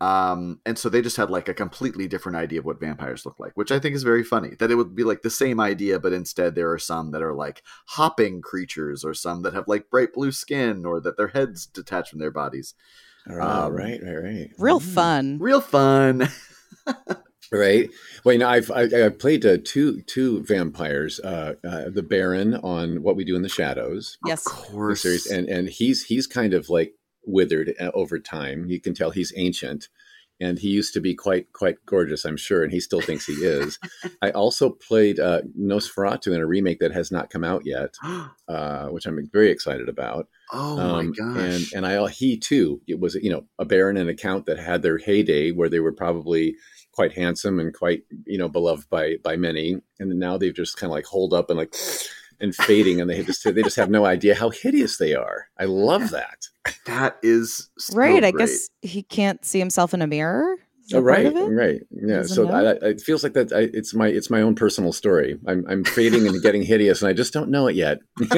Um, 0.00 0.60
and 0.64 0.78
so 0.78 0.88
they 0.88 1.02
just 1.02 1.16
had 1.16 1.28
like 1.28 1.48
a 1.48 1.54
completely 1.54 2.06
different 2.06 2.36
idea 2.38 2.60
of 2.60 2.64
what 2.64 2.78
vampires 2.78 3.26
look 3.26 3.40
like, 3.40 3.56
which 3.56 3.72
I 3.72 3.80
think 3.80 3.96
is 3.96 4.04
very 4.04 4.22
funny. 4.22 4.50
That 4.60 4.70
it 4.70 4.76
would 4.76 4.94
be 4.94 5.02
like 5.02 5.22
the 5.22 5.30
same 5.30 5.58
idea, 5.58 5.98
but 5.98 6.12
instead 6.12 6.54
there 6.54 6.70
are 6.70 6.78
some 6.78 7.10
that 7.10 7.22
are 7.22 7.34
like 7.34 7.62
hopping 7.88 8.40
creatures, 8.40 9.04
or 9.04 9.12
some 9.12 9.42
that 9.42 9.54
have 9.54 9.66
like 9.66 9.90
bright 9.90 10.12
blue 10.12 10.30
skin, 10.30 10.84
or 10.86 11.00
that 11.00 11.16
their 11.16 11.28
heads 11.28 11.66
detach 11.66 12.10
from 12.10 12.20
their 12.20 12.30
bodies. 12.30 12.74
All 13.28 13.36
right, 13.36 13.64
Um, 13.64 13.72
right, 13.72 14.00
right, 14.00 14.14
right. 14.22 14.50
Real 14.56 14.78
Hmm. 14.78 14.86
fun. 14.94 15.38
Real 15.40 15.60
fun. 15.60 16.28
Right. 17.50 17.88
Well, 18.24 18.34
you 18.34 18.40
know, 18.40 18.48
I've 18.48 18.70
I, 18.70 18.82
I've 18.82 19.18
played 19.18 19.46
uh, 19.46 19.56
two 19.64 20.02
two 20.02 20.42
vampires, 20.44 21.18
uh, 21.20 21.54
uh, 21.66 21.88
the 21.88 22.02
Baron 22.02 22.54
on 22.56 23.02
What 23.02 23.16
We 23.16 23.24
Do 23.24 23.36
in 23.36 23.40
the 23.42 23.48
Shadows, 23.48 24.18
Yes. 24.26 24.44
Of 24.46 24.52
course. 24.52 25.00
series, 25.00 25.26
and 25.26 25.48
and 25.48 25.66
he's 25.66 26.04
he's 26.04 26.26
kind 26.26 26.52
of 26.52 26.68
like 26.68 26.92
withered 27.28 27.74
uh, 27.80 27.90
over 27.94 28.18
time. 28.18 28.66
You 28.68 28.80
can 28.80 28.94
tell 28.94 29.10
he's 29.10 29.32
ancient, 29.36 29.88
and 30.40 30.58
he 30.58 30.68
used 30.68 30.94
to 30.94 31.00
be 31.00 31.14
quite 31.14 31.52
quite 31.52 31.76
gorgeous, 31.86 32.24
I'm 32.24 32.36
sure, 32.36 32.62
and 32.62 32.72
he 32.72 32.80
still 32.80 33.00
thinks 33.00 33.26
he 33.26 33.34
is. 33.34 33.78
I 34.22 34.30
also 34.30 34.70
played 34.70 35.20
uh, 35.20 35.42
Nosferatu 35.58 36.34
in 36.34 36.40
a 36.40 36.46
remake 36.46 36.78
that 36.80 36.92
has 36.92 37.10
not 37.10 37.30
come 37.30 37.44
out 37.44 37.62
yet, 37.66 37.94
uh, 38.48 38.86
which 38.88 39.06
I'm 39.06 39.18
very 39.32 39.50
excited 39.50 39.88
about. 39.88 40.28
oh 40.52 40.76
my 40.76 41.00
Um, 41.00 41.12
gosh. 41.12 41.36
And 41.38 41.66
and 41.74 41.86
I 41.86 42.08
he 42.08 42.38
too 42.38 42.80
it 42.86 43.00
was 43.00 43.14
you 43.16 43.30
know 43.30 43.44
a 43.58 43.64
baron 43.64 43.96
and 43.96 44.10
a 44.10 44.14
count 44.14 44.46
that 44.46 44.58
had 44.58 44.82
their 44.82 44.98
heyday 44.98 45.50
where 45.52 45.68
they 45.68 45.80
were 45.80 45.92
probably 45.92 46.56
quite 46.92 47.12
handsome 47.12 47.60
and 47.60 47.72
quite 47.74 48.02
you 48.26 48.38
know 48.38 48.48
beloved 48.48 48.88
by 48.90 49.16
by 49.22 49.36
many, 49.36 49.76
and 50.00 50.18
now 50.18 50.36
they've 50.38 50.54
just 50.54 50.76
kind 50.76 50.90
of 50.90 50.94
like 50.94 51.06
hold 51.06 51.34
up 51.34 51.50
and 51.50 51.58
like 51.58 51.74
and 52.40 52.54
fading, 52.54 53.00
and 53.00 53.08
they 53.10 53.22
just 53.22 53.44
they 53.44 53.62
just 53.62 53.76
have 53.76 53.90
no 53.90 54.04
idea 54.04 54.34
how 54.34 54.50
hideous 54.50 54.98
they 54.98 55.14
are. 55.14 55.46
I 55.58 55.64
love 55.64 56.10
that. 56.10 56.46
that 56.86 57.18
is 57.22 57.68
so 57.78 57.96
right. 57.96 58.24
I 58.24 58.30
guess 58.30 58.68
he 58.82 59.02
can't 59.02 59.44
see 59.44 59.58
himself 59.58 59.94
in 59.94 60.02
a 60.02 60.06
mirror. 60.06 60.56
Oh, 60.94 61.00
right, 61.00 61.30
right, 61.34 61.80
yeah. 61.90 62.16
Doesn't 62.18 62.34
So? 62.34 62.50
I, 62.50 62.62
I, 62.62 62.72
it 62.88 63.02
feels 63.02 63.22
like 63.22 63.34
that. 63.34 63.52
I, 63.52 63.68
it's 63.74 63.92
my 63.94 64.08
it's 64.08 64.30
my 64.30 64.40
own 64.40 64.54
personal 64.54 64.92
story. 64.92 65.38
I'm 65.46 65.66
I'm 65.68 65.84
fading 65.84 66.26
and 66.26 66.40
getting 66.42 66.62
hideous, 66.62 67.02
and 67.02 67.10
I 67.10 67.12
just 67.12 67.32
don't 67.32 67.50
know 67.50 67.66
it 67.66 67.76
yet. 67.76 67.98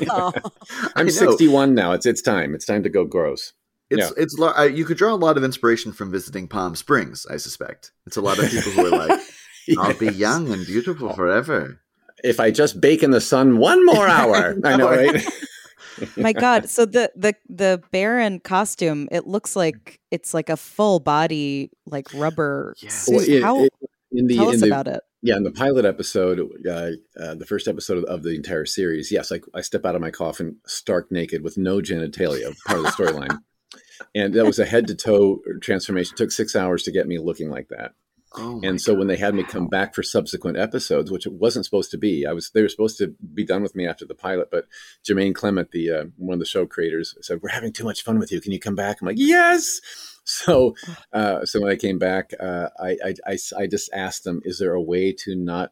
No. 0.00 0.32
I 0.70 0.90
I'm 0.96 1.10
61 1.10 1.74
now. 1.74 1.92
It's 1.92 2.06
it's 2.06 2.22
time. 2.22 2.54
It's 2.54 2.64
time 2.64 2.82
to 2.84 2.88
go 2.88 3.04
gross. 3.04 3.52
It's 3.90 4.12
it's 4.16 4.38
lo- 4.38 4.52
uh, 4.56 4.64
you 4.64 4.84
could 4.84 4.96
draw 4.96 5.14
a 5.14 5.16
lot 5.16 5.36
of 5.36 5.44
inspiration 5.44 5.92
from 5.92 6.10
visiting 6.10 6.48
Palm 6.48 6.74
Springs. 6.74 7.26
I 7.30 7.36
suspect 7.36 7.92
it's 8.06 8.16
a 8.16 8.20
lot 8.20 8.38
of 8.38 8.50
people 8.50 8.72
who 8.72 8.86
are 8.86 9.06
like, 9.06 9.20
"I'll 9.78 9.98
be 9.98 10.08
young 10.08 10.52
and 10.52 10.66
beautiful 10.66 11.12
forever." 11.12 11.80
If 12.26 12.40
I 12.40 12.50
just 12.50 12.80
bake 12.80 13.02
in 13.02 13.10
the 13.12 13.20
sun 13.20 13.58
one 13.58 13.84
more 13.86 14.06
hour. 14.18 14.56
I 14.64 14.76
know, 14.76 14.90
right? 14.90 15.24
My 16.16 16.32
God. 16.34 16.68
So 16.68 16.84
the 16.84 17.10
the 17.16 17.34
the 17.48 17.82
Baron 17.90 18.40
costume, 18.40 19.08
it 19.10 19.26
looks 19.26 19.56
like 19.56 19.98
it's 20.10 20.34
like 20.34 20.50
a 20.50 20.56
full 20.56 21.00
body 21.00 21.70
like 21.86 22.06
rubber 22.12 22.74
Yes. 22.82 23.06
suit. 23.06 23.14
Well, 23.16 23.24
it- 23.28 23.42
How 23.42 23.64
it- 23.64 23.72
in 24.12 24.26
the 24.28 24.36
tell 24.36 24.48
us 24.50 24.60
the 24.60 24.66
about 24.68 24.86
it. 24.88 25.00
yeah 25.20 25.36
in 25.36 25.42
the 25.42 25.50
pilot 25.50 25.84
episode, 25.84 26.38
uh, 26.66 26.90
uh, 27.20 27.34
the 27.34 27.44
first 27.44 27.66
episode 27.66 27.98
of, 27.98 28.04
of 28.04 28.22
the 28.22 28.34
entire 28.36 28.64
series, 28.64 29.10
yes, 29.10 29.32
I, 29.32 29.40
I 29.52 29.62
step 29.62 29.84
out 29.84 29.94
of 29.96 30.00
my 30.00 30.12
coffin 30.12 30.58
stark 30.64 31.10
naked 31.10 31.42
with 31.42 31.58
no 31.58 31.78
genitalia, 31.80 32.54
part 32.66 32.78
of 32.78 32.84
the 32.84 32.90
storyline, 32.92 33.40
and 34.14 34.32
that 34.34 34.46
was 34.46 34.58
a 34.60 34.64
head 34.64 34.86
to 34.86 34.94
toe 34.94 35.40
transformation. 35.60 36.14
It 36.14 36.18
took 36.18 36.30
six 36.30 36.54
hours 36.54 36.84
to 36.84 36.92
get 36.92 37.08
me 37.08 37.18
looking 37.18 37.50
like 37.50 37.68
that. 37.70 37.92
Oh, 38.38 38.60
and 38.62 38.80
so 38.80 38.94
when 38.94 39.06
they 39.06 39.16
had 39.16 39.34
me 39.34 39.44
come 39.44 39.66
back 39.66 39.94
for 39.94 40.02
subsequent 40.02 40.58
episodes, 40.58 41.10
which 41.10 41.26
it 41.26 41.32
wasn't 41.32 41.64
supposed 41.64 41.90
to 41.92 41.98
be, 41.98 42.26
I 42.26 42.32
was 42.32 42.50
they 42.50 42.62
were 42.62 42.68
supposed 42.68 42.98
to 42.98 43.14
be 43.34 43.44
done 43.44 43.62
with 43.62 43.74
me 43.74 43.86
after 43.86 44.04
the 44.04 44.14
pilot, 44.14 44.48
but 44.50 44.66
Jermaine 45.08 45.34
Clement, 45.34 45.70
the 45.70 45.90
uh, 45.90 46.04
one 46.16 46.34
of 46.34 46.40
the 46.40 46.46
show 46.46 46.66
creators, 46.66 47.14
said, 47.22 47.40
"We're 47.42 47.50
having 47.50 47.72
too 47.72 47.84
much 47.84 48.02
fun 48.02 48.18
with 48.18 48.30
you. 48.30 48.40
Can 48.40 48.52
you 48.52 48.60
come 48.60 48.74
back?" 48.74 48.98
I'm 49.00 49.06
like, 49.06 49.16
"Yes." 49.18 49.80
So, 50.28 50.74
uh, 51.12 51.44
so 51.44 51.60
when 51.60 51.70
I 51.70 51.76
came 51.76 52.00
back, 52.00 52.32
uh, 52.40 52.68
I, 52.80 52.96
I, 53.04 53.14
I 53.28 53.38
I 53.58 53.66
just 53.68 53.88
asked 53.92 54.24
them, 54.24 54.40
"Is 54.44 54.58
there 54.58 54.74
a 54.74 54.82
way 54.82 55.12
to 55.20 55.36
not 55.36 55.70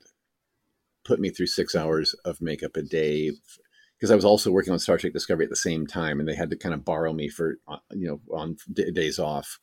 put 1.04 1.18
me 1.18 1.30
through 1.30 1.46
six 1.46 1.74
hours 1.74 2.14
of 2.24 2.40
makeup 2.40 2.76
a 2.76 2.82
day?" 2.82 3.32
Because 3.98 4.12
I 4.12 4.14
was 4.14 4.24
also 4.24 4.52
working 4.52 4.72
on 4.72 4.78
Star 4.78 4.96
Trek 4.96 5.12
Discovery 5.12 5.44
at 5.44 5.50
the 5.50 5.56
same 5.56 5.88
time, 5.88 6.20
and 6.20 6.28
they 6.28 6.36
had 6.36 6.50
to 6.50 6.56
kind 6.56 6.72
of 6.72 6.84
borrow 6.84 7.12
me 7.12 7.28
for 7.28 7.58
uh, 7.66 7.78
you 7.90 8.06
know 8.06 8.20
on 8.32 8.56
d- 8.72 8.92
days 8.92 9.18
off. 9.18 9.58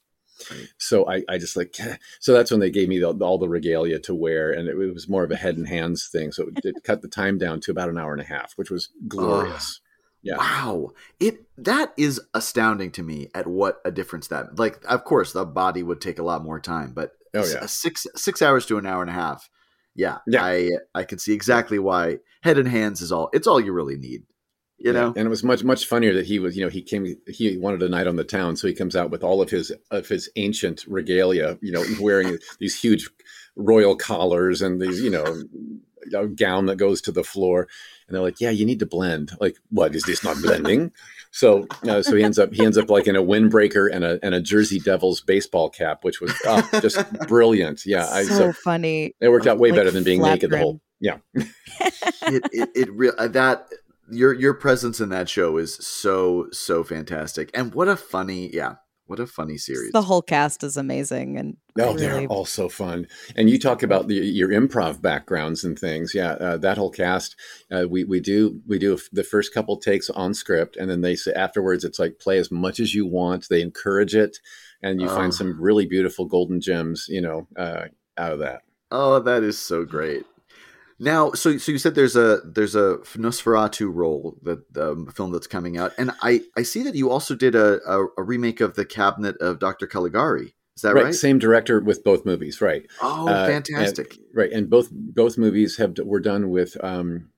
Right. 0.49 0.67
So 0.77 1.07
I, 1.09 1.23
I 1.29 1.37
just 1.37 1.55
like 1.55 1.75
so 2.19 2.33
that's 2.33 2.51
when 2.51 2.59
they 2.59 2.69
gave 2.69 2.89
me 2.89 2.99
the, 2.99 3.11
all 3.11 3.37
the 3.37 3.49
regalia 3.49 3.99
to 3.99 4.15
wear, 4.15 4.51
and 4.51 4.67
it, 4.67 4.75
was 4.75 5.09
more 5.09 5.23
of 5.23 5.31
a 5.31 5.35
head 5.35 5.57
and 5.57 5.67
hands 5.67 6.07
thing. 6.07 6.31
So 6.31 6.47
it, 6.47 6.65
it 6.65 6.83
cut 6.83 7.01
the 7.01 7.07
time 7.07 7.37
down 7.37 7.59
to 7.61 7.71
about 7.71 7.89
an 7.89 7.97
hour 7.97 8.11
and 8.13 8.21
a 8.21 8.25
half, 8.25 8.53
which 8.55 8.71
was 8.71 8.89
glorious. 9.07 9.81
Yeah. 10.23 10.37
Wow, 10.37 10.91
it 11.19 11.43
that 11.57 11.93
is 11.97 12.21
astounding 12.33 12.91
to 12.91 13.03
me 13.03 13.29
at 13.33 13.47
what 13.47 13.81
a 13.83 13.91
difference 13.91 14.27
that. 14.27 14.59
Like, 14.59 14.79
of 14.87 15.03
course, 15.03 15.33
the 15.33 15.45
body 15.45 15.81
would 15.83 15.99
take 15.99 16.19
a 16.19 16.23
lot 16.23 16.43
more 16.43 16.59
time, 16.59 16.93
but 16.93 17.13
Oh, 17.33 17.45
yeah. 17.45 17.65
six 17.65 18.05
six 18.15 18.41
hours 18.41 18.65
to 18.67 18.77
an 18.77 18.85
hour 18.85 19.01
and 19.01 19.09
a 19.09 19.13
half. 19.13 19.49
Yeah, 19.95 20.19
Yeah. 20.27 20.43
I 20.43 20.69
I 20.93 21.03
can 21.03 21.17
see 21.17 21.33
exactly 21.33 21.79
why 21.79 22.19
head 22.43 22.57
and 22.57 22.67
hands 22.67 23.01
is 23.01 23.11
all. 23.11 23.29
It's 23.33 23.47
all 23.47 23.59
you 23.59 23.73
really 23.73 23.97
need. 23.97 24.23
You 24.83 24.93
Yeah. 24.93 24.99
know, 24.99 25.13
and 25.15 25.25
it 25.27 25.29
was 25.29 25.43
much 25.43 25.63
much 25.63 25.85
funnier 25.85 26.13
that 26.13 26.25
he 26.25 26.39
was 26.39 26.57
you 26.57 26.63
know 26.63 26.69
he 26.69 26.81
came 26.81 27.15
he 27.27 27.57
wanted 27.57 27.83
a 27.83 27.89
night 27.89 28.07
on 28.07 28.15
the 28.15 28.23
town 28.23 28.55
so 28.55 28.67
he 28.67 28.73
comes 28.73 28.95
out 28.95 29.11
with 29.11 29.23
all 29.23 29.41
of 29.41 29.49
his 29.49 29.71
of 29.91 30.07
his 30.07 30.29
ancient 30.35 30.83
regalia 30.87 31.57
you 31.61 31.71
know 31.71 31.83
wearing 31.99 32.37
these 32.59 32.79
huge 32.79 33.09
royal 33.55 33.95
collars 33.95 34.61
and 34.61 34.81
these 34.81 35.01
you 35.01 35.09
know 35.09 35.43
a 36.15 36.27
gown 36.27 36.65
that 36.65 36.77
goes 36.77 37.01
to 37.01 37.11
the 37.11 37.23
floor. 37.23 37.67
And 38.07 38.15
they're 38.15 38.23
like 38.23 38.41
yeah 38.41 38.49
you 38.49 38.65
need 38.65 38.79
to 38.79 38.85
blend. 38.85 39.31
Like 39.39 39.57
what 39.69 39.95
is 39.95 40.03
this 40.03 40.23
not 40.23 40.41
blending? 40.41 40.91
So 41.31 41.67
uh, 41.87 42.01
so 42.01 42.15
he 42.15 42.23
ends 42.23 42.39
up 42.39 42.53
he 42.53 42.65
ends 42.65 42.77
up 42.77 42.89
like 42.89 43.07
in 43.07 43.15
a 43.15 43.23
windbreaker 43.23 43.89
and 43.93 44.03
a 44.03 44.19
and 44.23 44.33
a 44.35 44.41
jersey 44.41 44.79
devils 44.79 45.21
baseball 45.21 45.69
cap 45.69 46.03
which 46.03 46.19
was 46.19 46.33
oh, 46.45 46.67
just 46.81 46.99
brilliant. 47.27 47.85
Yeah 47.85 48.07
I, 48.07 48.23
so, 48.23 48.37
so 48.37 48.53
funny. 48.53 49.13
it 49.21 49.29
worked 49.29 49.47
out 49.47 49.59
way 49.59 49.69
Like 49.69 49.77
better 49.77 49.91
than 49.91 50.03
being 50.03 50.19
flat 50.19 50.33
naked 50.33 50.49
the 50.49 50.57
whole 50.57 50.81
yeah. 50.99 51.17
It 52.23 52.43
it, 52.51 52.69
it 52.75 52.91
real 52.91 53.13
uh, 53.17 53.27
that 53.29 53.67
your 54.11 54.33
your 54.33 54.53
presence 54.53 54.99
in 54.99 55.09
that 55.09 55.29
show 55.29 55.57
is 55.57 55.75
so 55.75 56.47
so 56.51 56.83
fantastic, 56.83 57.49
and 57.53 57.73
what 57.73 57.87
a 57.87 57.95
funny 57.95 58.49
yeah. 58.53 58.75
What 59.07 59.19
a 59.19 59.27
funny 59.27 59.57
series. 59.57 59.91
The 59.91 60.03
whole 60.03 60.21
cast 60.21 60.63
is 60.63 60.77
amazing, 60.77 61.37
and 61.37 61.57
Oh, 61.77 61.87
really, 61.87 61.97
they're 61.97 62.27
all 62.27 62.45
so 62.45 62.69
fun. 62.69 63.07
And 63.35 63.49
you 63.49 63.59
talk 63.59 63.83
about 63.83 64.07
the, 64.07 64.15
your 64.15 64.47
improv 64.49 65.01
backgrounds 65.01 65.65
and 65.65 65.77
things. 65.77 66.13
Yeah, 66.15 66.31
uh, 66.33 66.55
that 66.59 66.77
whole 66.77 66.91
cast. 66.91 67.35
Uh, 67.69 67.87
we 67.89 68.05
we 68.05 68.21
do 68.21 68.61
we 68.65 68.79
do 68.79 68.97
the 69.11 69.25
first 69.25 69.53
couple 69.53 69.75
takes 69.75 70.09
on 70.11 70.33
script, 70.33 70.77
and 70.77 70.89
then 70.89 71.01
they 71.01 71.15
say 71.17 71.33
afterwards, 71.33 71.83
it's 71.83 71.99
like 71.99 72.19
play 72.19 72.37
as 72.37 72.51
much 72.51 72.79
as 72.79 72.93
you 72.95 73.05
want. 73.05 73.47
They 73.49 73.61
encourage 73.61 74.15
it, 74.15 74.37
and 74.81 75.01
you 75.01 75.09
Oh. 75.09 75.15
find 75.15 75.33
some 75.33 75.59
really 75.61 75.85
beautiful 75.85 76.23
golden 76.25 76.61
gems. 76.61 77.07
You 77.09 77.19
know, 77.19 77.47
uh, 77.57 77.87
out 78.17 78.31
of 78.31 78.39
that. 78.39 78.61
Oh, 78.91 79.19
that 79.19 79.43
is 79.43 79.59
so 79.59 79.83
great. 79.83 80.23
Now, 81.03 81.31
so 81.31 81.57
so 81.57 81.71
you 81.71 81.79
said 81.79 81.95
there's 81.95 82.15
a 82.15 82.41
there's 82.45 82.75
a 82.75 82.97
Nosferatu 83.17 83.91
role 83.91 84.37
that 84.43 84.59
um, 84.77 85.07
film 85.07 85.31
that's 85.31 85.47
coming 85.47 85.75
out, 85.75 85.93
and 85.97 86.11
I 86.21 86.41
I 86.55 86.61
see 86.61 86.83
that 86.83 86.93
you 86.93 87.09
also 87.09 87.33
did 87.33 87.55
a 87.55 87.79
a, 87.89 88.05
a 88.19 88.23
remake 88.23 88.61
of 88.61 88.75
the 88.75 88.85
Cabinet 88.85 89.35
of 89.37 89.57
Dr. 89.57 89.87
Caligari. 89.87 90.53
Is 90.75 90.83
that 90.83 90.93
right? 90.93 91.13
Same 91.13 91.39
director 91.39 91.79
with 91.81 92.03
both 92.03 92.23
movies, 92.23 92.61
right? 92.61 92.85
Oh, 93.01 93.27
Uh, 93.27 93.47
fantastic! 93.47 94.15
Right, 94.35 94.51
and 94.51 94.69
both 94.69 94.89
both 94.91 95.39
movies 95.39 95.77
have 95.77 95.95
were 96.03 96.19
done 96.19 96.51
with 96.51 96.77
um, 96.83 97.31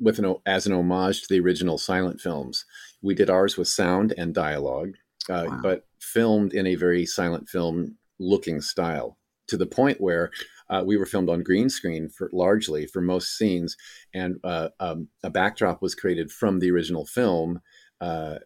with 0.00 0.18
an 0.18 0.34
as 0.46 0.66
an 0.66 0.72
homage 0.72 1.20
to 1.20 1.26
the 1.28 1.40
original 1.40 1.76
silent 1.76 2.18
films. 2.18 2.64
We 3.02 3.14
did 3.14 3.28
ours 3.28 3.58
with 3.58 3.68
sound 3.68 4.14
and 4.16 4.32
dialogue, 4.34 4.94
uh, 5.28 5.44
Wow. 5.48 5.60
but 5.62 5.84
filmed 6.00 6.54
in 6.54 6.66
a 6.66 6.76
very 6.76 7.04
silent 7.04 7.50
film 7.50 7.98
looking 8.18 8.62
style 8.62 9.18
to 9.48 9.58
the 9.58 9.66
point 9.66 10.00
where 10.00 10.30
uh, 10.72 10.82
we 10.84 10.96
were 10.96 11.06
filmed 11.06 11.28
on 11.28 11.42
green 11.42 11.68
screen 11.68 12.08
for 12.08 12.30
largely 12.32 12.86
for 12.86 13.02
most 13.02 13.36
scenes, 13.36 13.76
and 14.14 14.36
uh, 14.42 14.68
um, 14.80 15.08
a 15.22 15.28
backdrop 15.28 15.82
was 15.82 15.94
created 15.94 16.32
from 16.32 16.58
the 16.58 16.70
original 16.70 17.04
film. 17.04 17.60
Uh, 18.00 18.38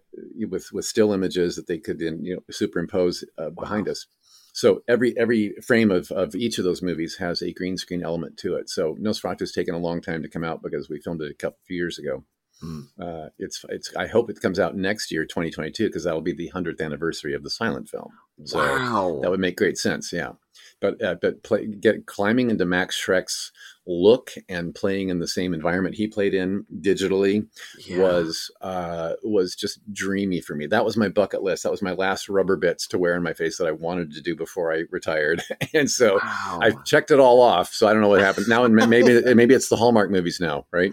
with 0.50 0.70
with 0.70 0.84
still 0.84 1.14
images 1.14 1.56
that 1.56 1.66
they 1.66 1.78
could 1.78 1.98
then 1.98 2.22
you 2.22 2.34
know 2.34 2.42
superimpose 2.50 3.24
uh, 3.38 3.48
behind 3.48 3.88
us. 3.88 4.06
So 4.52 4.82
every 4.86 5.16
every 5.16 5.54
frame 5.66 5.90
of, 5.90 6.10
of 6.10 6.34
each 6.34 6.58
of 6.58 6.64
those 6.64 6.82
movies 6.82 7.16
has 7.18 7.40
a 7.40 7.54
green 7.54 7.78
screen 7.78 8.02
element 8.02 8.36
to 8.38 8.56
it. 8.56 8.68
So 8.68 8.96
Nosferatu's 9.00 9.52
taken 9.52 9.74
a 9.74 9.78
long 9.78 10.02
time 10.02 10.22
to 10.22 10.28
come 10.28 10.44
out 10.44 10.62
because 10.62 10.90
we 10.90 11.00
filmed 11.00 11.22
it 11.22 11.30
a 11.30 11.34
couple 11.34 11.58
few 11.66 11.76
years 11.76 11.98
ago. 11.98 12.24
Hmm. 12.60 12.80
Uh, 13.00 13.28
it's 13.38 13.64
it's. 13.68 13.94
I 13.96 14.06
hope 14.06 14.30
it 14.30 14.40
comes 14.40 14.58
out 14.58 14.76
next 14.76 15.12
year, 15.12 15.24
2022, 15.24 15.86
because 15.86 16.04
that'll 16.04 16.22
be 16.22 16.34
the 16.34 16.48
hundredth 16.48 16.80
anniversary 16.80 17.34
of 17.34 17.42
the 17.42 17.50
silent 17.50 17.88
film. 17.88 18.10
So 18.44 18.58
wow, 18.58 19.20
that 19.22 19.30
would 19.30 19.40
make 19.40 19.56
great 19.56 19.76
sense. 19.76 20.12
Yeah, 20.12 20.32
but 20.80 21.02
uh, 21.02 21.16
but 21.20 21.42
play, 21.42 21.66
get 21.66 22.06
climbing 22.06 22.50
into 22.50 22.64
Max 22.64 22.96
Schreck's 23.00 23.52
look 23.86 24.32
and 24.48 24.74
playing 24.74 25.10
in 25.10 25.20
the 25.20 25.28
same 25.28 25.54
environment 25.54 25.94
he 25.94 26.08
played 26.08 26.34
in 26.34 26.64
digitally 26.80 27.46
Yeah. 27.86 27.98
was 28.02 28.50
uh, 28.60 29.12
was 29.22 29.54
just 29.54 29.78
dreamy 29.92 30.40
for 30.40 30.54
me. 30.54 30.66
That 30.66 30.84
was 30.84 30.96
my 30.96 31.08
bucket 31.08 31.42
list. 31.42 31.62
That 31.62 31.70
was 31.70 31.82
my 31.82 31.92
last 31.92 32.28
rubber 32.28 32.56
bits 32.56 32.86
to 32.88 32.98
wear 32.98 33.14
in 33.16 33.22
my 33.22 33.32
face 33.32 33.58
that 33.58 33.66
I 33.66 33.72
wanted 33.72 34.12
to 34.14 34.20
do 34.20 34.34
before 34.34 34.72
I 34.72 34.84
retired. 34.90 35.42
and 35.74 35.90
so 35.90 36.16
wow. 36.16 36.58
I 36.62 36.72
checked 36.84 37.10
it 37.10 37.20
all 37.20 37.40
off. 37.40 37.72
So 37.72 37.86
I 37.86 37.92
don't 37.92 38.02
know 38.02 38.08
what 38.08 38.20
happened 38.20 38.48
now. 38.48 38.64
And 38.64 38.74
maybe 38.74 39.22
maybe 39.34 39.54
it's 39.54 39.68
the 39.68 39.76
Hallmark 39.76 40.10
movies 40.10 40.40
now, 40.40 40.66
right? 40.72 40.92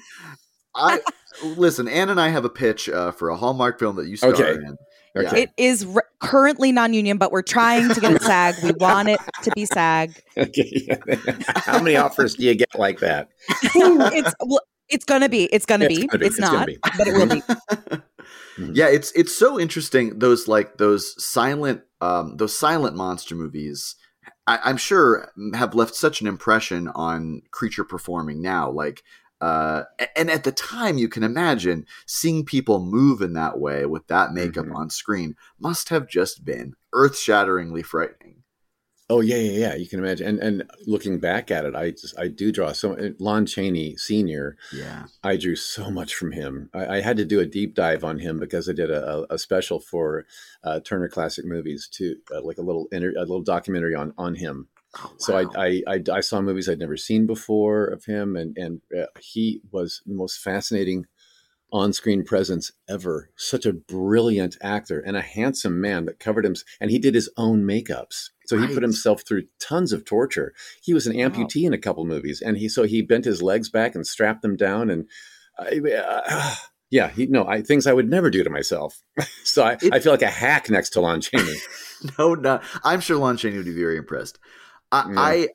I 0.76 1.00
listen. 1.44 1.88
Anna 1.88 2.12
and 2.12 2.22
I 2.22 2.30
have 2.30 2.46
a 2.46 2.50
pitch 2.50 2.90
uh, 2.90 3.12
for 3.12 3.30
a 3.30 3.36
Hallmark 3.38 3.80
film 3.80 3.96
that 3.98 4.08
you 4.08 4.16
star 4.18 4.32
Okay. 4.34 4.54
in. 4.54 4.78
Okay. 5.16 5.44
It 5.44 5.52
is 5.58 5.86
re- 5.86 6.02
currently 6.20 6.72
non-union, 6.72 7.18
but 7.18 7.32
we're 7.32 7.44
trying 7.44 7.94
to 7.94 8.00
get 8.02 8.14
it 8.14 8.22
SAG. 8.24 8.56
We 8.64 8.72
want 8.72 9.10
it 9.10 9.20
to 9.44 9.52
be 9.52 9.66
SAG. 9.66 10.14
okay. 10.38 10.98
How 11.56 11.82
many 11.82 11.96
offers 11.96 12.36
do 12.36 12.44
you 12.46 12.56
get 12.56 12.70
like 12.76 13.00
that? 13.00 13.30
it's 13.64 14.34
well, 14.40 14.62
it's 14.90 15.06
gonna 15.06 15.30
be. 15.30 15.46
It's 15.46 15.66
gonna 15.66 15.86
It's 15.86 16.00
be. 16.00 16.08
gonna 16.08 16.20
be. 16.20 16.26
It's 16.26 16.40
It's 16.40 16.52
not, 16.52 16.66
be. 16.68 16.78
but 16.98 17.08
it 17.08 17.14
will 17.14 17.28
be. 17.28 17.42
Mhm. 18.58 18.76
yeah, 18.76 18.88
it's 18.88 19.12
it's 19.14 19.36
so 19.36 19.60
interesting. 19.60 20.20
Those 20.20 20.48
like 20.48 20.78
those 20.78 21.22
silent 21.24 21.82
um, 22.02 22.38
those 22.38 22.56
silent 22.56 22.96
monster 22.96 23.34
movies. 23.36 23.96
I, 24.46 24.60
I'm 24.64 24.78
sure 24.78 25.32
have 25.56 25.74
left 25.74 25.96
such 25.96 26.22
an 26.22 26.28
impression 26.28 26.88
on 26.90 27.42
creature 27.52 27.84
performing 27.84 28.42
now. 28.44 28.70
Like, 28.70 29.02
uh, 29.44 29.84
and 30.16 30.30
at 30.32 30.44
the 30.44 30.52
time, 30.52 30.98
you 30.98 31.10
can 31.10 31.24
imagine 31.24 31.86
seeing 32.06 32.46
people 32.46 32.80
move 32.86 33.22
in 33.22 33.34
that 33.34 33.60
way 33.60 33.86
with 33.86 34.06
that 34.08 34.34
makeup 34.34 34.66
Mhm. 34.68 34.76
on 34.76 34.90
screen 34.90 35.36
must 35.60 35.90
have 35.90 36.08
just 36.08 36.46
been 36.46 36.74
earth 36.94 37.18
shatteringly 37.18 37.84
frightening. 37.84 38.38
Oh 39.10 39.20
yeah, 39.22 39.36
yeah, 39.48 39.60
yeah. 39.66 39.76
You 39.76 39.88
can 39.88 40.00
imagine. 40.00 40.26
And 40.28 40.40
and 40.40 40.72
looking 40.88 41.20
back 41.20 41.52
at 41.52 41.66
it, 41.66 41.76
I 41.76 41.92
just 41.92 42.18
I 42.18 42.30
do 42.30 42.52
draw 42.54 42.72
so. 42.72 42.90
Lon 43.20 43.46
Chaney 43.46 43.98
Senior. 43.98 44.56
Yeah. 44.72 45.08
I 45.24 45.36
drew 45.36 45.58
so 45.58 45.92
much 45.92 46.16
from 46.16 46.32
him. 46.32 46.70
I, 46.74 46.98
I 46.98 47.02
had 47.02 47.18
to 47.18 47.26
do 47.26 47.40
a 47.42 47.46
deep 47.46 47.76
dive 47.76 48.04
on 48.06 48.20
him 48.20 48.40
because 48.40 48.70
I 48.70 48.74
did 48.74 48.90
a, 48.90 49.02
a, 49.30 49.36
a 49.36 49.38
special 49.38 49.80
for 49.82 50.26
uh, 50.64 50.80
Turner 50.80 51.10
Classic 51.10 51.44
Movies 51.46 51.90
too, 51.92 52.16
uh, 52.34 52.42
like 52.42 52.58
a 52.58 52.62
little 52.70 52.88
inter- 52.94 53.14
a 53.18 53.28
little 53.28 53.44
documentary 53.44 53.94
on 53.94 54.14
on 54.18 54.36
him. 54.36 54.70
Oh, 55.02 55.12
So. 55.18 55.36
I, 55.56 55.66
I, 55.66 55.82
I 55.88 56.04
I 56.12 56.20
saw 56.22 56.42
movies 56.42 56.70
I'd 56.70 56.80
never 56.80 56.98
seen 56.98 57.26
before 57.26 57.86
of 57.86 58.06
him, 58.06 58.36
and 58.36 58.56
and 58.58 58.82
uh, 58.98 59.06
he 59.20 59.62
was 59.72 60.02
the 60.06 60.14
most 60.14 60.40
fascinating 60.40 61.06
on-screen 61.72 62.24
presence 62.24 62.72
ever. 62.88 63.32
Such 63.36 63.66
a 63.66 63.74
brilliant 63.74 64.58
actor 64.62 65.00
and 65.00 65.18
a 65.18 65.22
handsome 65.22 65.82
man 65.82 66.06
that 66.06 66.20
covered 66.20 66.46
him, 66.46 66.54
and 66.80 66.92
he 66.92 67.00
did 67.00 67.16
his 67.16 67.32
own 67.38 67.64
makeups. 67.64 68.30
So 68.46 68.58
he 68.58 68.66
Right. 68.66 68.74
put 68.76 68.84
himself 68.84 69.24
through 69.28 69.46
tons 69.60 69.92
of 69.92 70.06
torture. 70.06 70.54
He 70.84 70.94
was 70.94 71.08
an 71.08 71.14
amputee 71.14 71.64
in 71.66 71.74
a 71.74 71.78
couple 71.80 72.06
movies, 72.06 72.42
and 72.42 72.58
he 72.58 72.70
so 72.70 72.84
he 72.84 73.02
bent 73.02 73.26
his 73.26 73.42
legs 73.42 73.70
back 73.70 73.96
and 73.96 74.06
strapped 74.06 74.44
them 74.44 74.56
down, 74.56 74.92
and 74.92 75.08
I, 75.58 75.80
uh, 75.98 76.56
yeah, 76.92 77.10
he 77.10 77.26
no, 77.26 77.48
I 77.48 77.64
things 77.64 77.88
I 77.88 77.94
would 77.94 78.10
never 78.10 78.30
do 78.30 78.44
to 78.44 78.50
myself. 78.52 79.02
so 79.44 79.64
I, 79.64 79.74
It- 79.82 79.92
I 79.94 80.00
feel 80.00 80.12
like 80.14 80.22
a 80.22 80.28
hack 80.30 80.70
next 80.70 80.92
to 80.92 81.02
Lon 81.02 81.22
Chaney. 81.22 81.56
no, 82.20 82.36
no. 82.36 82.62
I'm 82.84 83.00
sure 83.00 83.18
Lon 83.18 83.38
Chaney 83.38 83.58
would 83.58 83.66
be 83.66 83.74
very 83.74 83.98
impressed. 83.98 84.38
I, 84.94 85.06
Yeah. 85.10 85.14
I, 85.18 85.48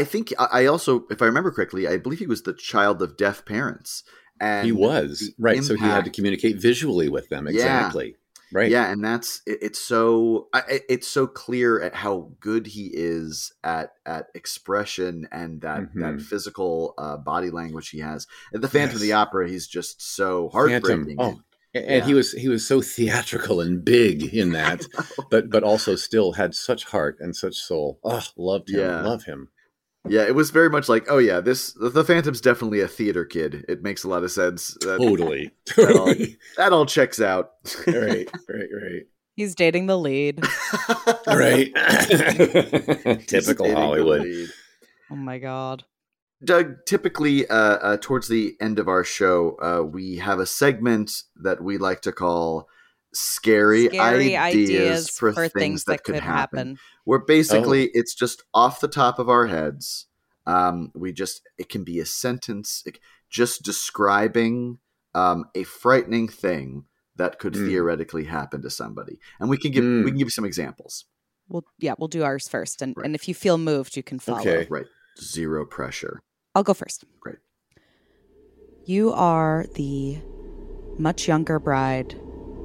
I 0.00 0.04
think 0.04 0.32
I 0.38 0.64
also, 0.66 1.04
if 1.10 1.20
I 1.20 1.26
remember 1.26 1.50
correctly, 1.50 1.86
I 1.86 1.98
believe 1.98 2.20
he 2.20 2.26
was 2.26 2.42
the 2.44 2.54
child 2.54 3.02
of 3.02 3.16
deaf 3.18 3.44
parents. 3.44 4.02
And 4.40 4.64
he 4.66 4.72
was 4.72 5.30
right, 5.38 5.62
so 5.62 5.74
he 5.76 5.84
had 5.84 6.04
to 6.06 6.10
communicate 6.10 6.56
visually 6.60 7.08
with 7.08 7.28
them. 7.28 7.46
Yeah. 7.46 7.52
Exactly. 7.52 8.16
Right. 8.52 8.70
Yeah, 8.70 8.90
and 8.90 9.04
that's 9.04 9.42
it, 9.46 9.58
it's 9.62 9.80
so 9.80 10.48
it, 10.68 10.82
it's 10.88 11.08
so 11.08 11.26
clear 11.26 11.80
at 11.80 11.94
how 11.94 12.30
good 12.40 12.66
he 12.68 12.90
is 12.92 13.52
at 13.64 13.92
at 14.06 14.26
expression 14.34 15.26
and 15.32 15.60
that 15.62 15.92
that 15.94 16.14
Mhm. 16.14 16.22
physical 16.22 16.94
uh, 16.98 17.16
body 17.16 17.50
language 17.50 17.90
he 17.90 17.98
has. 18.00 18.26
At 18.54 18.60
the 18.60 18.68
Phantom 18.68 18.96
of 18.96 19.02
the 19.02 19.12
Opera, 19.12 19.48
he's 19.48 19.66
just 19.66 20.00
so 20.02 20.50
Phantom. 20.50 20.70
heartbreaking. 20.70 21.16
Oh, 21.18 21.40
and 21.74 21.84
and 21.84 22.04
he 22.04 22.14
was 22.14 22.32
he 22.32 22.48
was 22.48 22.66
so 22.66 22.80
theatrical 22.80 23.60
and 23.60 23.84
big 23.84 24.22
in 24.34 24.52
that, 24.60 24.82
but 25.30 25.50
but 25.50 25.62
also 25.62 25.96
still 25.96 26.32
had 26.32 26.54
such 26.54 26.84
heart 26.84 27.16
and 27.20 27.34
such 27.34 27.56
soul. 27.56 27.98
Oh, 28.04 28.22
loved 28.36 28.70
him. 28.70 28.80
Yeah. 28.80 29.02
Love 29.02 29.24
him. 29.24 29.48
Yeah, 30.06 30.24
it 30.26 30.34
was 30.34 30.50
very 30.50 30.68
much 30.68 30.88
like, 30.88 31.06
oh 31.08 31.16
yeah, 31.18 31.40
this 31.40 31.72
the 31.80 32.04
Phantom's 32.04 32.40
definitely 32.42 32.80
a 32.80 32.88
theater 32.88 33.24
kid. 33.24 33.64
It 33.68 33.82
makes 33.82 34.04
a 34.04 34.08
lot 34.08 34.22
of 34.22 34.30
sense. 34.30 34.76
That, 34.82 34.98
Totally. 35.00 35.50
That 35.76 35.96
all- 35.96 36.06
Totally. 36.06 36.36
that 36.58 36.72
all 36.72 36.86
checks 36.86 37.20
out. 37.20 37.52
right. 37.86 38.28
Right. 38.48 38.68
Right. 38.82 39.02
He's 39.36 39.54
dating 39.56 39.86
the 39.86 39.98
lead. 39.98 40.44
Right. 41.26 41.72
Typical 43.26 43.74
Hollywood. 43.74 44.48
Oh 45.10 45.16
my 45.16 45.38
god. 45.38 45.84
Doug, 46.44 46.84
typically 46.86 47.46
uh, 47.48 47.54
uh, 47.56 47.96
towards 48.00 48.28
the 48.28 48.56
end 48.60 48.78
of 48.78 48.88
our 48.88 49.04
show, 49.04 49.56
uh, 49.62 49.82
we 49.82 50.16
have 50.16 50.38
a 50.38 50.46
segment 50.46 51.22
that 51.36 51.62
we 51.62 51.78
like 51.78 52.02
to 52.02 52.12
call 52.12 52.68
"Scary, 53.12 53.86
Scary 53.88 54.36
ideas, 54.36 55.08
for, 55.10 55.32
things, 55.48 55.84
that, 55.84 56.04
could 56.04 56.16
happen." 56.16 56.78
Where 57.04 57.18
basically 57.24 57.90
it's 57.94 58.14
just 58.14 58.42
off 58.52 58.80
the 58.80 58.88
top 58.88 59.18
of 59.18 59.28
our 59.28 59.46
heads. 59.46 60.06
Um, 60.46 60.90
we 60.94 61.12
just 61.12 61.42
it 61.58 61.68
can 61.68 61.84
be 61.84 61.98
a 62.00 62.06
sentence, 62.06 62.82
it- 62.86 62.98
just 63.30 63.62
describing 63.64 64.78
um, 65.14 65.46
a 65.54 65.64
frightening 65.64 66.28
thing 66.28 66.84
that 67.16 67.38
could 67.38 67.54
Mm. 67.54 67.66
theoretically 67.68 68.24
happen 68.24 68.62
to 68.62 68.70
somebody, 68.70 69.18
and 69.38 69.48
we 69.48 69.56
can 69.56 69.70
give 69.70 69.84
Mm. 69.84 70.04
we 70.04 70.10
can 70.10 70.18
give 70.18 70.26
you 70.26 70.30
some 70.30 70.44
examples. 70.44 71.04
We'll 71.48 71.64
yeah, 71.78 71.94
we'll 71.98 72.08
do 72.08 72.22
ours 72.24 72.48
first, 72.48 72.82
and 72.82 72.94
Right. 72.96 73.06
and 73.06 73.14
if 73.14 73.28
you 73.28 73.34
feel 73.34 73.56
moved, 73.58 73.96
you 73.96 74.02
can 74.02 74.18
follow. 74.18 74.40
Okay. 74.40 74.66
Right, 74.70 74.86
zero 75.20 75.64
pressure. 75.64 76.22
I'll 76.54 76.62
go 76.62 76.74
first. 76.74 77.04
Great. 77.20 77.38
You 78.84 79.12
are 79.12 79.66
the 79.74 80.18
much 80.98 81.26
younger 81.26 81.58
bride 81.58 82.14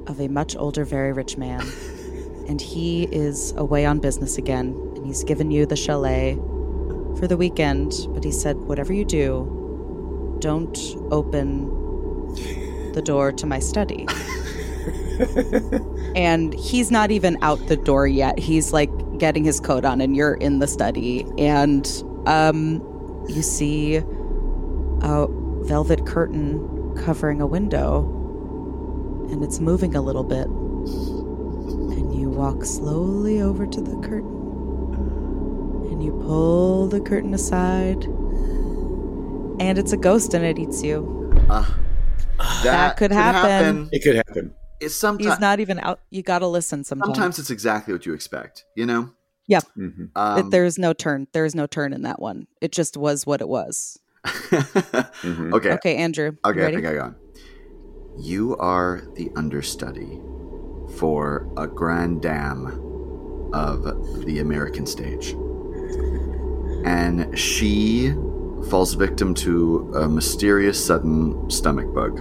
of 0.06 0.20
a 0.20 0.28
much 0.28 0.54
older, 0.56 0.84
very 0.84 1.12
rich 1.12 1.36
man, 1.36 1.60
and 2.48 2.60
he 2.60 3.04
is 3.04 3.52
away 3.56 3.84
on 3.86 3.98
business 3.98 4.38
again, 4.38 4.68
and 4.94 5.06
he's 5.06 5.24
given 5.24 5.50
you 5.50 5.66
the 5.66 5.76
chalet 5.76 6.34
for 7.18 7.26
the 7.26 7.36
weekend. 7.36 7.92
But 8.10 8.22
he 8.22 8.32
said, 8.32 8.56
whatever 8.56 8.92
you 8.92 9.04
do, 9.04 10.36
don't 10.40 10.78
open 11.10 11.68
the 12.92 13.02
door 13.02 13.32
to 13.32 13.46
my 13.46 13.58
study. 13.58 14.06
and 16.16 16.54
he's 16.54 16.90
not 16.90 17.10
even 17.10 17.36
out 17.42 17.64
the 17.66 17.76
door 17.76 18.06
yet. 18.06 18.38
He's 18.38 18.72
like 18.72 18.90
getting 19.18 19.44
his 19.44 19.58
coat 19.58 19.84
on, 19.84 20.00
and 20.00 20.14
you're 20.16 20.34
in 20.34 20.60
the 20.60 20.68
study, 20.68 21.26
and 21.38 21.86
um, 22.26 22.80
you 23.30 23.42
see 23.42 23.96
a 25.02 25.26
velvet 25.64 26.06
curtain 26.06 26.94
covering 26.96 27.40
a 27.40 27.46
window, 27.46 28.04
and 29.30 29.42
it's 29.44 29.60
moving 29.60 29.94
a 29.94 30.00
little 30.02 30.24
bit. 30.24 30.46
And 30.46 32.14
you 32.18 32.28
walk 32.30 32.64
slowly 32.64 33.40
over 33.40 33.66
to 33.66 33.80
the 33.80 33.96
curtain 34.06 34.38
and 35.90 36.02
you 36.02 36.12
pull 36.22 36.86
the 36.88 37.00
curtain 37.00 37.34
aside, 37.34 38.04
and 39.60 39.78
it's 39.78 39.92
a 39.92 39.96
ghost 39.96 40.34
and 40.34 40.44
it 40.44 40.58
eats 40.58 40.82
you. 40.82 41.32
Uh, 41.48 41.66
That 42.64 42.96
could 42.96 43.12
happen. 43.12 43.88
It 43.92 44.02
could 44.02 44.16
happen. 44.16 44.54
It's 44.80 44.94
sometimes 44.94 45.28
He's 45.34 45.40
not 45.40 45.60
even 45.60 45.78
out. 45.80 46.00
You 46.08 46.22
got 46.22 46.38
to 46.38 46.46
listen 46.46 46.84
sometimes. 46.84 47.14
sometimes 47.14 47.38
it's 47.38 47.50
exactly 47.50 47.92
what 47.92 48.06
you 48.06 48.14
expect. 48.14 48.64
You 48.74 48.86
know. 48.86 49.10
Hmm 49.74 50.04
Um, 50.16 50.50
there's 50.50 50.78
no 50.78 50.92
turn. 50.92 51.26
There's 51.32 51.54
no 51.54 51.66
turn 51.66 51.92
in 51.92 52.02
that 52.02 52.20
one. 52.20 52.46
It 52.60 52.72
just 52.72 52.96
was 52.96 53.26
what 53.26 53.40
it 53.40 53.48
was. 53.48 53.98
Mhm. 54.24 55.54
okay. 55.54 55.72
Okay, 55.72 55.96
Andrew. 55.96 56.32
you 56.32 56.38
Okay, 56.50 56.66
I 56.66 56.74
think 56.74 56.86
I 56.86 56.94
got. 56.94 57.14
You 58.18 58.56
are 58.56 59.02
the 59.14 59.30
understudy 59.36 60.20
for 60.96 61.48
a 61.56 61.66
grand 61.66 62.22
dame 62.22 62.66
of 63.52 64.24
the 64.24 64.40
American 64.40 64.86
stage. 64.86 65.34
And 66.84 67.38
she 67.38 68.12
falls 68.68 68.94
victim 68.94 69.34
to 69.34 69.92
a 69.94 70.08
mysterious 70.08 70.84
sudden 70.84 71.50
stomach 71.50 71.92
bug. 71.94 72.20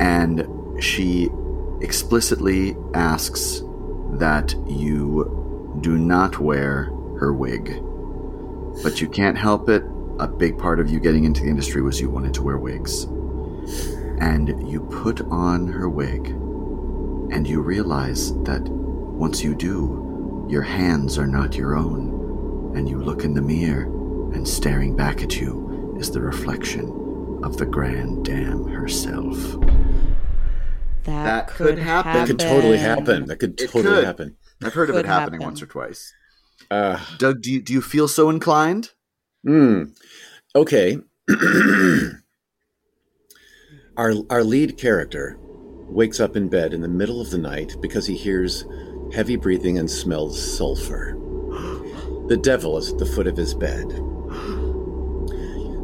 And 0.00 0.46
she 0.82 1.30
explicitly 1.80 2.76
asks 2.94 3.62
that 4.12 4.54
you 4.68 5.46
do 5.80 5.96
not 5.98 6.38
wear 6.38 6.84
her 7.18 7.32
wig. 7.32 7.82
But 8.82 9.00
you 9.00 9.08
can't 9.08 9.36
help 9.38 9.68
it. 9.68 9.82
A 10.20 10.26
big 10.28 10.58
part 10.58 10.80
of 10.80 10.90
you 10.90 11.00
getting 11.00 11.24
into 11.24 11.42
the 11.42 11.48
industry 11.48 11.82
was 11.82 12.00
you 12.00 12.10
wanted 12.10 12.34
to 12.34 12.42
wear 12.42 12.58
wigs. 12.58 13.04
And 14.20 14.68
you 14.70 14.80
put 14.90 15.20
on 15.22 15.68
her 15.68 15.88
wig, 15.88 16.28
and 17.32 17.46
you 17.46 17.60
realize 17.60 18.32
that 18.44 18.62
once 18.68 19.42
you 19.44 19.54
do, 19.54 20.46
your 20.50 20.62
hands 20.62 21.18
are 21.18 21.26
not 21.26 21.54
your 21.56 21.76
own. 21.76 22.72
And 22.76 22.88
you 22.88 22.98
look 23.00 23.24
in 23.24 23.34
the 23.34 23.42
mirror, 23.42 23.84
and 24.34 24.46
staring 24.46 24.96
back 24.96 25.22
at 25.22 25.36
you 25.40 25.96
is 25.98 26.10
the 26.10 26.20
reflection 26.20 27.40
of 27.42 27.56
the 27.56 27.66
Grand 27.66 28.24
Dame 28.24 28.66
herself. 28.66 29.36
That, 31.04 31.24
That 31.24 31.48
could, 31.48 31.66
could 31.68 31.78
happen. 31.78 32.10
happen. 32.12 32.20
That 32.20 32.26
could 32.26 32.38
totally 32.40 32.78
happen. 32.78 33.26
That 33.26 33.36
could 33.38 33.60
It 33.60 33.70
totally 33.70 33.94
could. 33.96 34.04
happen. 34.04 34.36
I've 34.62 34.74
heard 34.74 34.90
of 34.90 34.96
it 34.96 35.06
happening 35.06 35.40
happen. 35.40 35.46
once 35.46 35.62
or 35.62 35.66
twice. 35.66 36.12
Uh, 36.70 36.98
Doug, 37.18 37.42
do 37.42 37.52
you, 37.52 37.62
do 37.62 37.72
you 37.72 37.80
feel 37.80 38.08
so 38.08 38.30
inclined? 38.30 38.90
mm. 39.46 39.90
Okay. 40.56 40.98
our 43.96 44.12
our 44.30 44.42
lead 44.42 44.78
character 44.78 45.36
wakes 45.88 46.20
up 46.20 46.36
in 46.36 46.48
bed 46.48 46.72
in 46.72 46.80
the 46.80 46.88
middle 46.88 47.20
of 47.20 47.30
the 47.30 47.38
night 47.38 47.76
because 47.80 48.06
he 48.06 48.16
hears 48.16 48.64
heavy 49.12 49.36
breathing 49.36 49.78
and 49.78 49.90
smells 49.90 50.56
sulfur. 50.56 51.14
The 52.28 52.38
devil 52.42 52.76
is 52.78 52.92
at 52.92 52.98
the 52.98 53.06
foot 53.06 53.26
of 53.26 53.36
his 53.36 53.54
bed. 53.54 53.88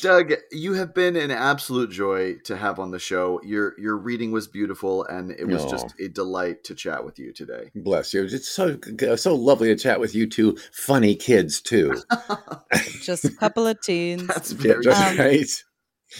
Doug, 0.00 0.32
you 0.52 0.74
have 0.74 0.94
been 0.94 1.16
an 1.16 1.30
absolute 1.32 1.90
joy 1.90 2.34
to 2.44 2.56
have 2.56 2.78
on 2.78 2.90
the 2.92 2.98
show. 3.00 3.40
Your 3.42 3.74
your 3.80 3.96
reading 3.96 4.30
was 4.30 4.46
beautiful, 4.46 5.04
and 5.06 5.32
it 5.32 5.46
was 5.48 5.64
Aw. 5.64 5.70
just 5.70 5.94
a 5.98 6.08
delight 6.08 6.62
to 6.64 6.74
chat 6.74 7.04
with 7.04 7.18
you 7.18 7.32
today. 7.32 7.70
Bless 7.74 8.14
you. 8.14 8.22
It's 8.24 8.48
so 8.48 8.78
so 9.16 9.34
lovely 9.34 9.68
to 9.68 9.76
chat 9.76 9.98
with 9.98 10.14
you 10.14 10.28
two 10.28 10.56
funny 10.72 11.16
kids 11.16 11.60
too. 11.60 12.00
Just 13.02 13.24
a 13.24 13.30
couple 13.30 13.66
of 13.66 13.80
teens. 13.82 14.26
That's 14.28 14.52
Yeah, 14.52 14.74
very 14.74 14.84
just 14.84 15.02
Um, 15.02 15.18
right. 15.18 15.64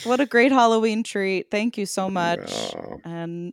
What 0.05 0.21
a 0.21 0.27
great 0.27 0.51
Halloween 0.53 1.03
treat. 1.05 1.51
Thank 1.51 1.79
you 1.79 1.87
so 1.87 2.11
much. 2.11 2.51
Oh, 2.51 2.99
And 3.05 3.53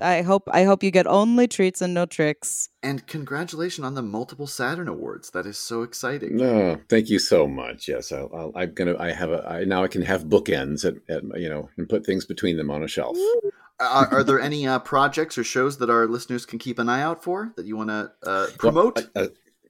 I 0.00 0.22
hope 0.22 0.44
I 0.52 0.64
hope 0.64 0.82
you 0.82 0.90
get 0.90 1.06
only 1.06 1.48
treats 1.48 1.80
and 1.80 1.94
no 1.94 2.06
tricks. 2.06 2.68
and 2.82 3.06
congratulations 3.06 3.84
on 3.84 3.94
the 3.94 4.02
multiple 4.02 4.46
Saturn 4.46 4.88
awards. 4.88 5.30
That 5.30 5.46
is 5.46 5.56
so 5.58 5.82
exciting. 5.82 6.36
no, 6.36 6.78
thank 6.88 7.08
you 7.08 7.18
so 7.18 7.46
much. 7.46 7.88
Yes, 7.88 8.12
I'll, 8.12 8.30
I'll, 8.34 8.52
I'm 8.54 8.74
gonna. 8.74 8.96
I 8.98 9.12
have 9.12 9.30
a. 9.30 9.42
I, 9.48 9.64
now 9.64 9.82
I 9.84 9.88
can 9.88 10.02
have 10.02 10.24
bookends 10.24 10.84
at, 10.84 10.94
at 11.08 11.22
you 11.40 11.48
know 11.48 11.70
and 11.76 11.88
put 11.88 12.04
things 12.04 12.24
between 12.24 12.56
them 12.56 12.70
on 12.70 12.82
a 12.82 12.88
shelf. 12.88 13.16
Are, 13.78 14.08
are 14.12 14.24
there 14.24 14.40
any 14.40 14.66
uh, 14.66 14.78
projects 14.78 15.36
or 15.36 15.44
shows 15.44 15.78
that 15.78 15.90
our 15.90 16.06
listeners 16.06 16.46
can 16.46 16.58
keep 16.58 16.78
an 16.78 16.88
eye 16.88 17.02
out 17.02 17.22
for 17.22 17.52
that 17.56 17.66
you 17.66 17.76
want 17.76 17.90
to 17.90 18.10
uh, 18.22 18.46
Well, 18.46 18.48
promote? 18.58 19.08
uh, 19.14 19.26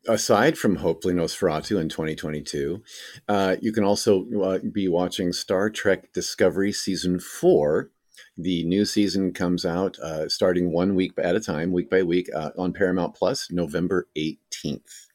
aside 0.09 0.57
from 0.57 0.77
hopefully 0.77 1.13
Nosferatu 1.15 1.81
in 1.81 1.89
2022, 1.89 2.83
uh, 3.29 3.57
you 3.61 3.73
can 3.73 3.83
also 3.83 4.25
uh, 4.43 4.59
be 4.73 4.87
watching 4.87 5.33
Star 5.33 5.71
Trek 5.71 6.13
Discovery 6.13 6.71
Season 6.73 7.19
4. 7.19 7.91
The 8.39 8.65
new 8.65 8.85
season 8.85 9.33
comes 9.33 9.65
out 9.65 9.99
uh, 9.99 10.29
starting 10.29 10.71
one 10.71 10.95
week 10.95 11.13
at 11.19 11.37
a 11.37 11.41
time, 11.41 11.73
week 11.73 11.89
by 11.89 12.03
week, 12.03 12.29
uh, 12.35 12.51
on 12.59 12.73
Paramount 12.73 13.15
Plus, 13.15 13.51
November 13.51 14.09
18th. 14.17 15.07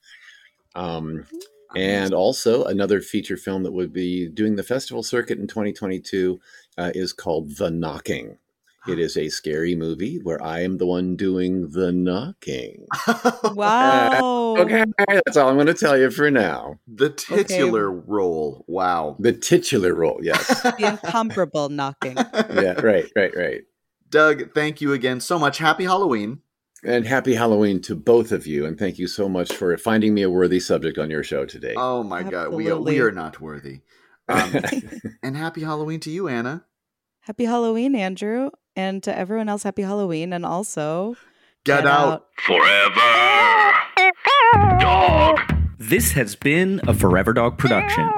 Um, 0.74 1.26
and 1.76 2.14
also, 2.14 2.66
another 2.66 3.00
feature 3.00 3.38
film 3.38 3.64
that 3.64 3.72
would 3.72 3.94
be 3.94 4.28
doing 4.28 4.56
the 4.56 4.64
festival 4.64 5.04
circuit 5.04 5.38
in 5.38 5.48
2022 5.48 6.40
uh, 6.78 6.92
is 6.96 7.14
called 7.14 7.58
The 7.58 7.70
Knocking. 7.70 8.38
It 8.88 8.98
is 8.98 9.16
a 9.16 9.30
scary 9.30 9.76
movie 9.76 10.20
where 10.24 10.42
I 10.42 10.62
am 10.62 10.78
the 10.78 10.88
one 10.88 11.16
doing 11.16 11.70
the 11.70 11.92
knocking. 11.92 12.88
Wow. 13.54 14.56
Okay, 14.58 14.86
that's 15.08 15.38
all 15.38 15.50
I'm 15.50 15.56
going 15.56 15.68
to 15.68 15.74
tell 15.74 15.98
you 15.98 16.10
for 16.10 16.32
now. 16.32 16.80
the 16.88 17.10
titular 17.10 17.92
role. 17.92 18.66
Wow. 18.68 19.18
The 19.20 19.34
titular 19.34 19.94
role, 19.94 20.20
yes. 20.22 20.62
The 20.64 20.88
incomparable 20.88 21.70
knocking. 21.70 22.18
yeah, 22.18 22.80
right, 22.82 23.06
right, 23.16 23.36
right. 23.36 23.62
Doug, 24.10 24.54
thank 24.54 24.82
you 24.82 24.94
again 24.94 25.20
so 25.20 25.38
much. 25.38 25.58
Happy 25.60 25.84
Halloween. 25.84 26.40
And 26.84 27.06
happy 27.06 27.36
Halloween 27.36 27.82
to 27.84 27.96
both 27.96 28.32
of 28.32 28.48
you, 28.48 28.66
and 28.66 28.78
thank 28.80 28.98
you 28.98 29.08
so 29.08 29.30
much 29.30 29.54
for 29.54 29.78
finding 29.78 30.16
me 30.16 30.24
a 30.24 30.30
worthy 30.30 30.60
subject 30.60 30.98
on 30.98 31.12
your 31.12 31.24
show 31.24 31.46
today. 31.46 31.76
Oh 31.78 32.02
my 32.02 32.24
God, 32.24 32.54
we 32.54 32.72
are, 32.72 32.80
we 32.80 33.00
are 33.00 33.12
not 33.12 33.40
worthy. 33.40 33.82
Um, 34.28 34.56
and 35.24 35.38
happy 35.38 35.62
Halloween 35.62 36.00
to 36.02 36.10
you, 36.10 36.28
Anna. 36.28 36.66
Happy 37.22 37.46
Halloween, 37.46 37.96
Andrew. 37.96 38.50
And 38.76 39.04
to 39.04 39.18
everyone 39.18 39.50
else, 39.50 39.64
happy 39.64 39.82
Halloween. 39.82 40.34
And 40.34 40.46
also 40.46 41.16
Get, 41.64 41.86
out. 41.86 42.28
Forever. 42.38 43.74
Dog. 44.80 45.40
This 45.78 46.14
has 46.14 46.36
been 46.36 46.82
a 46.88 46.94
Forever 46.94 47.34
Dog 47.34 47.58
production. 47.58 48.10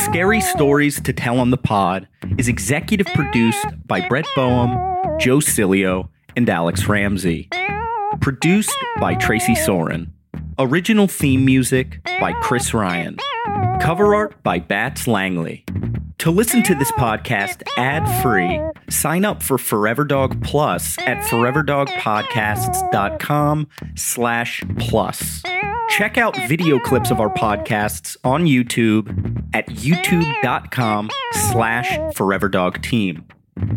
Scary 0.00 0.40
Stories 0.40 1.00
to 1.00 1.12
Tell 1.12 1.38
on 1.38 1.50
the 1.50 1.56
Pod 1.56 2.08
is 2.38 2.48
executive 2.48 3.06
produced 3.08 3.64
by 3.86 4.06
Brett 4.08 4.26
Boehm, 4.34 4.70
Joe 5.18 5.38
Cilio, 5.38 6.08
and 6.36 6.48
Alex 6.48 6.86
Ramsey. 6.88 7.48
Produced 8.20 8.76
by 9.00 9.14
Tracy 9.14 9.54
Soren. 9.54 10.12
Original 10.58 11.08
theme 11.08 11.44
music 11.44 12.00
by 12.20 12.32
Chris 12.42 12.74
Ryan. 12.74 13.16
Cover 13.80 14.14
art 14.14 14.42
by 14.42 14.58
Bats 14.58 15.06
Langley. 15.06 15.64
To 16.22 16.30
listen 16.30 16.62
to 16.62 16.74
this 16.76 16.92
podcast 16.92 17.64
ad-free, 17.76 18.62
sign 18.88 19.24
up 19.24 19.42
for 19.42 19.58
Forever 19.58 20.04
Dog 20.04 20.40
Plus 20.44 20.96
at 21.00 21.24
foreverdogpodcasts.com 21.24 23.68
slash 23.96 24.62
plus. 24.78 25.42
Check 25.88 26.18
out 26.18 26.36
video 26.46 26.78
clips 26.78 27.10
of 27.10 27.18
our 27.18 27.34
podcasts 27.34 28.16
on 28.22 28.44
YouTube 28.44 29.42
at 29.52 29.66
youtube.com 29.66 31.10
slash 31.50 31.98
Forever 32.14 32.48
Dog 32.48 32.80
Team. 32.82 33.26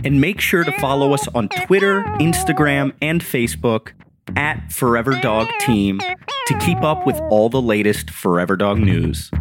And 0.03 0.21
make 0.21 0.39
sure 0.39 0.63
to 0.63 0.71
follow 0.73 1.15
us 1.15 1.27
on 1.29 1.49
Twitter, 1.49 2.03
Instagram, 2.19 2.93
and 3.01 3.23
Facebook 3.23 3.93
at 4.35 4.71
Forever 4.71 5.19
Dog 5.19 5.47
Team 5.61 5.97
to 5.97 6.59
keep 6.59 6.83
up 6.83 7.07
with 7.07 7.19
all 7.31 7.49
the 7.49 7.59
latest 7.59 8.11
Forever 8.11 8.55
Dog 8.55 8.77
news. 8.77 9.31